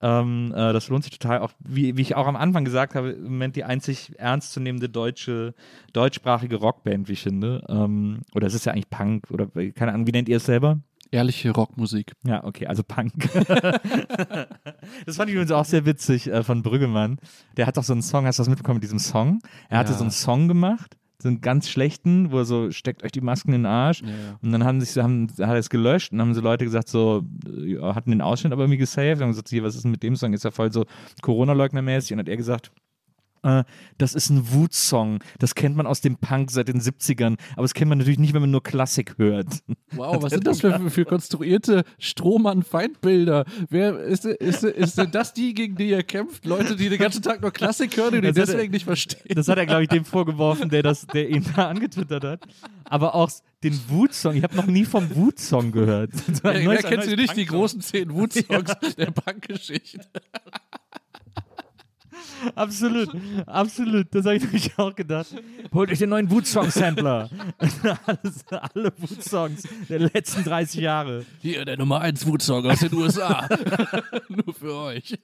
[0.02, 1.40] Ähm, äh, das lohnt sich total.
[1.40, 5.54] Auch wie, wie ich auch am Anfang gesagt habe, im Moment die einzig ernstzunehmende deutsche,
[5.94, 7.64] deutschsprachige Rockband, wie ich finde.
[7.70, 10.80] Ähm, oder es ist ja eigentlich Punk oder keine Ahnung, wie nennt ihr es selber?
[11.10, 12.14] Ehrliche Rockmusik.
[12.26, 13.14] Ja, okay, also Punk.
[15.06, 17.18] das fand ich übrigens auch sehr witzig äh, von Brüggemann.
[17.56, 19.40] Der hat doch so einen Song, hast du das mitbekommen mit diesem Song?
[19.70, 19.98] Er hatte Ja.
[19.98, 23.54] so einen Song gemacht, so einen ganz schlechten, wo er so steckt euch die Masken
[23.54, 24.02] in den Arsch.
[24.02, 24.40] Ja, ja.
[24.42, 27.24] Und dann haben sich, haben, hat er es gelöscht und haben so Leute gesagt, so,
[27.46, 29.22] ja, hatten den Ausschnitt aber irgendwie gesaved.
[29.22, 30.34] Haben gesagt, hier, was ist denn mit dem Song?
[30.34, 30.86] Ist ja voll so
[31.22, 32.14] Corona-Leugner-mäßig.
[32.14, 32.87] Und hat er gesagt, äh,
[33.98, 35.20] das ist ein Wutsong.
[35.40, 37.38] Das kennt man aus dem Punk seit den 70ern.
[37.54, 39.48] Aber das kennt man natürlich nicht, wenn man nur Klassik hört.
[39.92, 43.46] Wow, was sind das für, für konstruierte Strohmann-Feindbilder?
[43.70, 46.46] Wer ist, ist, ist denn das die, gegen die ihr kämpft?
[46.46, 49.36] Leute, die den ganzen Tag nur Klassik hören und die hat er- deswegen nicht verstehen.
[49.36, 52.48] Das hat er, glaube ich, dem vorgeworfen, der, das, der ihn da angetwittert hat.
[52.86, 53.30] Aber auch
[53.64, 54.36] den Wutsong.
[54.36, 56.12] Ich habe noch nie vom Wutsong gehört.
[56.44, 57.36] Wer, wer kennt sie nicht?
[57.36, 60.00] Die großen zehn Wut-Songs der Punkgeschichte.
[62.56, 63.10] Absolut,
[63.46, 64.08] absolut.
[64.12, 65.28] Das habe ich nämlich auch gedacht.
[65.74, 67.30] Holt euch den neuen Wutsong-Sampler.
[68.74, 71.26] Alle Wutsongs der letzten 30 Jahre.
[71.42, 73.48] Hier, der Nummer 1 Wut-Song aus den USA.
[74.30, 75.18] Nur für euch.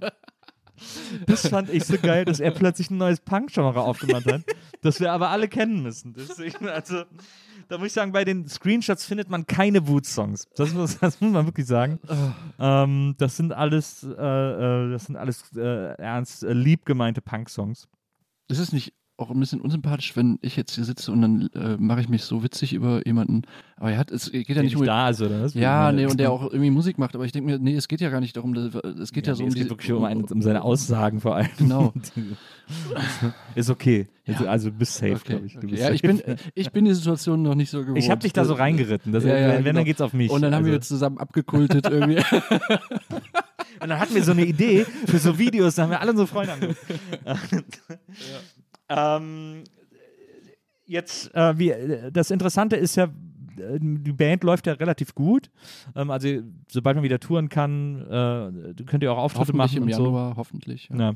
[1.27, 4.41] Das fand ich so geil, dass er plötzlich ein neues Punk-Genre aufgemacht hat,
[4.81, 6.13] das wir aber alle kennen müssen.
[6.13, 7.03] Deswegen, also,
[7.67, 10.47] da muss ich sagen, bei den Screenshots findet man keine Wut-Songs.
[10.55, 11.99] Das muss, das muss man wirklich sagen.
[12.59, 17.87] Ähm, das sind alles, äh, äh, das sind alles äh, ernst, äh, lieb gemeinte Punk-Songs.
[18.47, 18.93] Ist es nicht
[19.23, 22.23] auch ein bisschen unsympathisch, wenn ich jetzt hier sitze und dann äh, mache ich mich
[22.23, 23.43] so witzig über jemanden.
[23.77, 24.85] Aber er hat, es geht ja Der nicht um.
[24.85, 25.53] da ist, oder was?
[25.55, 27.99] Ja, nee, und der auch irgendwie Musik macht, aber ich denke mir, nee, es geht
[28.01, 29.69] ja gar nicht darum, das- es geht ja, Ja, so nee, um es die geht
[29.69, 31.49] wirklich um, einen, um seine Aussagen vor allem.
[31.57, 31.93] Genau.
[33.55, 34.07] Ist okay.
[34.25, 34.39] Ja.
[34.45, 35.57] Also du bist safe, Okay, glaube ich.
[35.57, 35.67] Okay.
[35.75, 35.93] Ja, safe.
[35.95, 36.21] ich bin,
[36.55, 37.97] ich bin die Situation noch nicht so gewohnt.
[37.97, 39.11] ich habe dich da so reingeritten.
[39.11, 39.75] Das, Ja, ja, wenn, genau.
[39.79, 40.31] dann geht's auf mich.
[40.31, 42.21] Und dann haben wir Also- zusammen abgekultet irgendwie.
[43.81, 46.27] Und dann hatten wir so eine Idee für so Videos, da haben wir alle unsere
[46.27, 46.77] Freunde angerufen.
[48.95, 49.63] ähm,
[50.85, 51.73] jetzt, äh, wie,
[52.11, 55.49] das Interessante ist ja, äh, die Band läuft ja relativ gut.
[55.95, 56.27] Ähm, also,
[56.69, 60.03] sobald man wieder touren kann, äh, könnt ihr auch Auftritte machen im und so.
[60.03, 60.89] Januar, hoffentlich.
[60.89, 60.95] Ja.
[60.95, 61.15] Na,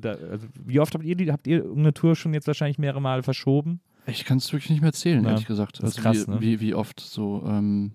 [0.00, 1.30] da, also, wie oft habt ihr die?
[1.30, 3.80] Habt ihr irgendeine Tour schon jetzt wahrscheinlich mehrere Male verschoben?
[4.06, 5.82] Ich kann es wirklich nicht mehr zählen, Ja, ehrlich gesagt.
[5.82, 6.40] also krass, wie, ne?
[6.40, 7.42] wie, wie oft so.
[7.46, 7.92] Ähm,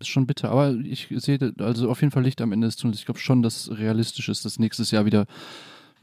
[0.00, 0.50] ist schon bitter.
[0.50, 2.98] Aber ich sehe also auf jeden Fall Licht am Ende des Tunnels.
[2.98, 5.26] Ich glaube schon, dass realistisch ist, dass nächstes Jahr wieder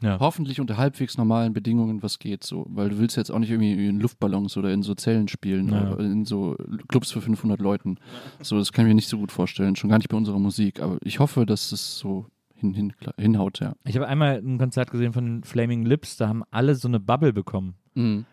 [0.02, 0.18] Ja.
[0.18, 2.42] hoffentlich unter halbwegs normalen Bedingungen was geht.
[2.44, 2.66] So.
[2.70, 5.92] Weil du willst jetzt auch nicht irgendwie in Luftballons oder in so Zellen spielen Ja.
[5.92, 6.56] oder in so
[6.88, 7.96] Clubs für 500 Leuten.
[8.42, 9.76] So, das kann ich mir nicht so gut vorstellen.
[9.76, 10.80] Schon gar nicht bei unserer Musik.
[10.80, 13.74] Aber ich hoffe, dass es so hin, hin, hinhaut, ja.
[13.86, 17.00] Ich habe einmal ein Konzert gesehen von den Flaming Lips, da haben alle so eine
[17.00, 17.74] Bubble bekommen.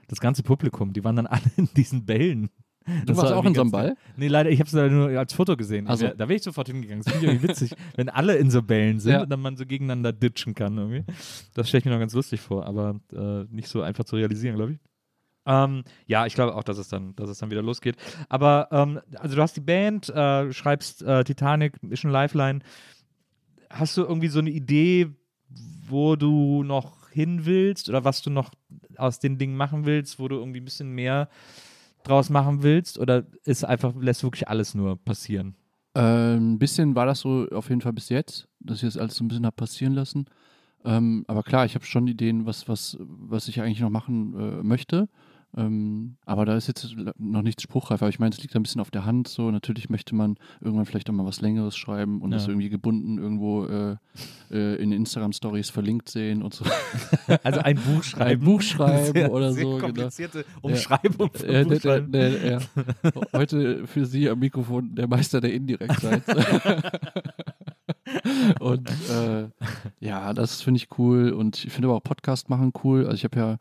[0.07, 2.49] Das ganze Publikum, die waren dann alle in diesen Bällen.
[3.05, 3.95] Du warst auch in so einem Ball?
[4.15, 5.85] Nee, leider, ich habe es leider nur als Foto gesehen.
[5.89, 6.07] Ach so.
[6.07, 7.03] Da- Da wäre ich sofort hingegangen.
[7.03, 9.21] Das finde ich irgendwie witzig, wenn alle in so Bällen sind Ja.
[9.23, 11.03] und dann man so gegeneinander ditchen kann irgendwie.
[11.53, 14.55] Das stelle ich mir noch ganz lustig vor, aber äh, nicht so einfach zu realisieren,
[14.55, 14.79] glaube ich.
[15.45, 17.95] Ähm, ja, ich glaube auch, dass es dann, dass es dann wieder losgeht.
[18.29, 22.59] Aber ähm, also du hast die Band, äh, schreibst äh, Titanic, Mission Lifeline.
[23.69, 25.07] Hast du irgendwie so eine Idee,
[25.87, 28.51] wo du noch hin willst oder was du noch
[28.97, 31.29] aus den Dingen machen willst, wo du irgendwie ein bisschen mehr
[32.03, 32.99] draus machen willst?
[32.99, 35.55] Oder ist einfach, lässt wirklich alles nur passieren?
[35.95, 39.15] Ähm, ein bisschen war das so auf jeden Fall bis jetzt, dass ich das alles
[39.15, 40.25] so ein bisschen habe passieren lassen.
[40.85, 44.63] Ähm, aber klar, ich habe schon Ideen, was, was, was ich eigentlich noch machen äh,
[44.63, 45.09] möchte.
[45.57, 48.01] Ähm, aber da ist jetzt noch nichts spruchreif.
[48.03, 49.27] Aber ich meine, es liegt ein bisschen auf der Hand.
[49.27, 52.37] So, natürlich möchte man irgendwann vielleicht auch mal was Längeres schreiben und Ja.
[52.37, 53.95] das irgendwie gebunden irgendwo äh,
[54.51, 56.63] äh, in Instagram-Stories verlinkt sehen und so.
[57.43, 58.41] Also ein Buch schreiben.
[58.41, 59.69] Ein Buch schreiben Sehr- oder sehr so.
[59.71, 59.85] Genau.
[59.85, 62.11] komplizierte Umschreibung von Äh, schreiben.
[62.11, 62.59] der, ja.
[63.33, 66.23] Heute für Sie am Mikrofon der Meister der Indirektheit.
[68.59, 69.47] und äh,
[69.99, 73.03] ja, das finde ich cool und ich finde aber auch Podcast machen cool.
[73.05, 73.57] Also ich habe ja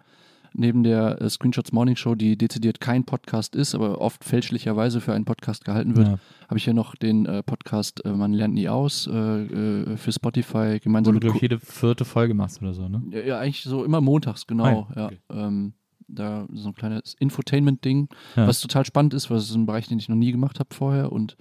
[0.58, 5.12] neben der äh, Screenshots Morning Show, die dezidiert kein Podcast ist, aber oft fälschlicherweise für
[5.12, 6.18] einen Podcast gehalten wird, Ja.
[6.48, 10.12] habe ich ja noch den äh, Podcast äh, Man lernt nie aus äh, äh, für
[10.12, 13.02] Spotify Wo gemeinsam du, mit glaube jede vierte Folge machst oder so, ne?
[13.10, 14.64] ja, ja, eigentlich so immer montags, genau.
[14.64, 15.18] Ah ja, ja, okay.
[15.30, 15.72] ähm,
[16.08, 19.98] da so ein kleines Infotainment-Ding, was total spannend ist, weil es ist ein Bereich, den
[19.98, 21.36] ich noch nie gemacht habe vorher und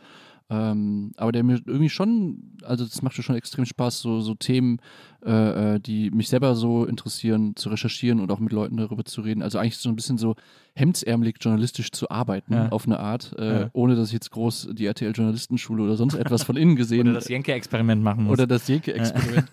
[0.49, 4.35] ähm, aber der mir irgendwie schon, also das macht mir schon extrem Spaß, so, so
[4.35, 4.77] Themen,
[5.25, 9.21] äh, äh, die mich selber so interessieren, zu recherchieren und auch mit Leuten darüber zu
[9.21, 9.41] reden.
[9.41, 10.35] Also eigentlich so ein bisschen so
[10.75, 12.69] hemdsärmelig journalistisch zu arbeiten, Ja.
[12.69, 13.69] auf eine Art, äh, Ja.
[13.73, 17.27] ohne dass ich jetzt groß die RTL-Journalistenschule oder sonst etwas von innen gesehen Oder das
[17.27, 18.33] Jenke-Experiment machen musst.
[18.33, 19.51] oder das Jenke-Experiment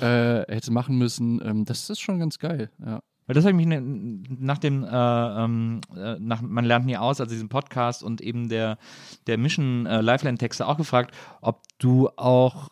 [0.00, 1.40] äh, hätte machen müssen.
[1.44, 2.70] Ähm, das ist schon ganz geil.
[2.84, 3.00] Ja.
[3.26, 4.88] Weil das habe ich mich ne- nach dem, äh,
[5.44, 8.78] ähm, äh, nach Man lernt nie aus, also diesem Podcast und eben der,
[9.26, 12.68] der Mission äh, Lifeline-Texte auch gefragt, ob du auch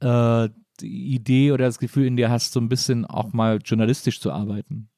[0.00, 0.48] äh,
[0.80, 4.32] die Idee oder das Gefühl in dir hast, so ein bisschen auch mal journalistisch zu
[4.32, 4.88] arbeiten.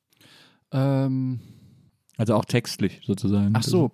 [0.70, 1.40] Ähm,
[2.16, 3.50] Also auch textlich sozusagen.
[3.54, 3.90] ach so.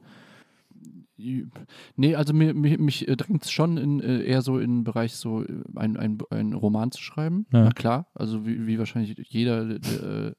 [1.96, 5.16] Nee, also mir, mir, mich drängt es schon in, äh, eher so in den Bereich
[5.16, 7.46] so äh, ein, ein, ein Roman zu schreiben.
[7.52, 7.64] Ja.
[7.64, 10.32] Na klar, also wie, wie wahrscheinlich jeder, der, äh,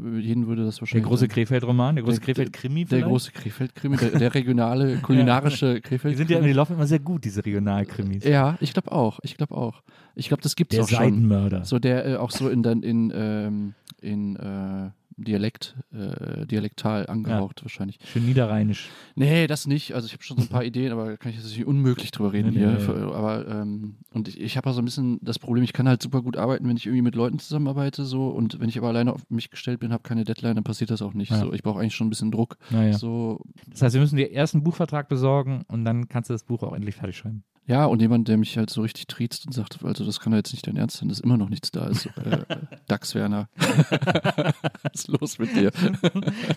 [0.00, 1.06] jeden würde das Der wahrscheinlich.
[1.08, 6.14] große Krefeld-Roman, der große Der- Krefeld-Krimi der große Krefeld-Krimi, der, der regionale, kulinarische Krefeld.
[6.14, 8.24] Die sind ja, die laufen immer sehr gut, diese Regionalkrimis.
[8.24, 9.18] ja, ich glaube auch.
[9.22, 9.82] Ich glaube auch.
[10.14, 10.98] Ich glaube, das gibt's Der auch schon.
[10.98, 11.64] Seidenmörder.
[11.64, 17.62] So der äh, auch so in dann in ähm, in äh, Dialekt, äh, dialektal angehaucht
[17.62, 17.98] wahrscheinlich.
[18.04, 18.88] Schön niederrheinisch.
[19.14, 19.94] Nee, das nicht.
[19.94, 22.10] Also ich habe schon so ein paar Ideen, aber da kann ich jetzt nicht unmöglich
[22.10, 22.70] drüber reden Nee, hier.
[22.72, 22.78] nee.
[22.80, 25.88] Für- Aber ähm, und ich, ich habe auch so ein bisschen das Problem, ich kann
[25.88, 28.88] halt super gut arbeiten, wenn ich irgendwie mit Leuten zusammenarbeite so und wenn ich aber
[28.88, 31.30] alleine auf mich gestellt bin, habe keine Deadline, dann passiert das auch nicht.
[31.30, 31.38] Ja.
[31.40, 32.56] So, ich brauche eigentlich schon ein bisschen Druck.
[32.70, 32.94] Naja.
[32.94, 33.40] So
[33.70, 36.62] Das heißt, wir müssen dir erst einen Buchvertrag besorgen und dann kannst du das Buch
[36.62, 37.44] auch endlich fertig schreiben.
[37.66, 40.36] Ja und jemand, der mich halt so richtig triezt und sagt, also das kann doch
[40.38, 42.06] jetzt nicht dein Ernst sein, dass immer noch nichts da ist.
[42.06, 42.38] Äh,
[42.88, 45.70] Dax Werner, was ist los mit dir?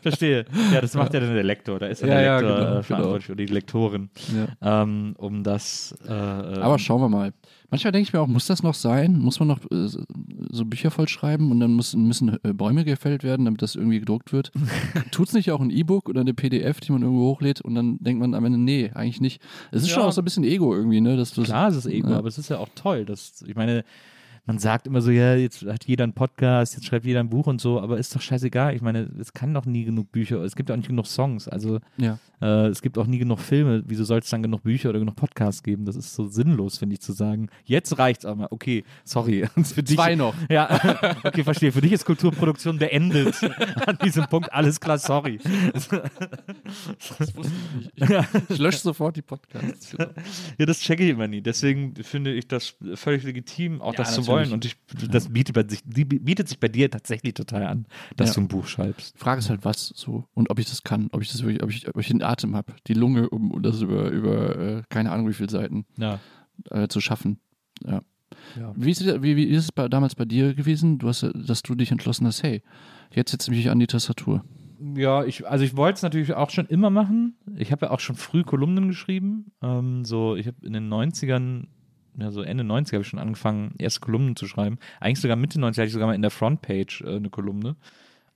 [0.01, 0.45] Verstehe.
[0.73, 1.79] Ja, das macht ja dann der Lektor.
[1.79, 4.09] Da ist ja Ja, der ja, Lektor genau, äh, verantwortlich oder die Lektorin,
[4.61, 4.81] Ja.
[4.83, 5.95] ähm, um das.
[6.07, 7.33] Äh, Aber schauen wir mal.
[7.71, 9.17] Manchmal denke ich mir auch, muss das noch sein?
[9.19, 13.45] Muss man noch äh, so Bücher vollschreiben und dann muss, müssen äh, Bäume gefällt werden,
[13.45, 14.51] damit das irgendwie gedruckt wird?
[15.11, 17.97] Tut es nicht auch ein E-Book oder eine PDF, die man irgendwo hochlädt und dann
[17.99, 19.41] denkt man am Ende, nee, eigentlich nicht.
[19.71, 19.95] Es ist Ja.
[19.95, 21.17] schon auch so ein bisschen Ego irgendwie, ne?
[21.17, 22.17] Dass Klar, es ist Ego, Ja.
[22.17, 23.05] aber es ist ja auch toll.
[23.05, 23.83] Dass, ich meine,
[24.45, 27.47] man sagt immer so, ja, jetzt hat jeder einen Podcast, jetzt schreibt jeder ein Buch
[27.47, 28.75] und so, aber ist doch scheißegal.
[28.75, 31.79] Ich meine, es kann doch nie genug Bücher, es gibt auch nicht genug Songs, also
[31.97, 32.19] Ja.
[32.41, 33.83] äh, es gibt auch nie genug Filme.
[33.87, 35.85] Wieso soll es dann genug Bücher oder genug Podcasts geben?
[35.85, 37.49] Das ist so sinnlos, finde ich, zu sagen.
[37.63, 38.51] Jetzt reicht's aber.
[38.51, 39.47] Okay, sorry.
[39.63, 40.35] Für dich, Zwei noch.
[40.49, 40.69] Ja,
[41.23, 41.71] okay, verstehe.
[41.71, 43.35] Für dich ist Kulturproduktion beendet.
[43.87, 45.39] An diesem Punkt alles klar, sorry.
[45.73, 45.89] Das
[47.35, 48.11] wusste ich nicht.
[48.49, 49.95] Ich, ich lösche sofort die Podcasts.
[50.57, 51.41] Ja, das checke ich immer nie.
[51.41, 54.34] Deswegen finde ich das völlig legitim, auch Ja, das zu natürlich.
[54.35, 54.53] Wollen.
[54.53, 54.75] Und ich,
[55.09, 57.85] das bietet, sich, bietet sich bei dir tatsächlich total an,
[58.15, 58.35] dass Ja.
[58.35, 59.17] du ein Buch schreibst.
[59.17, 61.69] Frage ist halt was so und ob ich das kann, ob ich das wirklich, ob
[61.69, 65.27] ich, ob ich den Atem habe, die Lunge, um, das über, über äh, keine Ahnung
[65.27, 66.19] wie viele Seiten Ja.
[66.71, 67.39] äh, zu schaffen.
[67.85, 68.01] Ja.
[68.59, 68.73] Ja.
[68.75, 71.63] Wie, ist, es- wie, wie ist es bei, damals bei dir gewesen, du hast, dass
[71.63, 72.61] du dich entschlossen hast, hey,
[73.13, 74.43] jetzt setze ich mich an die Tastatur.
[74.97, 77.37] Ja, ich, also ich wollte es natürlich auch schon immer machen.
[77.55, 79.51] Ich habe ja auch schon früh Kolumnen geschrieben.
[79.61, 81.67] Ähm, so, ich habe in den 90ern,
[82.17, 84.77] ja, so Ende 90er habe ich schon angefangen, erste Kolumnen zu schreiben.
[84.99, 87.75] Eigentlich sogar Mitte 90er hatte ich sogar mal in der Frontpage äh, eine Kolumne.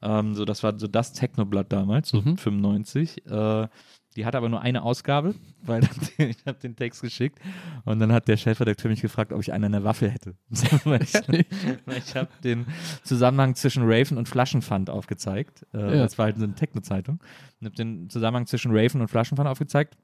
[0.02, 2.38] Ähm, so, das war so das Technoblatt damals, so Mhm.
[2.38, 3.26] 95.
[3.26, 3.68] Äh,
[4.16, 5.82] die hatte aber nur eine Ausgabe, weil
[6.18, 7.40] ich habe den Text geschickt
[7.86, 10.36] und dann hat der Chefredakteur mich gefragt, ob ich einen an der Waffe hätte.
[10.86, 12.66] weil ich, ich habe den
[13.04, 15.66] Zusammenhang zwischen Raven und Flaschenpfand aufgezeigt.
[15.74, 16.04] Äh, Ja.
[16.04, 17.20] Das war halt so eine Techno-Zeitung.
[17.60, 19.96] Und habe den Zusammenhang zwischen Raven und Flaschenpfand aufgezeigt.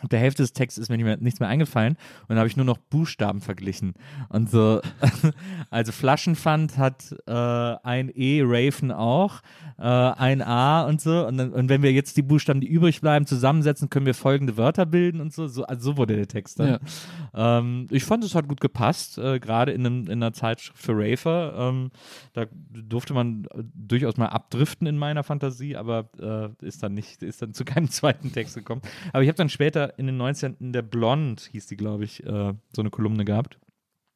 [0.00, 2.46] Ab der Hälfte des Textes ist mir nicht mehr, nichts mehr eingefallen und dann habe
[2.48, 3.94] ich nur noch Buchstaben verglichen.
[4.28, 4.80] Und so,
[5.70, 9.40] also Flaschenpfand hat äh, ein E, Raven auch,
[9.76, 11.26] äh, ein A und so.
[11.26, 14.56] Und, dann, und wenn wir jetzt die Buchstaben, die übrig bleiben, zusammensetzen, können wir folgende
[14.56, 15.48] Wörter bilden und so.
[15.48, 16.78] so also so wurde der Text dann.
[17.34, 20.92] Ähm, ich fand, es hat gut gepasst, äh, gerade in, einem- in einer Zeitschrift für
[20.96, 21.54] Rafer.
[21.56, 21.90] Ähm,
[22.34, 27.22] da durfte man äh, durchaus mal abdriften in meiner Fantasie, aber äh, ist dann nicht,
[27.22, 28.82] ist dann zu keinem zweiten Text gekommen.
[29.12, 30.56] Aber ich habe dann später in den 19.
[30.60, 33.58] in der Blond, hieß die, glaube ich, äh, so eine Kolumne gehabt.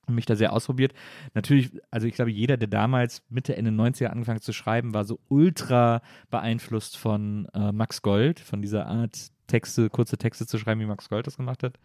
[0.07, 0.93] Und mich da sehr ausprobiert.
[1.32, 5.20] Natürlich, also ich glaube, jeder, der damals Mitte, Ende 90er angefangen zu schreiben, war so
[5.28, 10.86] ultra beeinflusst von äh, Max Gold, von dieser Art, Texte, kurze Texte zu schreiben, wie
[10.86, 11.78] Max Gold das gemacht hat.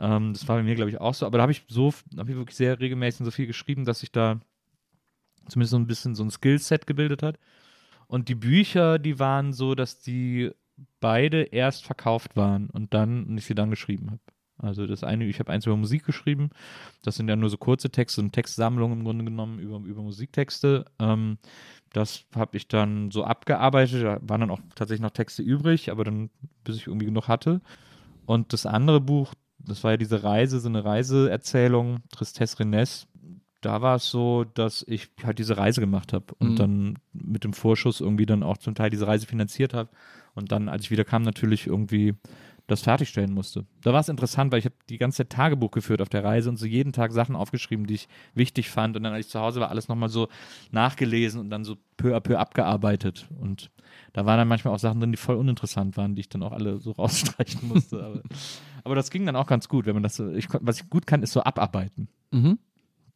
[0.00, 1.26] Ähm, das war bei mir, glaube ich, auch so.
[1.26, 4.12] Aber da habe ich so, habe ich wirklich sehr regelmäßig so viel geschrieben, dass sich
[4.12, 4.40] da
[5.48, 7.38] zumindest so ein bisschen so ein Skillset gebildet hat.
[8.06, 10.50] Und die Bücher, die waren so, dass die
[11.00, 14.20] beide erst verkauft waren und dann und ich sie dann geschrieben habe.
[14.56, 16.50] Also das eine, ich habe eins über Musik geschrieben,
[17.02, 20.84] das sind ja nur so kurze Texte und Textsammlungen im Grunde genommen über, über Musiktexte.
[21.00, 21.38] Ähm,
[21.92, 26.04] das habe ich dann so abgearbeitet, da waren dann auch tatsächlich noch Texte übrig, aber
[26.04, 26.30] dann,
[26.62, 27.60] bis ich irgendwie genug hatte.
[28.26, 33.06] Und das andere Buch, das war ja diese Reise, so eine Reiseerzählung, Tristesse Renesse.
[33.60, 36.56] Da war es so, dass ich halt diese Reise gemacht habe und Mhm.
[36.56, 39.88] dann mit dem Vorschuss irgendwie dann auch zum Teil diese Reise finanziert habe.
[40.34, 42.14] Und dann, als ich wieder kam, natürlich irgendwie
[42.66, 43.66] das fertigstellen musste.
[43.82, 46.48] Da war es interessant, weil ich habe die ganze Zeit Tagebuch geführt auf der Reise
[46.48, 48.96] und so jeden Tag Sachen aufgeschrieben, die ich wichtig fand.
[48.96, 50.28] Und dann, als ich zu Hause war, alles nochmal so
[50.70, 53.26] nachgelesen und dann so peu à peu abgearbeitet.
[53.38, 53.70] Und
[54.14, 56.52] da waren dann manchmal auch Sachen drin, die voll uninteressant waren, die ich dann auch
[56.52, 58.02] alle so rausstreichen musste.
[58.02, 58.22] aber,
[58.82, 61.06] aber das ging dann auch ganz gut, wenn man das so, ich, was ich gut
[61.06, 62.08] kann, ist so abarbeiten.
[62.30, 62.58] Mhm.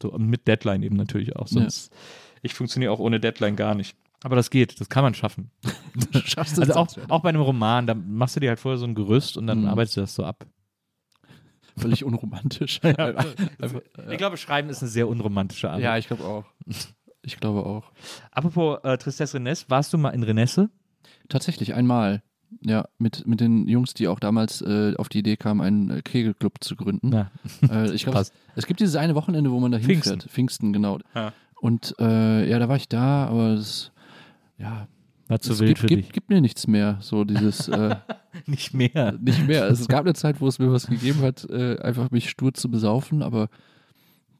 [0.02, 1.48] So, und mit Deadline eben natürlich auch.
[1.48, 1.92] Sonst,
[2.42, 3.96] ich funktioniere auch ohne Deadline gar nicht.
[4.24, 5.50] Aber das geht, das kann man schaffen.
[6.24, 8.84] Schaffst du Also auch, auch bei einem Roman, da machst du dir halt vorher so
[8.86, 9.68] ein Gerüst und dann Mhm.
[9.68, 10.44] arbeitest du das so ab.
[11.76, 12.80] Völlig unromantisch.
[12.82, 13.24] Einfach,
[14.10, 15.84] Ich glaube, Schreiben ist eine sehr unromantische Arbeit.
[15.84, 16.44] ja, ich glaube auch.
[17.22, 17.92] Ich glaube auch.
[18.32, 20.70] Apropos äh, Tristesse Renesse, warst du mal in Renesse?
[21.28, 22.22] Tatsächlich, einmal.
[22.62, 26.02] Ja, mit, mit den Jungs, die auch damals äh, auf die Idee kamen, einen äh,
[26.02, 27.10] Kegelclub zu gründen.
[27.10, 27.30] Na,
[27.70, 30.12] Äh, ich glaube, es, es gibt dieses eine Wochenende, wo man da Pfingsten.
[30.14, 30.32] hinfährt.
[30.32, 30.98] Pfingsten, genau.
[31.14, 31.32] Ja.
[31.60, 33.92] Und äh, ja, da war ich da, aber es
[34.58, 34.88] ja,
[35.28, 36.12] War zu es wild gibt, für gibt, dich.
[36.12, 36.98] gibt mir nichts mehr.
[37.00, 37.96] So dieses, äh,
[38.46, 39.12] Nicht mehr.
[39.20, 39.64] nicht mehr.
[39.64, 42.54] Also es gab eine Zeit, wo es mir was gegeben hat, äh, einfach mich stur
[42.54, 43.48] zu besaufen, aber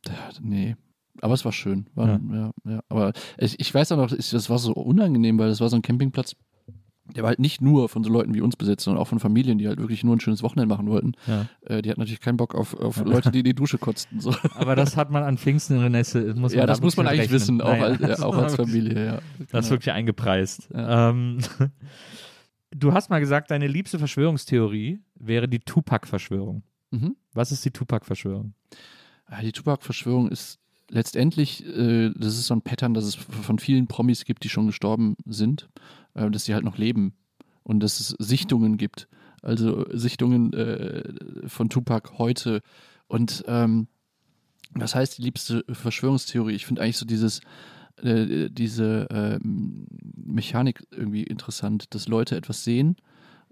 [0.06, 0.76] äh, nee.
[1.20, 1.88] Aber es war schön.
[1.94, 2.50] War, ja.
[2.64, 5.68] Ja, Aber ich, ich weiß auch noch, ich, das war so unangenehm, weil das war
[5.68, 6.36] so ein Campingplatz,
[7.14, 9.58] der war halt nicht nur von so Leuten wie uns besetzt, sondern auch von Familien,
[9.58, 11.12] die halt wirklich nur ein schönes Wochenende machen wollten.
[11.26, 11.46] Ja.
[11.62, 14.20] Äh, die hatten natürlich keinen Bock auf, auf Leute, die in die Dusche kotzten.
[14.20, 14.34] So.
[14.54, 16.34] Aber das hat man an Pfingsten in Renesse.
[16.34, 17.82] Muss man ja, da das muss man eigentlich mit wissen, rechnen.
[17.82, 19.06] auch, Naja, als, ja, auch als Familie.
[19.06, 19.18] Ja.
[19.50, 20.68] Das ist wirklich eingepreist.
[20.74, 21.38] Ähm,
[22.70, 26.62] du hast mal gesagt, deine liebste Verschwörungstheorie wäre die Tupac-Verschwörung.
[26.90, 27.16] Mhm.
[27.32, 28.54] Was ist die Tupac-Verschwörung?
[29.30, 30.58] Ja, Die Tupac-Verschwörung ist
[30.90, 34.66] letztendlich, äh, das ist so ein Pattern, das es von vielen Promis gibt, die schon
[34.66, 35.68] gestorben sind,
[36.14, 37.14] äh, dass sie halt noch leben
[37.62, 39.08] und dass es Sichtungen gibt.
[39.42, 41.04] Also Sichtungen äh,
[41.46, 42.60] von Tupac heute.
[43.06, 43.88] Und ähm,
[44.74, 46.54] was heißt die liebste Verschwörungstheorie?
[46.54, 47.40] Ich finde eigentlich so dieses,
[48.02, 49.86] äh, diese ähm,
[50.16, 52.96] Mechanik irgendwie interessant, dass Leute etwas sehen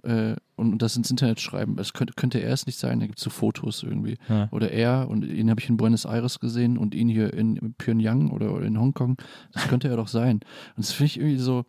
[0.02, 1.76] äh, und, und das ins Internet schreiben.
[1.76, 4.16] Das könnte, könnte er es nicht sein, da gibt es so Fotos irgendwie.
[4.28, 4.48] Ja.
[4.50, 8.30] Oder er, und ihn habe ich in Buenos Aires gesehen und ihn hier in Pyongyang
[8.30, 9.16] oder, oder in Hongkong.
[9.52, 10.40] Das könnte er doch sein.
[10.76, 11.64] Und das finde ich irgendwie so,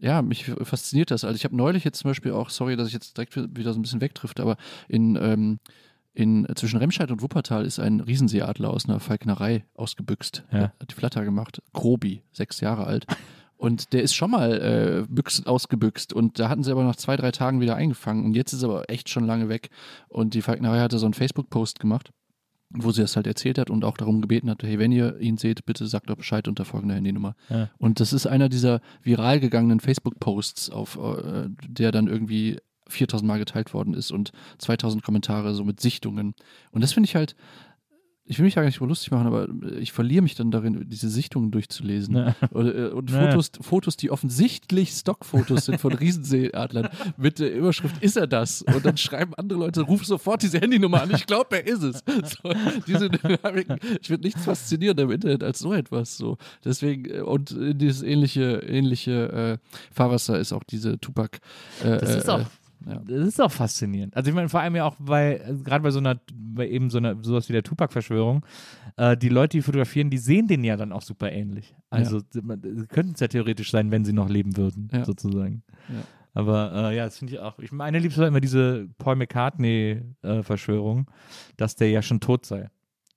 [0.00, 1.24] ja, mich fasziniert das.
[1.24, 3.78] Also ich habe neulich jetzt zum Beispiel auch, sorry, dass ich jetzt direkt wieder so
[3.78, 4.56] ein bisschen wegtrifft, aber
[4.88, 5.58] in, ähm,
[6.12, 10.44] in zwischen Remscheid und Wuppertal ist ein Riesenseeadler aus einer Falknerei ausgebüxt.
[10.52, 10.72] Ja.
[10.80, 11.62] Hat die Flatter gemacht.
[11.72, 13.06] Grobi, sechs Jahre alt.
[13.56, 17.16] Und der ist schon mal äh, büchs, ausgebüxt und da hatten sie aber nach zwei,
[17.18, 18.24] drei Tagen wieder eingefangen.
[18.24, 19.68] Und jetzt ist er aber echt schon lange weg.
[20.08, 22.10] Und die Falknerei hatte so einen Facebook-Post gemacht,
[22.70, 25.36] wo sie das halt erzählt hat und auch darum gebeten hat, hey, wenn ihr ihn
[25.36, 27.34] seht, bitte sagt doch Bescheid unter folgender Handynummer.
[27.48, 27.68] Ja.
[27.78, 33.38] Und das ist einer dieser viral gegangenen Facebook-Posts, auf äh, der dann irgendwie 4000 Mal
[33.38, 36.34] geteilt worden ist und 2000 Kommentare so mit Sichtungen.
[36.70, 37.34] Und das finde ich halt,
[38.30, 39.48] ich will mich da gar nicht über lustig machen, aber
[39.80, 42.14] ich verliere mich dann darin, diese Sichtungen durchzulesen.
[42.16, 42.36] Ja.
[42.54, 43.22] Äh, und Ja.
[43.30, 48.62] Fotos, Fotos, die offensichtlich Stockfotos sind von Riesenseeadlern mit der Überschrift, ist er das?
[48.62, 52.04] Und dann schreiben andere Leute, ruf sofort diese Handynummer an, ich glaube, er ist es.
[52.42, 52.52] So,
[52.86, 56.16] diese Dynamiken, ich finde nichts faszinierender im Internet als so etwas.
[56.16, 56.38] So.
[56.64, 61.38] Deswegen, äh, und äh, dieses ähnliche, ähnliche äh, Fahrwasser ist auch diese Tupac.
[61.82, 62.46] Äh, Das ist äh, auch,
[62.86, 63.02] ja.
[63.06, 64.16] das ist auch faszinierend.
[64.16, 66.90] Also ich meine, vor allem ja auch bei, äh, gerade bei so einer, bei eben
[66.90, 68.44] so einer, sowas wie der Tupac-Verschwörung,
[68.96, 71.74] äh, die Leute, die fotografieren, die sehen den ja dann auch super ähnlich.
[71.90, 72.40] Also sie
[72.88, 75.04] könnten es ja theoretisch sein, wenn sie noch leben würden, Ja.
[75.04, 75.62] sozusagen.
[75.88, 76.02] Ja.
[76.32, 77.58] Aber äh, ja, das finde ich auch.
[77.58, 81.10] Ich meine liebste war immer diese Paul McCartney-Verschwörung,
[81.56, 82.70] dass der ja schon tot sei.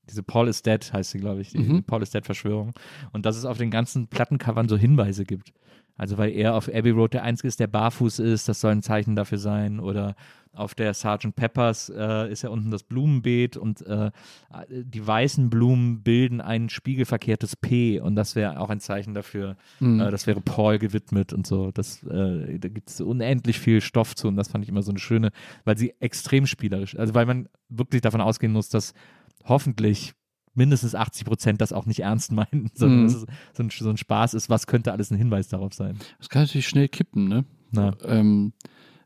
[0.10, 1.84] Diese Paul is dead heißt sie, glaube ich, die Mhm.
[1.84, 2.74] Paul is dead Verschwörung.
[3.12, 5.54] Und dass es auf den ganzen Plattencovern so Hinweise gibt.
[5.96, 8.82] Also weil er auf Abbey Road der Einzige ist, der barfuß ist, das soll ein
[8.82, 9.80] Zeichen dafür sein.
[9.80, 10.16] Oder
[10.52, 11.36] auf der Sgt.
[11.36, 14.12] Peppers äh, ist ja unten das Blumenbeet und äh,
[14.70, 20.00] die weißen Blumen bilden ein spiegelverkehrtes P und das wäre auch ein Zeichen dafür, Mhm.
[20.00, 21.72] äh, das wäre Paul gewidmet und so.
[21.72, 24.92] Das, äh, da gibt es unendlich viel Stoff zu und das fand ich immer so
[24.92, 25.32] eine schöne,
[25.64, 28.94] weil sie extrem spielerisch, also weil man wirklich davon ausgehen muss, dass
[29.46, 30.14] hoffentlich
[30.56, 33.04] mindestens 80 Prozent das auch nicht ernst meinen, sondern Mhm.
[33.06, 35.98] dass es so ein, so ein Spaß ist, was könnte alles ein Hinweis darauf sein.
[36.20, 37.46] Das kann natürlich schnell kippen, ne?
[38.06, 38.54] Ähm,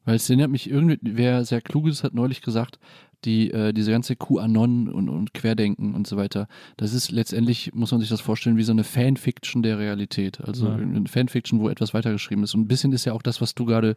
[0.04, 2.80] weil es erinnert mich irgendwie, wer sehr klug ist, hat neulich gesagt,
[3.26, 7.92] die, äh, diese ganze QAnon und, und Querdenken und so weiter, das ist letztendlich, muss
[7.92, 10.42] man sich das vorstellen, wie so eine Fanfiction der Realität.
[10.42, 10.76] Also Ja.
[10.76, 12.54] eine Fanfiction, wo etwas weitergeschrieben ist.
[12.56, 13.96] Und ein bisschen ist ja auch das, was du gerade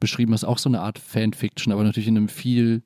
[0.00, 2.82] beschrieben hast, auch so eine Art Fanfiction, aber natürlich in einem viel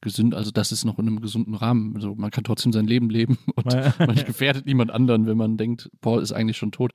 [0.00, 1.94] gesund, also das ist noch in einem gesunden Rahmen.
[1.94, 3.66] Also man kann trotzdem sein Leben leben und
[3.98, 6.92] man gefährdet niemand anderen, wenn man denkt, Paul ist eigentlich schon tot.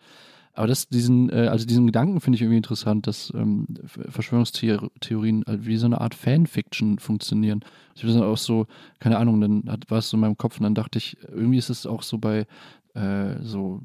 [0.58, 5.44] Aber das, diesen, äh, also diesen Gedanken finde ich irgendwie interessant, dass ähm, Ver- Verschwörungstheorien
[5.46, 7.60] halt wie so eine Art Fanfiction funktionieren.
[7.94, 8.66] Ich bin dann auch so,
[9.00, 11.58] keine Ahnung, dann hat, war es so in meinem Kopf und dann dachte ich, irgendwie
[11.58, 12.48] ist es auch so bei
[12.94, 13.82] äh, so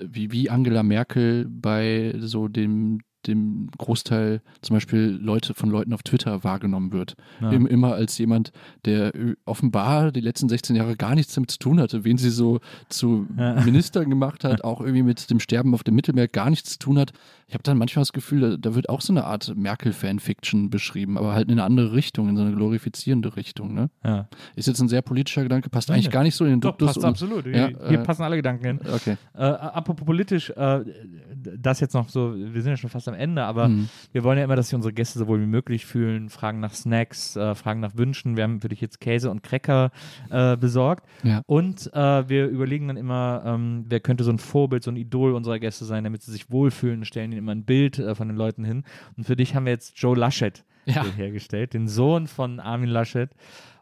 [0.00, 6.02] wie, wie Angela Merkel bei so dem dem Großteil zum Beispiel Leute von Leuten auf
[6.02, 7.14] Twitter wahrgenommen wird.
[7.40, 7.50] Ja.
[7.50, 8.52] Im, immer als jemand,
[8.84, 12.30] der äh, offenbar die letzten 16 Jahre gar nichts damit zu tun hatte, wen sie
[12.30, 13.54] so zu Ja.
[13.62, 16.98] Ministern gemacht hat, auch irgendwie mit dem Sterben auf dem Mittelmeer gar nichts zu tun
[16.98, 17.12] hat.
[17.48, 21.16] Ich habe dann manchmal das Gefühl, da, da wird auch so eine Art Merkel-Fanfiction beschrieben,
[21.16, 23.72] aber halt in eine andere Richtung, in so eine glorifizierende Richtung.
[23.74, 23.88] Ne?
[24.04, 24.28] Ja.
[24.56, 26.70] Ist jetzt ein sehr politischer Gedanke, passt Nein, eigentlich gar nicht so in den Doch,
[26.70, 26.86] Duktus.
[26.88, 27.46] passt und- absolut.
[27.46, 28.80] Ja, hier äh, passen alle Gedanken hin.
[28.92, 29.16] Okay.
[29.34, 30.80] Äh, apropos politisch, äh,
[31.58, 33.88] das jetzt noch so, wir sind ja schon fast am Ende, aber Mhm.
[34.12, 36.74] wir wollen ja immer, dass sich unsere Gäste so wohl wie möglich fühlen, fragen nach
[36.74, 38.36] Snacks, äh, fragen nach Wünschen.
[38.36, 39.90] Wir haben für dich jetzt Käse und Cracker
[40.30, 41.06] äh, besorgt.
[41.22, 41.42] Ja.
[41.46, 45.32] Und äh, wir überlegen dann immer, ähm, wer könnte so ein Vorbild, so ein Idol
[45.34, 48.28] unserer Gäste sein, damit sie sich wohlfühlen und stellen ihnen immer ein Bild äh, von
[48.28, 48.84] den Leuten hin.
[49.16, 51.04] Und für dich haben wir jetzt Joe Laschet Ja.
[51.16, 53.30] hergestellt, den Sohn von Armin Laschet.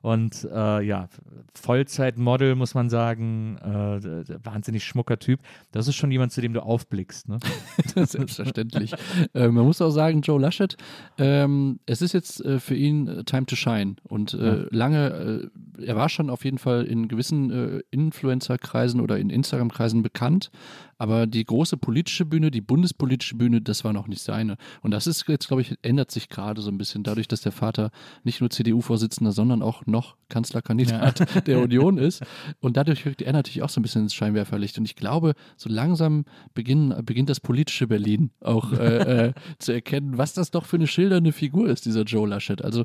[0.02, 1.08] Und äh, ja,
[1.54, 5.40] Vollzeitmodel, muss man sagen, äh, wahnsinnig schmucker Typ.
[5.72, 7.26] Das ist schon jemand, zu dem du aufblickst.
[7.28, 7.38] Ne?
[7.94, 8.92] Selbstverständlich.
[9.32, 10.76] äh, man muss auch sagen, Joe Laschet,
[11.16, 13.96] ähm, es ist jetzt äh, für ihn äh, Time to Shine.
[14.02, 14.66] Und äh, ja.
[14.70, 20.50] lange, er war schon auf jeden Fall in gewissen Influencer-Kreisen oder in Instagram-Kreisen bekannt,
[20.98, 24.56] aber die große politische Bühne, die bundespolitische Bühne, das war noch nicht seine.
[24.82, 27.52] Und das ist jetzt, glaube ich, ändert sich gerade so ein bisschen dadurch, dass der
[27.52, 27.90] Vater
[28.22, 31.40] nicht nur CDU-Vorsitzender, sondern auch noch Kanzlerkandidat ja.
[31.46, 32.22] der Union ist.
[32.60, 34.78] Und dadurch wirkt er natürlich auch so ein bisschen ins Scheinwerferlicht.
[34.78, 40.18] Und ich glaube, so langsam beginn, beginnt das politische Berlin auch äh, äh, zu erkennen,
[40.18, 42.62] was das doch für eine schildernde Figur ist, dieser Joe Laschet.
[42.62, 42.84] Also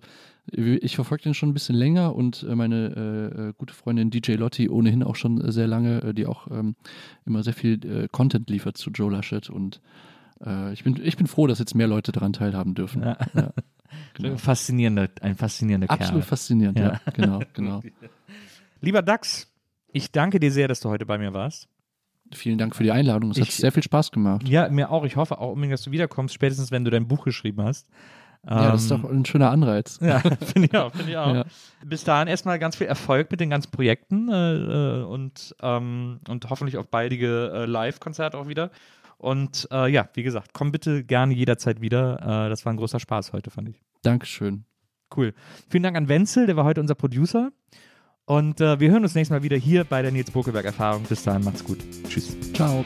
[0.51, 4.33] ich verfolge den schon ein bisschen länger und äh, meine äh, äh gute Freundin DJ
[4.33, 6.75] Lotti ohnehin auch schon sehr lange, äh, die auch ähm,
[7.25, 9.81] immer sehr viel äh, Content liefert zu Joe Laschet und
[10.45, 13.03] äh, ich, bin, ich bin froh, dass jetzt mehr Leute daran teilhaben dürfen.
[13.03, 13.17] Ja.
[13.33, 13.53] Ja,
[14.13, 14.37] genau.
[14.37, 16.29] Faszinierender, ein faszinierender Absolut Kerl.
[16.29, 16.93] faszinierend, ja.
[16.93, 17.81] ja, genau, genau.
[18.81, 19.51] Lieber Dax,
[19.91, 21.67] ich danke dir sehr, dass du heute bei mir warst.
[22.31, 23.31] Vielen Dank für die Einladung.
[23.31, 24.47] Es ich, hat sehr viel Spaß gemacht.
[24.47, 25.03] Ja, mir auch.
[25.03, 27.89] Ich hoffe auch unbedingt, dass du wiederkommst, spätestens wenn du dein Buch geschrieben hast.
[28.47, 29.99] Ja, das ist doch ähm, ein schöner Anreiz.
[30.01, 30.19] Ja,
[30.53, 30.93] finde ich auch.
[30.93, 31.33] Find ich auch.
[31.33, 31.45] Ja.
[31.85, 36.49] Bis dahin erstmal ganz viel Erfolg mit den ganzen Projekten äh, äh, und, ähm, und
[36.49, 38.71] hoffentlich auch baldige äh, Live-Konzerte auch wieder.
[39.17, 42.45] Und äh, ja, wie gesagt, komm bitte gerne jederzeit wieder.
[42.45, 43.81] Äh, das war ein großer Spaß heute, fand ich.
[44.01, 44.63] Dankeschön.
[45.15, 45.33] Cool.
[45.69, 47.51] Vielen Dank an Wenzel, der war heute unser Producer.
[48.25, 51.03] Und äh, wir hören uns nächstes Mal wieder hier bei der Nils Bokelberg-Erfahrung.
[51.03, 51.79] Bis dahin, macht's gut.
[52.07, 52.37] Tschüss.
[52.53, 52.85] Ciao.